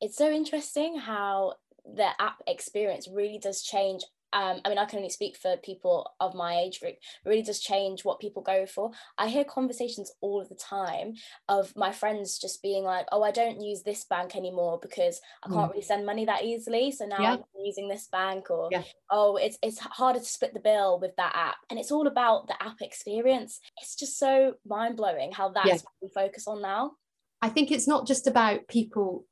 It's 0.00 0.16
so 0.16 0.30
interesting 0.30 0.98
how 0.98 1.54
the 1.84 2.08
app 2.18 2.42
experience 2.46 3.08
really 3.12 3.38
does 3.38 3.62
change 3.62 4.04
um, 4.34 4.60
I 4.64 4.68
mean, 4.68 4.78
I 4.78 4.84
can 4.84 4.98
only 4.98 5.10
speak 5.10 5.36
for 5.36 5.56
people 5.58 6.10
of 6.18 6.34
my 6.34 6.56
age 6.56 6.80
group. 6.80 6.94
It 6.94 7.28
really 7.28 7.42
does 7.42 7.60
change 7.60 8.04
what 8.04 8.18
people 8.18 8.42
go 8.42 8.66
for. 8.66 8.90
I 9.16 9.28
hear 9.28 9.44
conversations 9.44 10.10
all 10.20 10.40
of 10.40 10.48
the 10.48 10.56
time 10.56 11.14
of 11.48 11.72
my 11.76 11.92
friends 11.92 12.36
just 12.36 12.60
being 12.60 12.82
like, 12.82 13.06
"Oh, 13.12 13.22
I 13.22 13.30
don't 13.30 13.60
use 13.60 13.84
this 13.84 14.02
bank 14.04 14.34
anymore 14.34 14.80
because 14.82 15.20
I 15.44 15.48
can't 15.48 15.68
mm. 15.68 15.70
really 15.70 15.82
send 15.82 16.04
money 16.04 16.24
that 16.24 16.42
easily. 16.42 16.90
So 16.90 17.06
now 17.06 17.20
yeah. 17.20 17.32
I'm 17.34 17.44
using 17.64 17.88
this 17.88 18.08
bank." 18.08 18.50
Or, 18.50 18.68
yeah. 18.72 18.82
"Oh, 19.08 19.36
it's 19.36 19.56
it's 19.62 19.78
harder 19.78 20.18
to 20.18 20.24
split 20.24 20.52
the 20.52 20.58
bill 20.58 20.98
with 20.98 21.14
that 21.14 21.32
app." 21.36 21.58
And 21.70 21.78
it's 21.78 21.92
all 21.92 22.08
about 22.08 22.48
the 22.48 22.60
app 22.60 22.80
experience. 22.80 23.60
It's 23.80 23.94
just 23.94 24.18
so 24.18 24.54
mind 24.66 24.96
blowing 24.96 25.30
how 25.30 25.50
that's 25.50 25.68
yeah. 25.68 25.74
what 25.74 25.94
we 26.02 26.08
focus 26.08 26.48
on 26.48 26.60
now. 26.60 26.92
I 27.40 27.50
think 27.50 27.70
it's 27.70 27.86
not 27.86 28.08
just 28.08 28.26
about 28.26 28.66
people 28.66 29.26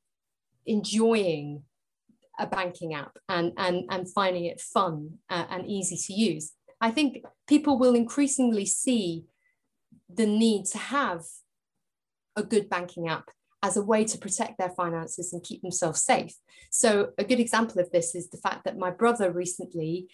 enjoying 0.65 1.65
a 2.43 2.47
banking 2.47 2.93
app 2.93 3.17
and, 3.29 3.53
and, 3.57 3.85
and 3.91 4.13
finding 4.13 4.45
it 4.47 4.61
fun 4.61 5.19
uh, 5.31 5.47
and 5.49 5.67
easy 5.67 5.97
to 5.97 6.13
use. 6.13 6.53
I 6.81 6.91
think 6.91 7.25
people 7.47 7.79
will 7.79 7.95
increasingly 7.95 8.67
see 8.67 9.25
the 10.13 10.27
need 10.27 10.67
to 10.67 10.79
have 10.79 11.23
a 12.37 12.43
good 12.43 12.69
banking 12.69 13.09
app 13.09 13.31
as 13.63 13.77
a 13.77 13.83
way 13.83 14.05
to 14.05 14.19
protect 14.19 14.59
their 14.59 14.71
finances 14.71 15.33
and 15.33 15.45
keep 15.45 15.63
themselves 15.63 16.03
safe. 16.03 16.35
So, 16.71 17.11
a 17.17 17.25
good 17.25 17.39
example 17.39 17.81
of 17.81 17.91
this 17.93 18.15
is 18.15 18.29
the 18.29 18.39
fact 18.39 18.65
that 18.65 18.77
my 18.77 18.91
brother 18.91 19.31
recently 19.31 20.09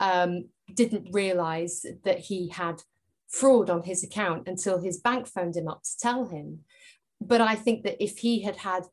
um, 0.00 0.46
didn't 0.72 1.08
realize 1.12 1.84
that 2.04 2.20
he 2.20 2.48
had 2.48 2.82
fraud 3.28 3.68
on 3.68 3.82
his 3.82 4.02
account 4.02 4.48
until 4.48 4.80
his 4.80 4.98
bank 4.98 5.26
phoned 5.26 5.56
him 5.56 5.68
up 5.68 5.82
to 5.82 5.98
tell 5.98 6.26
him. 6.26 6.60
But 7.20 7.40
I 7.40 7.54
think 7.54 7.84
that 7.84 8.02
if 8.02 8.18
he 8.18 8.42
had 8.42 8.56
had 8.56 8.84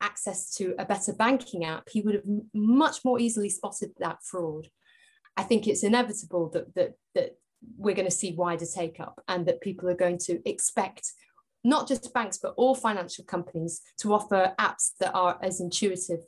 access 0.00 0.54
to 0.56 0.74
a 0.78 0.84
better 0.84 1.12
banking 1.12 1.64
app, 1.64 1.88
he 1.88 2.00
would 2.00 2.14
have 2.14 2.24
much 2.54 3.04
more 3.04 3.18
easily 3.18 3.48
spotted 3.48 3.90
that 3.98 4.22
fraud. 4.22 4.68
I 5.36 5.42
think 5.42 5.66
it's 5.66 5.84
inevitable 5.84 6.50
that 6.50 6.74
that 6.74 6.94
that 7.14 7.38
we're 7.76 7.94
going 7.94 8.08
to 8.08 8.10
see 8.10 8.32
wider 8.34 8.66
take 8.66 9.00
up 9.00 9.22
and 9.26 9.46
that 9.46 9.60
people 9.60 9.88
are 9.88 9.94
going 9.94 10.18
to 10.18 10.40
expect 10.48 11.12
not 11.64 11.88
just 11.88 12.14
banks 12.14 12.38
but 12.38 12.54
all 12.56 12.74
financial 12.74 13.24
companies 13.24 13.80
to 13.98 14.14
offer 14.14 14.54
apps 14.60 14.92
that 15.00 15.12
are 15.12 15.38
as 15.42 15.60
intuitive 15.60 16.20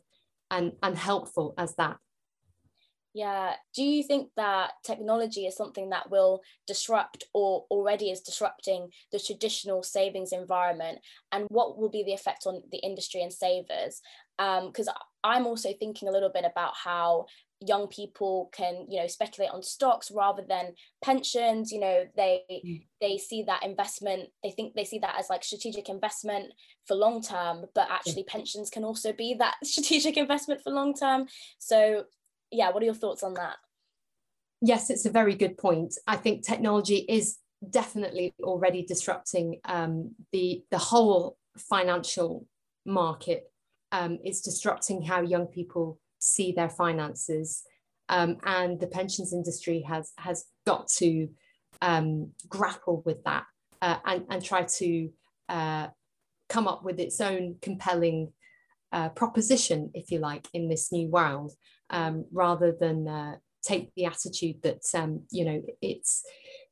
and, 0.51 0.73
and 0.83 0.99
helpful 0.99 1.55
as 1.57 1.75
that. 1.77 1.97
Yeah. 3.13 3.55
Do 3.75 3.83
you 3.83 4.05
think 4.05 4.29
that 4.37 4.73
technology 4.85 5.47
is 5.47 5.57
something 5.57 5.91
that 5.91 6.11
will 6.11 6.43
disrupt 6.67 7.25
or 7.35 7.65
already 7.71 8.11
is 8.11 8.21
disrupting 8.21 8.91
the 9.11 9.19
traditional 9.19 9.83
savings 9.83 10.33
environment? 10.33 10.99
And 11.33 11.47
what 11.49 11.77
will 11.77 11.91
be 11.91 12.05
the 12.05 12.15
effect 12.15 12.45
on 12.47 12.63
the 12.71 12.79
industry 12.79 13.23
and 13.23 13.33
savers? 13.33 14.01
Because 14.39 14.89
um, 14.89 14.95
I'm 15.25 15.47
also 15.47 15.73
thinking 15.73 16.09
a 16.09 16.13
little 16.13 16.31
bit 16.33 16.45
about 16.45 16.75
how 16.77 17.27
young 17.63 17.89
people 17.89 18.49
can 18.55 18.87
you 18.89 18.99
know 18.99 19.07
speculate 19.07 19.51
on 19.51 19.63
stocks 19.63 20.11
rather 20.11 20.43
than 20.49 20.73
pensions 21.05 21.71
you 21.71 21.79
know 21.79 22.07
they 22.17 22.41
mm. 22.51 22.83
they 23.03 23.19
see 23.19 23.43
that 23.43 23.63
investment 23.63 24.31
they 24.43 24.51
think 24.51 24.75
they 24.75 24.85
see 24.85 24.99
that 24.99 25.15
as 25.19 25.29
like 25.29 25.45
strategic 25.45 25.91
investment 25.91 26.55
for 26.87 26.95
long 26.95 27.21
term 27.21 27.67
but 27.75 27.87
actually 27.91 28.25
pensions 28.25 28.71
can 28.71 28.83
also 28.83 29.13
be 29.13 29.35
that 29.35 29.57
strategic 29.63 30.17
investment 30.17 30.63
for 30.63 30.71
long 30.71 30.95
term 30.95 31.27
so 31.59 32.05
yeah, 32.51 32.71
what 32.71 32.83
are 32.83 32.87
your 32.87 32.95
thoughts 32.95 33.23
on 33.23 33.35
that? 33.35 33.57
Yes, 34.61 34.91
it's 34.91 35.07
a 35.07 35.11
very 35.11 35.35
good 35.35 35.57
point. 35.57 35.95
I 36.07 36.17
think 36.17 36.45
technology 36.45 37.05
is 37.09 37.39
definitely 37.69 38.35
already 38.43 38.83
disrupting 38.83 39.61
um, 39.65 40.15
the 40.33 40.63
the 40.71 40.79
whole 40.79 41.39
financial 41.57 42.47
market. 42.85 43.51
Um, 43.93 44.19
it's 44.23 44.41
disrupting 44.41 45.03
how 45.03 45.23
young 45.23 45.47
people 45.47 45.99
see 46.19 46.53
their 46.53 46.69
finances, 46.69 47.63
um, 48.09 48.37
and 48.45 48.79
the 48.79 48.87
pensions 48.87 49.33
industry 49.33 49.83
has 49.83 50.13
has 50.19 50.45
got 50.67 50.89
to 50.99 51.29
um, 51.81 52.33
grapple 52.49 53.03
with 53.07 53.25
that 53.25 53.45
uh, 53.81 53.97
and 54.05 54.27
and 54.29 54.45
try 54.45 54.65
to 54.65 55.11
uh, 55.49 55.87
come 56.49 56.69
up 56.69 56.85
with 56.85 57.01
its 57.01 57.21
own 57.21 57.57
compelling 57.63 58.33
uh, 58.93 59.09
proposition, 59.11 59.91
if 59.95 60.11
you 60.11 60.19
like, 60.19 60.49
in 60.53 60.69
this 60.69 60.93
new 60.93 61.09
world 61.09 61.53
um, 61.91 62.25
rather 62.33 62.73
than 62.73 63.09
uh, 63.09 63.37
take 63.63 63.93
the 63.95 64.07
attitude 64.07 64.63
that 64.63 64.83
um, 64.95 65.23
you 65.31 65.45
know 65.45 65.63
it's 65.83 66.25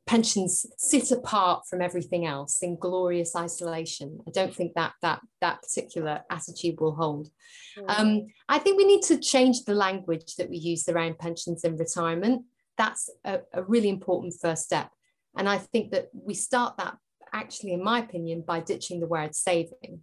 pensions 0.06 0.64
sit 0.78 1.10
apart 1.12 1.64
from 1.68 1.82
everything 1.82 2.24
else 2.24 2.62
in 2.62 2.78
glorious 2.78 3.36
isolation. 3.36 4.18
I 4.26 4.30
don't 4.30 4.54
think 4.54 4.72
that 4.74 4.94
that 5.02 5.20
that 5.42 5.62
particular 5.62 6.22
attitude 6.30 6.80
will 6.80 6.94
hold. 6.94 7.28
Mm. 7.76 7.84
Um, 7.88 8.26
I 8.48 8.58
think 8.58 8.78
we 8.78 8.86
need 8.86 9.02
to 9.02 9.18
change 9.18 9.64
the 9.64 9.74
language 9.74 10.36
that 10.36 10.48
we 10.48 10.56
use 10.56 10.88
around 10.88 11.18
pensions 11.18 11.62
and 11.64 11.78
retirement. 11.78 12.44
That's 12.78 13.10
a, 13.24 13.40
a 13.52 13.62
really 13.64 13.90
important 13.90 14.34
first 14.40 14.64
step. 14.64 14.90
And 15.36 15.48
I 15.48 15.58
think 15.58 15.92
that 15.92 16.08
we 16.14 16.34
start 16.34 16.78
that 16.78 16.96
actually, 17.32 17.74
in 17.74 17.84
my 17.84 17.98
opinion, 17.98 18.44
by 18.46 18.60
ditching 18.60 19.00
the 19.00 19.06
word 19.06 19.34
saving, 19.34 20.00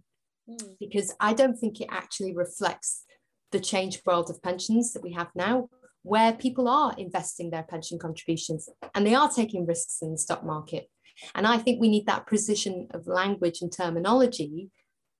mm. 0.48 0.76
because 0.78 1.14
I 1.20 1.32
don't 1.32 1.56
think 1.56 1.80
it 1.80 1.88
actually 1.90 2.34
reflects 2.34 3.04
the 3.52 3.60
changed 3.60 4.02
world 4.06 4.30
of 4.30 4.42
pensions 4.42 4.92
that 4.92 5.02
we 5.02 5.12
have 5.12 5.28
now, 5.34 5.68
where 6.02 6.32
people 6.32 6.68
are 6.68 6.94
investing 6.98 7.50
their 7.50 7.64
pension 7.64 7.98
contributions 7.98 8.68
and 8.94 9.06
they 9.06 9.14
are 9.14 9.30
taking 9.30 9.66
risks 9.66 9.98
in 10.02 10.12
the 10.12 10.18
stock 10.18 10.44
market. 10.44 10.88
And 11.34 11.46
I 11.46 11.58
think 11.58 11.80
we 11.80 11.88
need 11.88 12.06
that 12.06 12.26
precision 12.26 12.88
of 12.92 13.06
language 13.06 13.62
and 13.62 13.72
terminology 13.72 14.70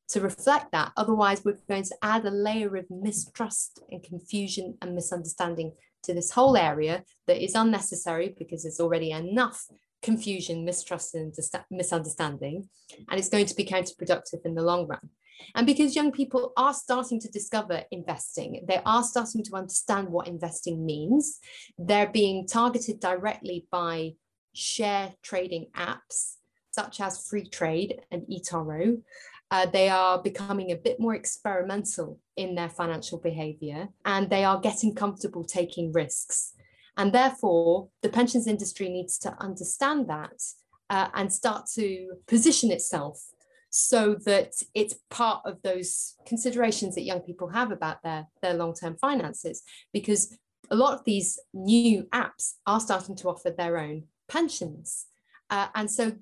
to 0.09 0.20
reflect 0.20 0.72
that. 0.72 0.93
Otherwise, 0.97 1.45
we're 1.45 1.59
going 1.68 1.83
to 1.85 1.97
add 2.03 2.24
a 2.24 2.31
layer 2.31 2.77
of 2.77 2.87
mistrust 2.91 3.81
and 3.91 4.03
confusion 4.03 4.77
and 4.81 4.95
misunderstanding 4.95 5.72
to 6.05 6.14
this 6.14 6.31
whole 6.31 6.57
area 6.57 7.03
that 7.27 7.43
is 7.43 7.55
unnecessary 7.55 8.35
because 8.39 8.62
there's 8.62 8.81
already 8.81 9.11
enough 9.11 9.66
confusion, 10.07 10.64
mistrust, 10.64 11.14
and 11.14 11.34
misunderstanding. 11.70 12.68
And 13.09 13.18
it's 13.18 13.28
going 13.28 13.46
to 13.46 13.54
be 13.54 13.64
counterproductive 13.64 14.46
in 14.46 14.54
the 14.54 14.62
long 14.62 14.86
run. 14.86 15.11
And 15.54 15.66
because 15.66 15.96
young 15.96 16.12
people 16.12 16.52
are 16.57 16.72
starting 16.72 17.20
to 17.20 17.28
discover 17.28 17.82
investing, 17.90 18.64
they 18.66 18.80
are 18.86 19.02
starting 19.02 19.42
to 19.44 19.57
understand 19.57 20.09
what 20.09 20.28
investing 20.28 20.86
means, 20.86 21.40
they're 21.76 22.12
being 22.22 22.46
targeted 22.46 23.00
directly 23.00 23.66
by 23.70 24.12
share 24.54 25.12
trading 25.22 25.66
apps 25.76 26.36
such 26.70 27.00
as 27.00 27.26
Freetrade 27.26 27.98
and 28.11 28.22
eToro. 28.34 29.02
Uh, 29.50 29.66
they 29.66 29.88
are 29.88 30.22
becoming 30.22 30.72
a 30.72 30.76
bit 30.86 30.98
more 30.98 31.14
experimental 31.14 32.18
in 32.36 32.54
their 32.54 32.68
financial 32.68 33.18
behavior 33.18 33.88
and 34.04 34.28
they 34.28 34.44
are 34.44 34.61
getting 34.61 34.94
comfortable 34.94 35.44
taking 35.44 35.92
risks. 35.92 36.54
And 36.97 37.12
therefore, 37.12 37.88
the 38.03 38.09
pensions 38.09 38.47
industry 38.47 38.88
needs 38.88 39.18
to 39.18 39.36
understand 39.40 40.09
that 40.09 40.42
uh, 40.88 41.09
and 41.14 41.32
start 41.32 41.66
to 41.74 42.14
position 42.26 42.70
itself 42.70 43.22
so 43.68 44.14
that 44.24 44.55
it's 44.74 44.94
part 45.11 45.42
of 45.44 45.61
those 45.62 46.14
considerations 46.26 46.94
that 46.94 47.03
young 47.03 47.20
people 47.20 47.49
have 47.49 47.70
about 47.70 48.03
their, 48.03 48.26
their 48.40 48.55
long-term 48.55 48.97
finances 48.97 49.62
because 49.92 50.38
a 50.70 50.76
lot 50.76 50.94
of 50.94 51.05
these 51.05 51.38
new 51.53 52.05
apps 52.14 52.55
are 52.66 52.80
starting 52.80 53.14
to 53.16 53.28
offer 53.28 53.51
their 53.51 53.78
own 53.78 54.05
pensions. 54.28 55.07
Uh, 55.51 55.66
and 55.74 55.90
so 55.90 56.12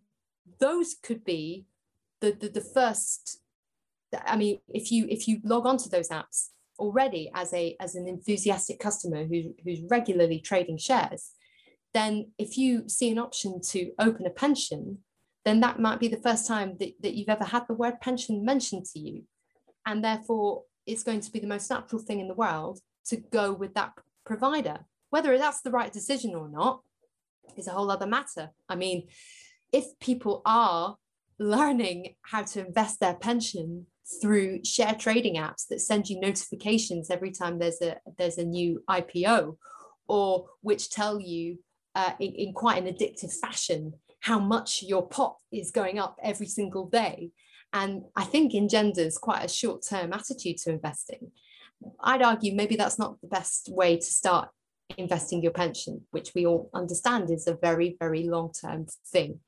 those 0.59 0.97
could 1.03 1.25
be 1.25 1.67
the, 2.21 2.33
the, 2.33 2.49
the 2.49 2.61
first 2.61 3.41
i 4.27 4.37
mean 4.37 4.59
if 4.69 4.93
you 4.93 5.07
if 5.09 5.27
you 5.27 5.41
log 5.45 5.67
on 5.67 5.77
to 5.77 5.89
those 5.89 6.09
apps 6.09 6.51
already 6.79 7.31
as 7.35 7.53
a 7.53 7.77
as 7.81 7.95
an 7.95 8.09
enthusiastic 8.09 8.79
customer 8.81 9.25
who, 9.25 9.55
who's 9.65 9.81
regularly 9.91 10.41
trading 10.41 10.79
shares 10.79 11.33
then 11.93 12.31
if 12.39 12.59
you 12.59 12.89
see 12.89 13.11
an 13.11 13.19
option 13.19 13.61
to 13.61 13.93
open 13.99 14.27
a 14.27 14.31
pension 14.31 14.99
then 15.45 15.61
that 15.61 15.79
might 15.79 16.01
be 16.01 16.09
the 16.09 16.17
first 16.17 16.47
time 16.47 16.77
that, 16.81 16.95
that 17.01 17.15
you've 17.15 17.29
ever 17.29 17.45
had 17.45 17.65
the 17.69 17.75
word 17.75 18.01
pension 18.01 18.45
mentioned 18.45 18.87
to 18.87 18.99
you. 18.99 19.25
And 19.87 20.03
therefore, 20.03 20.63
it's 20.87 21.03
going 21.03 21.21
to 21.21 21.31
be 21.31 21.39
the 21.39 21.47
most 21.47 21.71
natural 21.71 22.01
thing 22.01 22.21
in 22.21 22.29
the 22.29 22.35
world 22.35 22.81
to 23.07 23.17
go 23.17 23.53
with 23.53 23.75
that 23.75 23.93
provider. 24.25 24.79
Whether 25.11 25.37
that's 25.37 25.61
the 25.61 25.71
right 25.71 25.93
decision 25.93 26.35
or 26.35 26.49
not 26.49 26.81
is 27.57 27.69
a 27.69 27.73
whole 27.73 27.91
other 27.91 28.07
matter. 28.07 28.51
I 28.69 28.75
mean, 28.75 29.09
if 29.73 29.85
people 30.01 30.41
are 30.47 30.97
learning 31.39 32.15
how 32.23 32.43
to 32.43 32.67
invest 32.67 33.01
their 33.01 33.15
pension 33.15 33.87
through 34.21 34.63
share 34.65 34.95
trading 34.95 35.37
apps 35.37 35.67
that 35.69 35.81
send 35.81 36.09
you 36.09 36.21
notifications 36.21 37.11
every 37.11 37.31
time 37.31 37.59
there's 37.59 37.81
a 37.81 37.97
there's 38.19 38.39
a 38.39 38.45
new 38.45 38.83
IPO 38.89 39.57
or 40.09 40.47
which 40.61 40.91
tell 40.91 41.19
you 41.21 41.59
uh, 41.95 42.13
in, 42.21 42.33
in 42.35 42.53
quite 42.53 42.83
an 42.83 42.93
addictive 42.93 43.33
fashion 43.33 43.95
how 44.21 44.39
much 44.39 44.83
your 44.83 45.07
pot 45.07 45.37
is 45.53 45.71
going 45.71 45.99
up 45.99 46.19
every 46.23 46.47
single 46.47 46.87
day. 46.87 47.31
And 47.73 48.05
I 48.17 48.25
think 48.25 48.55
engenders 48.55 49.19
quite 49.19 49.45
a 49.45 49.49
short 49.49 49.85
term 49.87 50.13
attitude 50.13 50.59
to 50.59 50.71
investing. 50.71 51.31
I'd 52.01 52.23
argue 52.23 52.55
maybe 52.55 52.77
that's 52.77 52.99
not 52.99 53.21
the 53.21 53.29
best 53.29 53.69
way 53.71 53.97
to 53.97 54.03
start 54.03 54.49
investing 54.97 55.43
your 55.43 55.53
pension, 55.53 56.03
which 56.11 56.33
we 56.35 56.47
all 56.47 56.71
understand 56.73 57.31
is 57.31 57.47
a 57.47 57.59
very, 57.61 57.97
very 57.99 58.25
long 58.25 58.53
term 58.53 58.87
thing. 59.07 59.41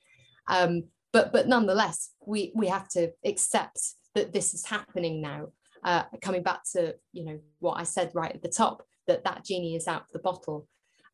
Um, 0.48 0.84
but, 1.12 1.32
but 1.32 1.48
nonetheless, 1.48 2.10
we, 2.26 2.52
we 2.54 2.66
have 2.66 2.88
to 2.90 3.12
accept 3.24 3.80
that 4.16 4.32
this 4.32 4.54
is 4.54 4.66
happening 4.66 5.20
now. 5.20 5.48
Uh, 5.84 6.02
coming 6.20 6.42
back 6.42 6.62
to 6.72 6.96
you 7.12 7.24
know 7.24 7.38
what 7.60 7.74
I 7.74 7.84
said 7.84 8.10
right 8.12 8.34
at 8.34 8.42
the 8.42 8.48
top, 8.48 8.82
that 9.06 9.22
that 9.24 9.44
genie 9.44 9.76
is 9.76 9.86
out 9.86 10.02
of 10.02 10.12
the 10.12 10.18
bottle. 10.18 10.66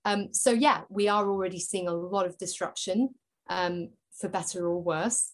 Um, 0.07 0.33
so 0.33 0.51
yeah, 0.51 0.83
we 0.89 1.09
are 1.09 1.29
already 1.29 1.61
seeing 1.61 1.89
a 1.89 1.93
lot 1.93 2.27
of 2.27 2.39
disruption 2.39 3.11
um, 3.51 3.91
for 4.19 4.29
better 4.29 4.67
or 4.67 4.81
worse. 4.83 5.33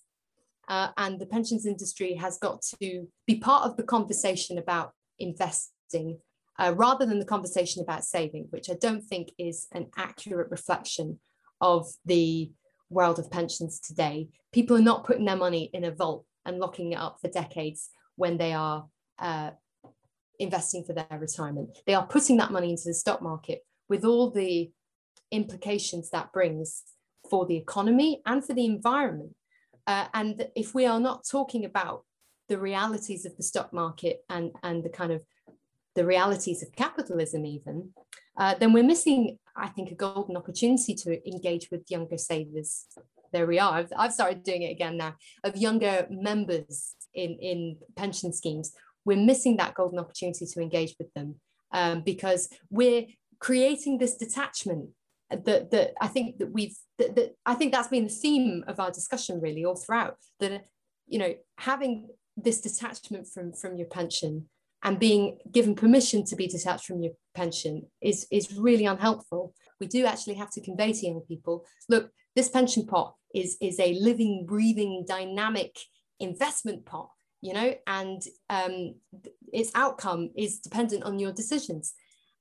Uh, 0.67 0.89
and 0.99 1.19
the 1.19 1.27
pensions 1.27 1.65
industry 1.65 2.15
has 2.15 2.39
got 2.39 2.61
to 2.81 3.09
be 3.27 3.37
part 3.37 3.65
of 3.65 3.77
the 3.77 3.83
conversation 3.83 4.59
about 4.59 4.93
investing 5.19 6.19
uh, 6.59 6.75
rather 6.77 7.07
than 7.07 7.19
the 7.19 7.25
conversation 7.25 7.83
about 7.83 8.05
saving, 8.05 8.47
which 8.51 8.69
I 8.69 8.75
don't 8.75 9.03
think 9.03 9.31
is 9.39 9.67
an 9.73 9.87
accurate 9.97 10.51
reflection 10.51 11.21
of 11.61 11.87
the 12.05 12.51
world 12.91 13.19
of 13.19 13.31
pensions 13.31 13.81
today. 13.81 14.29
People 14.53 14.77
are 14.77 14.83
not 14.83 15.05
putting 15.05 15.25
their 15.25 15.37
money 15.37 15.71
in 15.73 15.85
a 15.85 15.91
vault 15.91 16.25
and 16.49 16.59
locking 16.59 16.93
it 16.93 16.99
up 16.99 17.19
for 17.21 17.29
decades 17.29 17.91
when 18.17 18.39
they 18.39 18.53
are 18.53 18.87
uh, 19.19 19.51
investing 20.39 20.83
for 20.85 20.93
their 20.93 21.07
retirement. 21.19 21.77
They 21.87 21.95
are 21.95 22.07
putting 22.07 22.37
that 22.39 22.51
money 22.51 22.71
into 22.71 22.85
the 22.87 22.95
stock 22.95 23.23
market 23.23 23.65
with 23.89 24.05
all 24.05 24.31
the 24.31 24.71
implications 25.31 26.11
that 26.11 26.33
brings 26.33 26.83
for 27.29 27.47
the 27.47 27.57
economy 27.57 28.23
and 28.27 28.45
for 28.45 28.55
the 28.55 28.65
environment. 28.65 29.35
Uh, 29.87 30.07
and 30.15 30.49
if 30.57 30.75
we 30.75 30.87
are 30.87 31.01
not 31.01 31.27
talking 31.31 31.65
about 31.65 32.05
the 32.49 32.59
realities 32.59 33.27
of 33.27 33.37
the 33.37 33.43
stock 33.43 33.73
market 33.73 34.21
and, 34.29 34.53
and 34.63 34.83
the 34.83 34.89
kind 34.89 35.13
of 35.13 35.23
the 35.95 36.05
realities 36.05 36.63
of 36.63 36.75
capitalism 36.77 37.45
even, 37.45 37.91
uh, 38.39 38.55
then 38.55 38.73
we're 38.73 38.85
missing, 38.85 39.39
I 39.57 39.69
think, 39.69 39.91
a 39.91 39.95
golden 39.95 40.37
opportunity 40.37 40.95
to 40.95 41.29
engage 41.29 41.69
with 41.71 41.91
younger 41.91 42.19
savers. 42.19 42.87
There 43.33 43.47
we 43.47 43.59
are. 43.59 43.75
I've, 43.75 43.93
I've 43.97 44.13
started 44.13 44.43
doing 44.43 44.63
it 44.63 44.73
again 44.73 44.97
now, 44.97 45.15
of 45.45 45.57
younger 45.57 46.07
members 46.11 46.95
in, 47.15 47.37
in 47.41 47.77
pension 47.97 48.33
schemes. 48.33 48.73
We're 49.05 49.17
missing 49.17 49.57
that 49.57 49.75
golden 49.75 49.99
opportunity 49.99 50.47
to 50.47 50.61
engage 50.61 50.95
with 50.99 51.13
them 51.15 51.37
um, 51.73 52.03
because 52.03 52.49
we're 52.71 53.07
creating 53.39 53.99
this 53.99 54.17
detachment 54.17 54.91
that 55.31 55.71
that 55.71 55.93
I 56.01 56.09
think 56.09 56.39
that 56.39 56.53
we've 56.53 56.77
that, 56.97 57.15
that 57.17 57.35
I 57.45 57.55
think 57.55 57.73
that's 57.73 57.89
been 57.89 58.05
the 58.05 58.11
theme 58.11 58.65
of 58.67 58.81
our 58.81 58.91
discussion 58.91 59.41
really 59.43 59.65
all 59.65 59.77
throughout 59.77 60.17
that 60.41 60.65
you 61.07 61.19
know 61.19 61.35
having 61.59 62.09
this 62.35 62.63
detachment 62.63 63.27
from 63.27 63.53
from 63.53 63.77
your 63.77 63.89
pension 63.89 64.49
and 64.85 64.99
being 64.99 65.39
given 65.51 65.75
permission 65.75 66.25
to 66.25 66.37
be 66.37 66.47
detached 66.47 66.87
from 66.87 67.03
your 67.03 67.13
pension 67.35 67.83
is, 68.01 68.27
is 68.31 68.57
really 68.57 68.87
unhelpful. 68.87 69.55
We 69.81 69.87
do 69.87 70.07
actually 70.07 70.35
have 70.35 70.51
to 70.53 70.61
convey 70.61 70.93
to 70.93 71.07
young 71.07 71.23
people 71.27 71.65
look, 71.89 72.11
this 72.37 72.49
pension 72.49 72.87
pot 72.87 73.15
is, 73.35 73.57
is 73.61 73.79
a 73.81 73.95
living, 73.95 74.47
breathing, 74.47 75.05
dynamic 75.07 75.77
investment 76.21 76.85
pot, 76.87 77.11
you 77.41 77.53
know, 77.53 77.75
and 77.87 78.23
um, 78.51 78.95
its 79.53 79.71
outcome 79.75 80.31
is 80.37 80.59
dependent 80.59 81.05
on 81.05 81.19
your 81.19 81.33
decisions. 81.33 81.95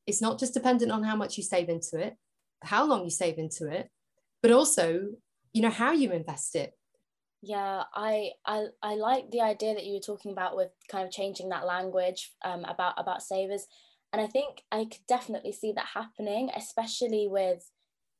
It's 0.05 0.21
not 0.21 0.39
just 0.39 0.53
dependent 0.53 0.91
on 0.91 1.03
how 1.03 1.15
much 1.15 1.37
you 1.37 1.43
save 1.43 1.69
into 1.69 1.99
it, 1.99 2.15
how 2.63 2.85
long 2.85 3.03
you 3.03 3.09
save 3.09 3.37
into 3.37 3.67
it, 3.67 3.89
but 4.41 4.51
also, 4.51 5.07
you 5.53 5.61
know, 5.61 5.69
how 5.69 5.91
you 5.91 6.11
invest 6.11 6.55
it. 6.55 6.73
Yeah 7.41 7.83
I, 7.93 8.31
I 8.45 8.65
i 8.81 8.95
like 8.95 9.29
the 9.29 9.41
idea 9.41 9.75
that 9.75 9.85
you 9.85 9.93
were 9.93 9.99
talking 9.99 10.31
about 10.31 10.55
with 10.55 10.71
kind 10.89 11.05
of 11.05 11.13
changing 11.13 11.49
that 11.49 11.67
language 11.67 12.31
um, 12.43 12.65
about 12.65 12.95
about 12.97 13.21
savers. 13.21 13.67
And 14.11 14.21
i 14.21 14.27
think 14.27 14.63
i 14.71 14.85
could 14.85 15.05
definitely 15.07 15.51
see 15.51 15.71
that 15.73 15.85
happening 15.93 16.49
especially 16.55 17.27
with 17.27 17.69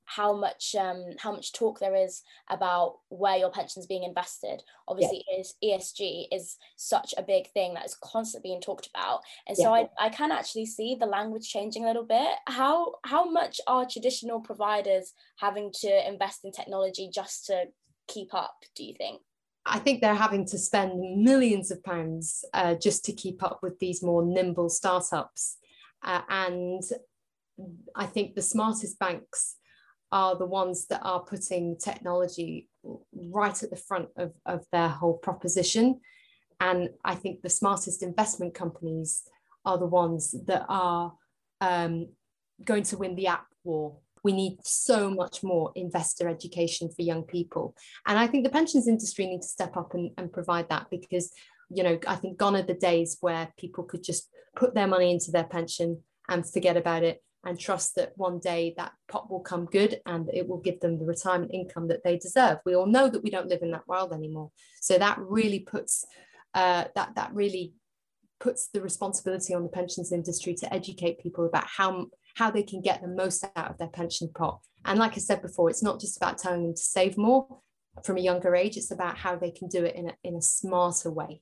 how 0.07 0.35
much 0.35 0.75
um, 0.79 1.05
how 1.19 1.31
much 1.31 1.53
talk 1.53 1.79
there 1.79 1.95
is 1.95 2.23
about 2.49 2.97
where 3.09 3.37
your 3.37 3.51
pension's 3.51 3.85
being 3.85 4.03
invested 4.03 4.63
obviously 4.87 5.23
yeah. 5.61 5.77
esg 5.77 6.27
is 6.31 6.57
such 6.75 7.13
a 7.17 7.23
big 7.23 7.51
thing 7.51 7.73
that 7.73 7.85
is 7.85 7.97
constantly 8.01 8.49
being 8.49 8.61
talked 8.61 8.87
about 8.87 9.21
and 9.47 9.55
so 9.55 9.75
yeah. 9.75 9.85
I, 9.99 10.07
I 10.07 10.09
can 10.09 10.31
actually 10.31 10.65
see 10.65 10.95
the 10.99 11.05
language 11.05 11.47
changing 11.49 11.83
a 11.83 11.87
little 11.87 12.05
bit 12.05 12.37
how 12.47 12.95
how 13.03 13.29
much 13.29 13.61
are 13.67 13.85
traditional 13.85 14.39
providers 14.39 15.13
having 15.37 15.71
to 15.81 16.07
invest 16.07 16.43
in 16.43 16.51
technology 16.51 17.09
just 17.13 17.45
to 17.47 17.65
keep 18.07 18.33
up, 18.33 18.63
do 18.75 18.83
you 18.83 18.93
think? 18.97 19.21
I 19.65 19.79
think 19.79 20.01
they're 20.01 20.15
having 20.15 20.45
to 20.47 20.57
spend 20.57 21.23
millions 21.23 21.71
of 21.71 21.83
pounds 21.83 22.45
uh, 22.53 22.75
just 22.75 23.03
to 23.05 23.11
keep 23.11 23.43
up 23.43 23.59
with 23.61 23.77
these 23.79 24.01
more 24.01 24.25
nimble 24.25 24.69
startups. 24.69 25.57
Uh, 26.01 26.21
and 26.29 26.81
I 27.95 28.05
think 28.05 28.35
the 28.35 28.41
smartest 28.41 28.97
banks 28.97 29.55
are 30.11 30.37
the 30.37 30.45
ones 30.45 30.87
that 30.87 31.01
are 31.03 31.21
putting 31.21 31.77
technology 31.77 32.69
right 33.13 33.61
at 33.61 33.69
the 33.69 33.75
front 33.75 34.09
of, 34.17 34.33
of 34.45 34.65
their 34.71 34.87
whole 34.87 35.17
proposition. 35.17 35.99
And 36.59 36.89
I 37.03 37.15
think 37.15 37.41
the 37.41 37.49
smartest 37.49 38.01
investment 38.01 38.53
companies 38.53 39.23
are 39.65 39.77
the 39.77 39.85
ones 39.85 40.33
that 40.45 40.65
are 40.69 41.13
um, 41.61 42.07
going 42.63 42.83
to 42.83 42.97
win 42.97 43.15
the 43.15 43.27
app 43.27 43.45
war 43.63 43.97
we 44.27 44.33
need 44.33 44.57
so 44.63 45.09
much 45.09 45.41
more 45.41 45.71
investor 45.75 46.27
education 46.27 46.89
for 46.89 47.01
young 47.01 47.23
people. 47.23 47.75
And 48.05 48.19
I 48.19 48.27
think 48.27 48.43
the 48.43 48.49
pensions 48.49 48.85
industry 48.85 49.25
need 49.25 49.41
to 49.41 49.47
step 49.47 49.77
up 49.77 49.93
and, 49.93 50.11
and 50.17 50.33
provide 50.33 50.67
that 50.67 50.87
because, 50.91 51.31
you 51.69 51.81
know, 51.81 51.97
I 52.05 52.15
think 52.15 52.37
gone 52.37 52.57
are 52.57 52.61
the 52.61 52.73
days 52.73 53.17
where 53.21 53.47
people 53.57 53.85
could 53.85 54.03
just 54.03 54.29
put 54.53 54.73
their 54.73 54.85
money 54.85 55.11
into 55.11 55.31
their 55.31 55.45
pension 55.45 56.01
and 56.27 56.49
forget 56.49 56.75
about 56.75 57.03
it 57.03 57.23
and 57.45 57.59
trust 57.59 57.95
that 57.95 58.13
one 58.15 58.39
day 58.39 58.73
that 58.77 58.91
pot 59.07 59.29
will 59.29 59.39
come 59.39 59.65
good 59.65 60.01
and 60.05 60.29
it 60.33 60.47
will 60.47 60.59
give 60.59 60.79
them 60.79 60.97
the 60.97 61.05
retirement 61.05 61.51
income 61.53 61.87
that 61.87 62.03
they 62.03 62.17
deserve. 62.17 62.57
We 62.65 62.75
all 62.75 62.87
know 62.87 63.09
that 63.09 63.23
we 63.23 63.29
don't 63.29 63.47
live 63.47 63.61
in 63.61 63.71
that 63.71 63.87
world 63.87 64.11
anymore. 64.11 64.51
So 64.81 64.97
that 64.97 65.17
really 65.19 65.59
puts 65.59 66.05
uh, 66.53 66.85
that 66.95 67.15
that 67.15 67.33
really 67.33 67.73
puts 68.39 68.67
the 68.67 68.81
responsibility 68.81 69.53
on 69.53 69.63
the 69.63 69.69
pensions 69.69 70.11
industry 70.11 70.53
to 70.55 70.73
educate 70.73 71.19
people 71.19 71.45
about 71.45 71.65
how 71.67 72.07
how 72.35 72.51
they 72.51 72.63
can 72.63 72.81
get 72.81 73.01
the 73.01 73.07
most 73.07 73.43
out 73.55 73.71
of 73.71 73.77
their 73.77 73.87
pension 73.87 74.29
pot. 74.33 74.59
And 74.85 74.99
like 74.99 75.13
I 75.13 75.19
said 75.19 75.41
before, 75.41 75.69
it's 75.69 75.83
not 75.83 75.99
just 75.99 76.17
about 76.17 76.37
telling 76.37 76.63
them 76.63 76.75
to 76.75 76.81
save 76.81 77.17
more 77.17 77.61
from 78.03 78.17
a 78.17 78.21
younger 78.21 78.55
age, 78.55 78.77
it's 78.77 78.91
about 78.91 79.17
how 79.17 79.35
they 79.35 79.51
can 79.51 79.67
do 79.67 79.83
it 79.83 79.95
in 79.95 80.09
a, 80.09 80.13
in 80.23 80.35
a 80.35 80.41
smarter 80.41 81.11
way. 81.11 81.41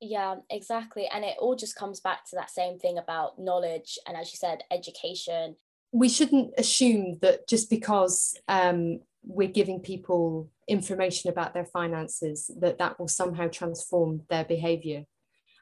Yeah, 0.00 0.36
exactly. 0.50 1.08
And 1.12 1.24
it 1.24 1.36
all 1.38 1.56
just 1.56 1.74
comes 1.74 2.00
back 2.00 2.26
to 2.26 2.36
that 2.36 2.50
same 2.50 2.78
thing 2.78 2.98
about 2.98 3.38
knowledge 3.38 3.98
and, 4.06 4.16
as 4.16 4.30
you 4.32 4.36
said, 4.36 4.62
education. 4.70 5.56
We 5.92 6.08
shouldn't 6.08 6.52
assume 6.58 7.18
that 7.22 7.48
just 7.48 7.70
because 7.70 8.36
um, 8.48 9.00
we're 9.24 9.48
giving 9.48 9.80
people 9.80 10.50
information 10.68 11.30
about 11.30 11.54
their 11.54 11.64
finances, 11.64 12.50
that 12.60 12.78
that 12.78 12.98
will 12.98 13.08
somehow 13.08 13.48
transform 13.48 14.22
their 14.28 14.44
behavior. 14.44 15.04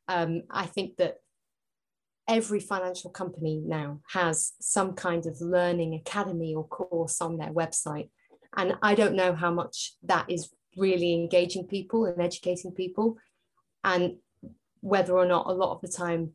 Um, 0.08 0.42
I 0.50 0.66
think 0.66 0.96
that 0.96 1.18
every 2.26 2.58
financial 2.60 3.10
company 3.10 3.62
now 3.64 4.00
has 4.10 4.52
some 4.60 4.94
kind 4.94 5.26
of 5.26 5.40
learning 5.40 5.94
academy 5.94 6.54
or 6.54 6.66
course 6.66 7.20
on 7.20 7.36
their 7.36 7.52
website. 7.52 8.08
And 8.56 8.76
I 8.82 8.94
don't 8.94 9.14
know 9.14 9.34
how 9.34 9.52
much 9.52 9.94
that 10.02 10.30
is 10.30 10.50
really 10.76 11.14
engaging 11.14 11.66
people 11.66 12.06
and 12.06 12.20
educating 12.20 12.72
people, 12.72 13.16
and 13.84 14.16
whether 14.84 15.16
or 15.16 15.24
not 15.24 15.46
a 15.46 15.52
lot 15.52 15.74
of 15.74 15.80
the 15.80 15.88
time 15.88 16.30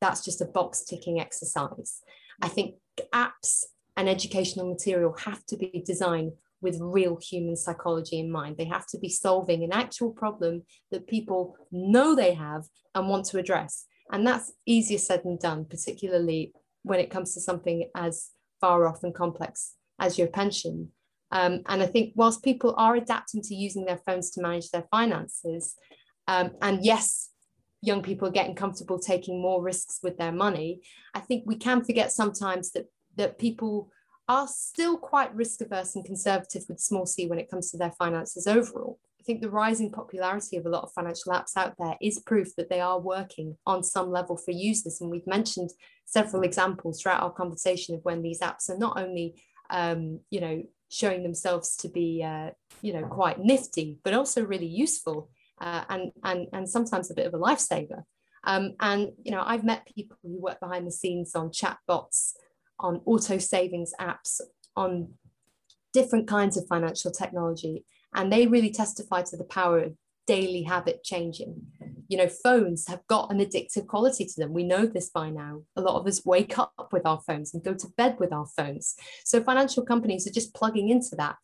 that's 0.00 0.24
just 0.24 0.40
a 0.40 0.46
box 0.46 0.82
ticking 0.82 1.20
exercise. 1.20 2.00
I 2.40 2.48
think 2.48 2.76
apps 3.12 3.64
and 3.94 4.08
educational 4.08 4.68
material 4.68 5.14
have 5.18 5.44
to 5.46 5.56
be 5.56 5.82
designed 5.84 6.32
with 6.62 6.78
real 6.80 7.16
human 7.16 7.56
psychology 7.56 8.18
in 8.18 8.30
mind. 8.30 8.56
They 8.56 8.64
have 8.64 8.86
to 8.88 8.98
be 8.98 9.10
solving 9.10 9.62
an 9.62 9.72
actual 9.72 10.10
problem 10.10 10.62
that 10.90 11.06
people 11.06 11.56
know 11.70 12.14
they 12.14 12.32
have 12.32 12.64
and 12.94 13.08
want 13.08 13.26
to 13.26 13.38
address. 13.38 13.84
And 14.10 14.26
that's 14.26 14.52
easier 14.64 14.98
said 14.98 15.22
than 15.22 15.36
done, 15.36 15.66
particularly 15.66 16.54
when 16.84 17.00
it 17.00 17.10
comes 17.10 17.34
to 17.34 17.40
something 17.40 17.90
as 17.94 18.30
far 18.62 18.86
off 18.86 19.04
and 19.04 19.14
complex 19.14 19.74
as 19.98 20.18
your 20.18 20.28
pension. 20.28 20.90
Um, 21.30 21.60
and 21.66 21.82
I 21.82 21.86
think 21.86 22.14
whilst 22.16 22.42
people 22.42 22.74
are 22.78 22.96
adapting 22.96 23.42
to 23.42 23.54
using 23.54 23.84
their 23.84 24.00
phones 24.06 24.30
to 24.30 24.42
manage 24.42 24.70
their 24.70 24.86
finances, 24.90 25.76
um, 26.26 26.52
and 26.62 26.82
yes, 26.82 27.30
young 27.84 28.02
people 28.02 28.26
are 28.26 28.32
getting 28.32 28.54
comfortable 28.54 28.98
taking 28.98 29.40
more 29.40 29.62
risks 29.62 30.00
with 30.02 30.16
their 30.18 30.32
money, 30.32 30.80
I 31.14 31.20
think 31.20 31.44
we 31.46 31.56
can 31.56 31.84
forget 31.84 32.12
sometimes 32.12 32.72
that 32.72 32.86
that 33.16 33.38
people 33.38 33.90
are 34.28 34.48
still 34.48 34.96
quite 34.96 35.34
risk 35.34 35.60
averse 35.60 35.94
and 35.94 36.04
conservative 36.04 36.64
with 36.68 36.80
small 36.80 37.06
c 37.06 37.26
when 37.26 37.38
it 37.38 37.50
comes 37.50 37.70
to 37.70 37.76
their 37.76 37.92
finances 37.92 38.46
overall. 38.46 38.98
I 39.20 39.22
think 39.24 39.40
the 39.40 39.50
rising 39.50 39.90
popularity 39.90 40.56
of 40.56 40.66
a 40.66 40.68
lot 40.68 40.82
of 40.82 40.92
financial 40.92 41.32
apps 41.32 41.56
out 41.56 41.74
there 41.78 41.96
is 42.00 42.18
proof 42.18 42.54
that 42.56 42.68
they 42.68 42.80
are 42.80 43.00
working 43.00 43.56
on 43.66 43.82
some 43.82 44.10
level 44.10 44.36
for 44.36 44.50
users. 44.50 45.00
And 45.00 45.10
we've 45.10 45.26
mentioned 45.26 45.70
several 46.04 46.42
examples 46.42 47.00
throughout 47.00 47.22
our 47.22 47.32
conversation 47.32 47.94
of 47.94 48.04
when 48.04 48.20
these 48.20 48.40
apps 48.40 48.68
are 48.68 48.76
not 48.76 48.98
only, 48.98 49.42
um, 49.70 50.20
you 50.30 50.40
know, 50.40 50.62
showing 50.90 51.22
themselves 51.22 51.74
to 51.76 51.88
be, 51.88 52.22
uh, 52.22 52.50
you 52.82 52.92
know, 52.92 53.06
quite 53.06 53.38
nifty, 53.40 53.98
but 54.04 54.12
also 54.12 54.44
really 54.44 54.66
useful 54.66 55.30
uh, 55.60 55.84
and, 55.88 56.12
and, 56.22 56.46
and 56.52 56.68
sometimes 56.68 57.10
a 57.10 57.14
bit 57.14 57.26
of 57.26 57.34
a 57.34 57.38
lifesaver. 57.38 58.02
Um, 58.44 58.74
and, 58.80 59.12
you 59.22 59.30
know, 59.30 59.42
I've 59.44 59.64
met 59.64 59.88
people 59.94 60.16
who 60.22 60.40
work 60.40 60.60
behind 60.60 60.86
the 60.86 60.92
scenes 60.92 61.34
on 61.34 61.50
chatbots, 61.50 62.32
on 62.78 63.00
auto 63.06 63.38
savings 63.38 63.92
apps, 64.00 64.40
on 64.76 65.14
different 65.92 66.26
kinds 66.26 66.56
of 66.56 66.66
financial 66.66 67.10
technology 67.10 67.84
and 68.14 68.32
they 68.32 68.46
really 68.46 68.70
testify 68.70 69.22
to 69.22 69.36
the 69.36 69.44
power 69.44 69.80
of 69.80 69.94
daily 70.26 70.62
habit 70.62 71.02
changing. 71.04 71.54
You 72.08 72.18
know, 72.18 72.28
phones 72.28 72.86
have 72.88 73.06
got 73.08 73.30
an 73.32 73.38
addictive 73.38 73.86
quality 73.86 74.24
to 74.24 74.40
them. 74.40 74.52
We 74.52 74.62
know 74.62 74.86
this 74.86 75.10
by 75.10 75.30
now. 75.30 75.62
A 75.76 75.80
lot 75.80 75.98
of 75.98 76.06
us 76.06 76.24
wake 76.24 76.58
up 76.58 76.90
with 76.92 77.04
our 77.04 77.20
phones 77.26 77.52
and 77.52 77.64
go 77.64 77.74
to 77.74 77.88
bed 77.96 78.16
with 78.18 78.32
our 78.32 78.46
phones. 78.46 78.94
So 79.24 79.42
financial 79.42 79.84
companies 79.84 80.26
are 80.26 80.32
just 80.32 80.54
plugging 80.54 80.90
into 80.90 81.16
that 81.16 81.36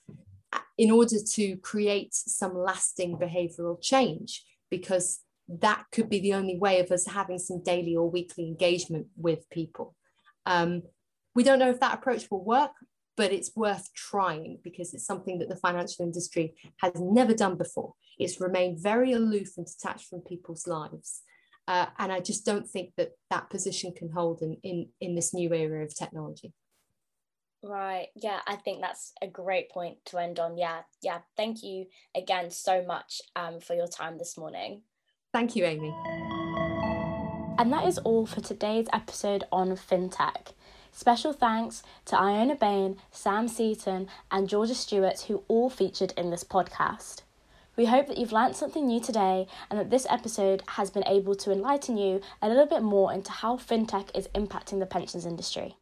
in 0.80 0.90
order 0.90 1.16
to 1.34 1.56
create 1.58 2.14
some 2.14 2.56
lasting 2.56 3.18
behavioral 3.18 3.80
change 3.80 4.42
because 4.70 5.20
that 5.46 5.84
could 5.92 6.08
be 6.08 6.20
the 6.20 6.32
only 6.34 6.56
way 6.58 6.80
of 6.80 6.90
us 6.90 7.06
having 7.06 7.38
some 7.38 7.62
daily 7.62 7.94
or 7.94 8.10
weekly 8.10 8.46
engagement 8.46 9.06
with 9.16 9.48
people. 9.50 9.94
Um, 10.46 10.82
we 11.34 11.44
don't 11.44 11.58
know 11.58 11.70
if 11.70 11.80
that 11.80 11.94
approach 11.94 12.30
will 12.30 12.44
work 12.44 12.72
but 13.20 13.34
it's 13.34 13.54
worth 13.54 13.92
trying 13.92 14.58
because 14.64 14.94
it's 14.94 15.04
something 15.04 15.38
that 15.40 15.50
the 15.50 15.56
financial 15.56 16.06
industry 16.06 16.54
has 16.78 16.92
never 16.96 17.34
done 17.34 17.54
before. 17.54 17.92
It's 18.18 18.40
remained 18.40 18.82
very 18.82 19.12
aloof 19.12 19.58
and 19.58 19.66
detached 19.66 20.06
from 20.08 20.22
people's 20.22 20.66
lives. 20.66 21.20
Uh, 21.68 21.86
and 21.98 22.10
I 22.10 22.20
just 22.20 22.46
don't 22.46 22.66
think 22.66 22.94
that 22.96 23.10
that 23.28 23.50
position 23.50 23.92
can 23.94 24.10
hold 24.10 24.40
in, 24.40 24.56
in, 24.62 24.88
in 25.02 25.14
this 25.16 25.34
new 25.34 25.52
era 25.52 25.84
of 25.84 25.94
technology. 25.94 26.54
Right. 27.62 28.08
Yeah, 28.14 28.40
I 28.46 28.56
think 28.56 28.80
that's 28.80 29.12
a 29.20 29.26
great 29.26 29.70
point 29.70 29.98
to 30.06 30.18
end 30.18 30.38
on. 30.38 30.56
Yeah. 30.56 30.80
Yeah. 31.02 31.18
Thank 31.36 31.62
you 31.62 31.86
again 32.16 32.50
so 32.50 32.82
much 32.84 33.20
um, 33.36 33.60
for 33.60 33.74
your 33.74 33.88
time 33.88 34.18
this 34.18 34.38
morning. 34.38 34.82
Thank 35.32 35.54
you, 35.54 35.64
Amy. 35.64 35.94
And 37.58 37.70
that 37.72 37.86
is 37.86 37.98
all 37.98 38.24
for 38.24 38.40
today's 38.40 38.88
episode 38.92 39.44
on 39.52 39.70
FinTech. 39.72 40.54
Special 40.92 41.32
thanks 41.32 41.82
to 42.06 42.18
Iona 42.18 42.56
Bain, 42.56 42.96
Sam 43.10 43.46
Seaton, 43.46 44.08
and 44.30 44.48
Georgia 44.48 44.74
Stewart, 44.74 45.20
who 45.28 45.44
all 45.46 45.68
featured 45.68 46.14
in 46.16 46.30
this 46.30 46.42
podcast. 46.42 47.22
We 47.76 47.86
hope 47.86 48.08
that 48.08 48.18
you've 48.18 48.32
learnt 48.32 48.56
something 48.56 48.86
new 48.86 49.00
today 49.00 49.46
and 49.70 49.78
that 49.78 49.90
this 49.90 50.06
episode 50.10 50.62
has 50.68 50.90
been 50.90 51.06
able 51.06 51.34
to 51.36 51.52
enlighten 51.52 51.96
you 51.96 52.20
a 52.42 52.48
little 52.48 52.66
bit 52.66 52.82
more 52.82 53.12
into 53.12 53.30
how 53.30 53.56
fintech 53.56 54.08
is 54.14 54.28
impacting 54.28 54.80
the 54.80 54.86
pensions 54.86 55.24
industry. 55.24 55.76